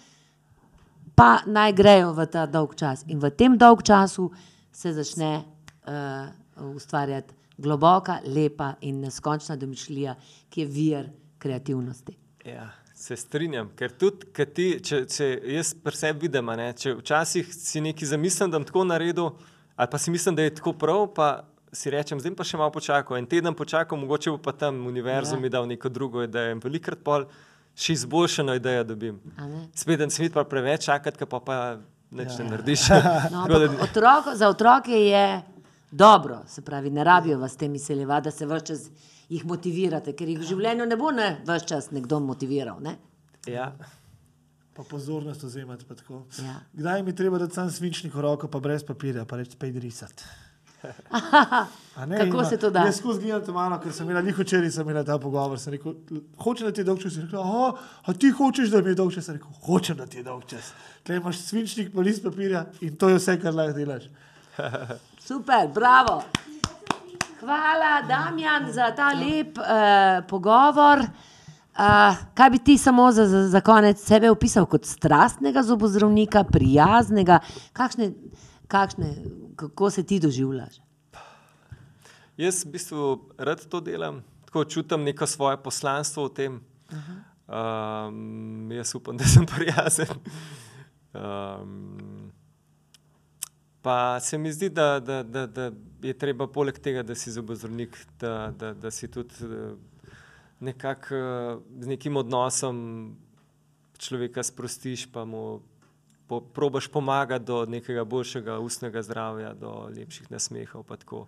pa 1.20 1.42
naj 1.46 1.72
grejo 1.76 2.12
v 2.16 2.24
ta 2.32 2.46
dolg 2.48 2.72
čas. 2.74 3.04
In 3.12 3.20
v 3.20 3.28
tem 3.36 3.56
dolg 3.58 3.82
času 3.84 4.30
se 4.72 4.92
začne 4.96 5.44
uh, 5.84 6.72
ustvarjati 6.72 7.34
globoka, 7.60 8.20
lepa 8.24 8.74
in 8.80 9.02
neskončna 9.04 9.56
domišljija, 9.60 10.14
ki 10.48 10.64
je 10.64 10.66
vir 10.66 11.10
kreativnosti. 11.38 12.16
Ja, 12.48 12.70
se 12.96 13.18
strinjam, 13.20 13.68
ker 13.76 13.92
tudi, 13.92 14.30
ker 14.32 14.48
ti, 14.48 14.70
če, 14.80 15.02
če 15.12 15.28
jaz 15.58 15.74
pri 15.76 16.00
sebi 16.00 16.24
vidim, 16.24 16.48
ne, 16.56 16.70
če 16.72 16.94
včasih 17.02 17.52
si 17.52 17.84
nekaj 17.84 18.14
zamislim, 18.14 18.48
da 18.48 18.56
bom 18.56 18.64
tako 18.64 18.86
naredil, 18.88 19.34
ali 19.76 19.92
pa 19.92 20.00
si 20.00 20.14
mislim, 20.14 20.40
da 20.40 20.48
je 20.48 20.56
tako 20.56 20.72
prav, 20.80 21.04
pa 21.12 21.28
si 21.72 21.92
rečem, 21.92 22.20
zdaj 22.20 22.32
pa 22.38 22.48
še 22.48 22.56
malo 22.56 22.72
počakam. 22.72 23.20
En 23.20 23.28
teden 23.28 23.52
počakam, 23.54 24.00
mogoče 24.00 24.32
bo 24.32 24.40
pa 24.40 24.56
tam 24.56 24.86
univerzum 24.88 25.36
Ja. 25.36 25.42
mi 25.42 25.52
dal 25.52 25.68
neko 25.68 25.92
drugo 25.92 26.24
idejo 26.24 26.56
in 26.56 26.64
velikrat 26.64 27.04
pol 27.04 27.28
še 27.74 27.92
izboljšano 27.92 28.54
idejo 28.54 28.84
dobim. 28.84 29.20
A 29.36 29.46
ne? 29.46 29.68
Spet 29.74 30.00
en 30.00 30.10
svet 30.10 30.32
pa 30.32 30.44
preveč 30.44 30.84
čakati, 30.84 31.26
pa 31.26 31.40
pa 31.40 31.56
nič 32.10 32.28
Ja. 32.30 32.44
ne 32.44 32.50
narediš. 32.50 32.88
No, 33.32 33.46
da- 33.48 33.70
otrok, 33.82 34.34
za 34.34 34.48
otroke 34.48 34.92
je 34.92 35.42
dobro, 35.90 36.42
se 36.46 36.62
pravi, 36.62 36.90
ne 36.90 37.04
rabijo 37.04 37.38
vas 37.38 37.56
tem 37.56 37.74
izseljevati, 37.74 38.24
da 38.24 38.30
se 38.30 38.46
vse 38.46 38.66
čas 38.66 38.90
jih 39.28 39.44
motivirate, 39.44 40.12
ker 40.12 40.28
jih 40.28 40.38
v 40.38 40.42
življenju 40.44 40.86
ne 40.86 40.96
bo 40.96 41.10
ne 41.10 41.40
vse 41.44 41.66
čas 41.66 41.90
nekdo 41.90 42.20
motiviral. 42.20 42.80
Ne? 42.80 42.96
ja. 43.46 43.72
Pa 44.72 44.84
pozornost 44.84 45.42
vzemati. 45.42 45.84
Tako. 45.84 46.22
Ja. 46.38 46.60
Kdaj 46.72 47.02
mi 47.02 47.14
treba 47.14 47.38
dati 47.38 47.54
sam 47.54 47.70
svinčnik 47.70 48.14
v 48.14 48.20
roko, 48.20 48.48
pa 48.48 48.60
brez 48.60 48.84
papirja, 48.84 49.24
pa 49.24 49.36
reči, 49.36 49.56
pej 49.58 49.72
risati. 49.72 50.24
A 52.00 52.06
ne, 52.06 52.18
Kako 52.18 52.44
se 52.44 52.56
to 52.56 52.70
da? 52.70 52.80
Jaz 52.86 52.98
skozi 52.98 53.20
gledam 53.20 53.42
to 53.44 53.52
malo, 53.52 53.76
ker 53.82 53.92
sem 53.92 54.06
imela 54.06 54.22
njih 54.24 54.38
včeraj, 54.38 54.70
sem 54.70 54.86
imela 54.88 55.04
ta 55.04 55.18
pogovor. 55.18 55.58
Sem 55.60 55.74
rekel, 55.74 55.94
hočem, 56.38 56.66
da 56.66 56.72
ti 56.72 56.80
je 56.80 56.84
dolg 56.84 57.02
čas. 57.02 57.16
Je 57.16 57.22
Rekla, 57.22 57.40
"Aha, 57.40 57.72
a 58.06 58.12
ti 58.12 58.30
hočeš, 58.30 58.70
da 58.70 58.80
mi 58.82 58.90
je 58.90 58.94
dolg 58.94 59.12
čas? 59.14 59.24
Sem 59.24 59.34
rekel, 59.36 59.50
hočem, 59.66 59.96
da 59.96 60.06
ti 60.06 60.16
je 60.18 60.24
dolg 60.24 60.46
čas. 60.48 60.72
Tle 61.02 61.16
imaš 61.16 61.38
svinčnik, 61.38 61.90
pa 61.94 62.00
list 62.00 62.22
papirja 62.22 62.64
in 62.80 62.96
to 62.96 63.08
je 63.08 63.18
vse, 63.18 63.36
kar 63.42 63.54
lahko 63.54 63.76
delaš. 63.76 64.06
Super, 65.28 65.68
bravo. 65.74 66.22
Hvala, 67.40 68.02
Damjan, 68.08 68.72
za 68.72 68.90
ta 68.96 69.12
lep 69.12 69.58
uh, 69.58 70.24
pogovor. 70.28 70.98
Uh, 71.00 72.16
kaj 72.34 72.50
bi 72.50 72.58
ti 72.58 72.78
samo 72.78 73.12
za, 73.12 73.26
za, 73.26 73.48
za 73.48 73.60
konec 73.60 74.00
sebe 74.00 74.30
opisal 74.30 74.66
kot 74.66 74.84
strastnega 74.84 75.62
zobozdravnika, 75.62 76.44
prijaznega? 76.44 77.38
Kakšne, 77.72 78.10
kakšne, 78.68 79.14
kako 79.60 79.90
se 79.90 80.02
ti 80.06 80.20
doživljaš? 80.20 80.80
Jaz 82.36 82.64
v 82.64 82.70
bistvu 82.72 83.28
rad 83.38 83.66
to 83.68 83.80
delam, 83.84 84.22
tako 84.44 84.64
čutim 84.64 85.02
neko 85.04 85.26
svoje 85.26 85.58
poslanstvo 85.62 86.24
v 86.24 86.34
tem. 86.34 86.60
Um, 87.50 88.70
jaz 88.72 88.94
upam, 88.94 89.16
da 89.20 89.24
sem 89.28 89.46
prijazen. 89.46 90.08
Um, 91.12 92.32
pa 93.82 94.20
se 94.20 94.38
mi 94.38 94.52
zdi, 94.52 94.70
da, 94.70 95.00
da, 95.00 95.22
da, 95.22 95.46
da 95.46 95.70
je 96.02 96.14
treba 96.18 96.46
poleg 96.46 96.78
tega, 96.78 97.02
da 97.02 97.14
si 97.14 97.32
zobozdravnik, 97.32 97.98
da, 98.20 98.52
da, 98.56 98.72
da 98.74 98.90
si 98.90 99.08
tudi 99.10 99.34
eh, 99.44 99.74
nekako 100.60 101.14
eh, 101.14 101.58
z 101.80 101.92
nekim 101.92 102.16
odnosom 102.16 102.78
človeka 103.98 104.42
sprostiš, 104.42 105.10
pa 105.12 105.24
mu 105.24 105.60
po, 106.30 106.40
probaš 106.40 106.86
pomagati 106.86 107.44
do 107.44 107.64
nekega 107.66 108.04
boljšega 108.04 108.58
ustnega 108.62 109.02
zdravja, 109.02 109.54
do 109.54 109.88
lepših 109.96 110.30
nasmehov. 110.30 110.84
pa 110.86 110.96
tako. 110.96 111.26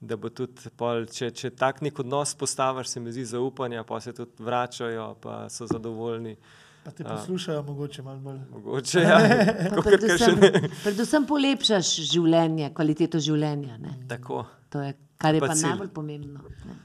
Da 0.00 0.16
bo 0.16 0.30
tudi, 0.32 0.70
pol, 0.76 1.04
če, 1.06 1.28
če 1.30 1.50
tak 1.54 1.82
nek 1.84 2.00
odnos 2.00 2.32
postaviš, 2.34 2.88
se 2.88 3.00
mi 3.00 3.12
zdi 3.12 3.26
zaupanja, 3.36 3.84
pa 3.84 4.00
se 4.00 4.14
tudi 4.16 4.42
vračajo, 4.42 5.12
pa 5.20 5.44
so 5.52 5.68
zadovoljni. 5.70 6.32
Pa 6.84 6.90
te 6.90 7.04
poslušajo, 7.04 7.62
mogoče 7.62 8.02
malo 8.02 8.18
bolj. 8.24 8.40
Mogoče 8.50 9.00
ja, 9.06 9.20
Predvsem, 9.84 10.40
predvsem 10.82 11.28
polepšaš 11.28 11.92
življenje, 12.10 12.72
kvaliteto 12.74 13.20
življenja. 13.22 13.76
Ne? 13.78 13.98
Tako. 14.10 14.46
To 14.74 14.82
je, 14.82 14.96
kar 15.22 15.36
je 15.36 15.44
Pa 15.44 15.52
pa, 15.52 15.52
pa 15.52 15.60
cilj. 15.60 15.68
najbolj 15.68 15.92
pomembno. 16.00 16.42
Ne? 16.66 16.80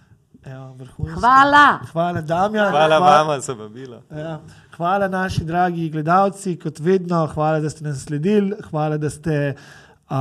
Evo, 0.47 0.73
vrhunsko. 0.73 1.19
Hvala. 1.19 1.79
Hvala, 1.91 2.21
Damjan. 2.21 2.71
Hvala 2.71 2.99
vama 2.99 3.39
za 3.39 3.53
vabilo. 3.53 4.01
Ja. 4.11 4.39
Hvala, 4.77 5.07
naši 5.07 5.43
dragi 5.43 5.89
gledalci, 5.89 6.55
kot 6.59 6.79
vedno, 6.79 7.27
hvala, 7.27 7.59
da 7.59 7.69
ste 7.69 7.83
nas 7.83 8.03
sledili, 8.03 8.55
hvala, 8.69 8.97
da 8.97 9.09
ste 9.09 9.55
uh, 10.09 10.15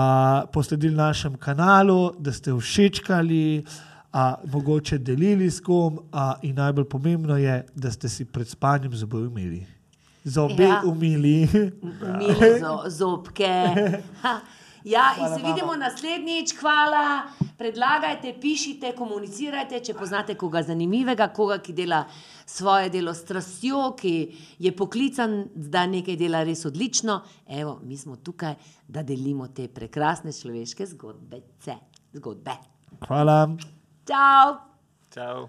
posledili 0.52 0.96
našemu 0.96 1.36
kanalu, 1.36 2.12
da 2.18 2.32
ste 2.32 2.54
všečkali, 2.54 3.64
uh, 4.12 4.20
mogoče 4.52 4.98
delili 4.98 5.50
s 5.50 5.60
kom. 5.60 5.94
Uh, 5.94 6.20
in 6.42 6.56
najbolj 6.56 6.84
pomembno 6.88 7.36
je, 7.36 7.66
da 7.74 7.90
ste 7.90 8.08
si 8.08 8.24
pred 8.24 8.48
spanjem 8.48 8.94
zobe 8.94 9.16
umili. 9.16 9.66
Zobe 10.24 10.62
Ja. 10.62 10.68
ja. 10.68 10.82
umili. 10.84 11.48
Umili 11.82 12.60
zo, 12.60 12.82
zobke. 12.86 13.52
Ja, 14.86 15.12
in 15.16 15.18
Hvala 15.18 15.36
se 15.36 15.42
vama. 15.42 15.54
vidimo 15.54 15.76
naslednjič. 15.76 16.58
Hvala. 16.60 17.22
Predlagajte, 17.58 18.34
pišite, 18.40 18.92
komunicirajte, 18.94 19.80
če 19.80 19.94
poznate 19.94 20.36
koga 20.38 20.62
zanimivega, 20.62 21.26
koga, 21.34 21.56
ki 21.58 21.72
dela 21.74 22.04
svoje 22.46 22.90
delo 22.94 23.14
s 23.14 23.24
strastjo, 23.24 23.96
ki 23.98 24.12
je 24.62 24.70
poklican, 24.76 25.48
da 25.54 25.86
nekaj 25.90 26.16
dela 26.20 26.44
res 26.46 26.62
odlično. 26.68 27.18
Evo, 27.48 27.80
mi 27.82 27.98
smo 27.98 28.16
tukaj, 28.16 28.54
da 28.86 29.02
delimo 29.02 29.48
te 29.48 29.66
prekrasne 29.68 30.32
človeške 30.32 30.86
zgodbe. 30.86 31.42
zgodbe. 32.12 32.54
Hvala. 33.08 33.40
Ciao! 34.06 34.58
Čau. 35.10 35.48